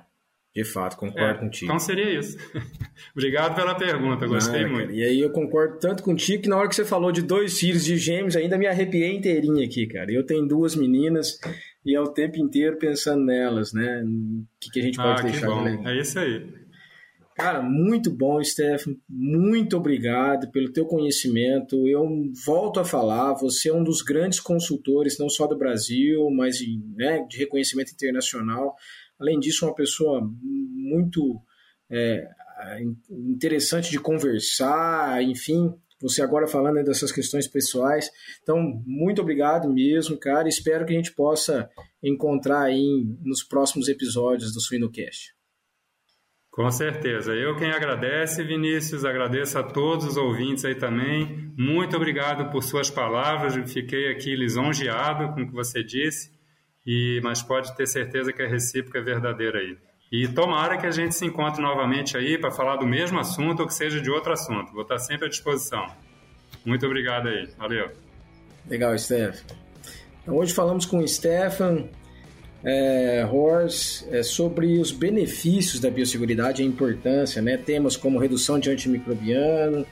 de 0.55 0.63
fato, 0.63 0.95
concordo 0.95 1.38
é, 1.38 1.39
contigo. 1.39 1.65
Então 1.65 1.80
seria 1.80 2.17
isso. 2.17 2.38
Obrigado 3.15 3.55
pela 3.55 3.76
pergunta, 3.76 4.26
gostei 4.26 4.65
muito. 4.65 4.88
Cara, 4.88 4.93
e 4.93 5.03
aí 5.03 5.19
eu 5.19 5.30
concordo 5.30 5.80
tanto 5.80 6.01
contigo 6.01 6.43
que 6.43 6.49
na 6.49 6.57
hora 6.57 6.69
que 6.69 6.76
você 6.76 6.86
falou 6.86 7.11
de 7.11 7.21
dois 7.21 7.59
filhos 7.59 7.84
de 7.84 7.97
gêmeos, 7.97 8.38
ainda 8.38 8.57
me 8.57 8.65
arrepiei 8.65 9.15
inteirinha 9.15 9.65
aqui, 9.65 9.86
cara. 9.86 10.11
Eu 10.11 10.26
tenho 10.26 10.47
duas 10.47 10.73
meninas 10.73 11.39
e 11.86 11.95
é 11.95 12.01
o 12.01 12.07
tempo 12.07 12.38
inteiro 12.39 12.77
pensando 12.77 13.23
nelas, 13.23 13.71
né? 13.71 14.03
O 14.03 14.45
que, 14.59 14.71
que 14.71 14.79
a 14.79 14.83
gente 14.83 14.97
pode 14.97 15.21
ah, 15.21 15.23
deixar 15.23 15.47
bom. 15.47 15.63
de 15.63 15.88
É 15.88 16.01
isso 16.01 16.17
aí. 16.17 16.65
Cara, 17.36 17.61
muito 17.61 18.09
bom, 18.09 18.41
Stefan. 18.41 18.95
Muito 19.09 19.75
obrigado 19.75 20.49
pelo 20.51 20.71
teu 20.71 20.86
conhecimento. 20.86 21.86
Eu 21.88 22.07
volto 22.45 22.79
a 22.79 22.86
falar, 22.86 23.33
você 23.33 23.69
é 23.69 23.73
um 23.73 23.83
dos 23.83 24.01
grandes 24.01 24.39
consultores, 24.39 25.19
não 25.19 25.29
só 25.29 25.45
do 25.45 25.57
Brasil, 25.57 26.29
mas 26.31 26.59
né, 26.95 27.25
de 27.29 27.38
reconhecimento 27.38 27.91
internacional. 27.91 28.73
Além 29.19 29.38
disso, 29.38 29.65
uma 29.65 29.75
pessoa 29.75 30.21
muito 30.41 31.41
é, 31.89 32.25
interessante 33.11 33.91
de 33.91 33.99
conversar, 33.99 35.21
enfim, 35.21 35.73
você 36.01 36.21
agora 36.21 36.47
falando 36.47 36.83
dessas 36.83 37.11
questões 37.11 37.47
pessoais. 37.47 38.09
Então, 38.41 38.81
muito 38.85 39.21
obrigado 39.21 39.71
mesmo, 39.71 40.17
cara. 40.17 40.47
Espero 40.47 40.85
que 40.85 40.93
a 40.93 40.95
gente 40.95 41.13
possa 41.13 41.69
encontrar 42.03 42.63
aí 42.63 43.05
nos 43.23 43.43
próximos 43.43 43.87
episódios 43.87 44.53
do 44.53 44.61
Suinocast. 44.61 45.35
Com 46.55 46.71
certeza. 46.71 47.33
Eu 47.33 47.57
quem 47.57 47.69
agradece, 47.71 48.41
Vinícius, 48.41 49.03
agradeço 49.03 49.59
a 49.59 49.63
todos 49.63 50.05
os 50.05 50.15
ouvintes 50.15 50.63
aí 50.63 50.75
também. 50.75 51.51
Muito 51.57 51.97
obrigado 51.97 52.49
por 52.49 52.63
suas 52.63 52.89
palavras. 52.89 53.55
Fiquei 53.69 54.09
aqui 54.09 54.35
lisonjeado 54.37 55.33
com 55.33 55.41
o 55.41 55.47
que 55.47 55.53
você 55.53 55.83
disse. 55.83 56.31
E, 56.85 57.19
mas 57.23 57.43
pode 57.43 57.75
ter 57.75 57.85
certeza 57.87 58.31
que 58.31 58.41
a 58.41 58.47
recíproca 58.47 58.99
é 58.99 59.01
verdadeira 59.01 59.59
aí. 59.59 59.77
E 60.12 60.28
tomara 60.28 60.78
que 60.78 60.86
a 60.86 60.91
gente 60.91 61.16
se 61.16 61.26
encontre 61.26 61.62
novamente 61.62 62.16
aí 62.16 62.38
para 62.38 62.51
falar 62.51 62.78
do 62.78 62.86
mesmo 62.86 63.20
assunto 63.20 63.62
ou 63.62 63.68
que 63.68 63.74
seja 63.74 63.99
de 63.99 64.10
outro 64.10 64.32
assunto. 64.32 64.72
Vou 64.72 64.84
estar 64.84 64.99
sempre 64.99 65.26
à 65.26 65.30
disposição. 65.30 65.86
Muito 66.64 66.86
obrigado 66.86 67.28
aí. 67.28 67.49
Valeu. 67.58 67.91
Legal, 68.68 68.97
Stefan. 68.97 69.56
Então, 70.22 70.36
hoje 70.36 70.53
falamos 70.53 70.86
com 70.86 70.99
o 70.99 71.08
Stefan 71.08 71.88
é, 72.64 73.28
Horst 73.32 74.06
é, 74.10 74.24
sobre 74.24 74.80
os 74.80 74.91
benefícios 74.91 75.80
da 75.80 75.89
biosseguridade 75.89 76.62
e 76.62 76.66
a 76.66 76.68
importância. 76.68 77.41
Né? 77.41 77.58
Temas 77.58 77.97
como 77.97 78.18
redução 78.20 78.60
de 78.60 78.70
antimicrobiano, 78.70 79.86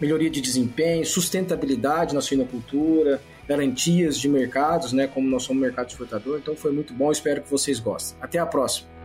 melhoria 0.00 0.30
de 0.30 0.40
desempenho, 0.40 1.04
sustentabilidade 1.04 2.14
na 2.14 2.20
suinocultura, 2.20 3.20
garantias 3.48 4.18
de 4.18 4.28
mercados, 4.28 4.92
né, 4.92 5.06
como 5.06 5.28
nós 5.28 5.42
somos 5.42 5.62
mercado 5.62 5.88
exportador. 5.88 6.38
Então 6.38 6.54
foi 6.54 6.70
muito 6.70 6.92
bom, 6.92 7.10
espero 7.10 7.42
que 7.42 7.50
vocês 7.50 7.80
gostem. 7.80 8.16
Até 8.20 8.38
a 8.38 8.46
próxima. 8.46 8.97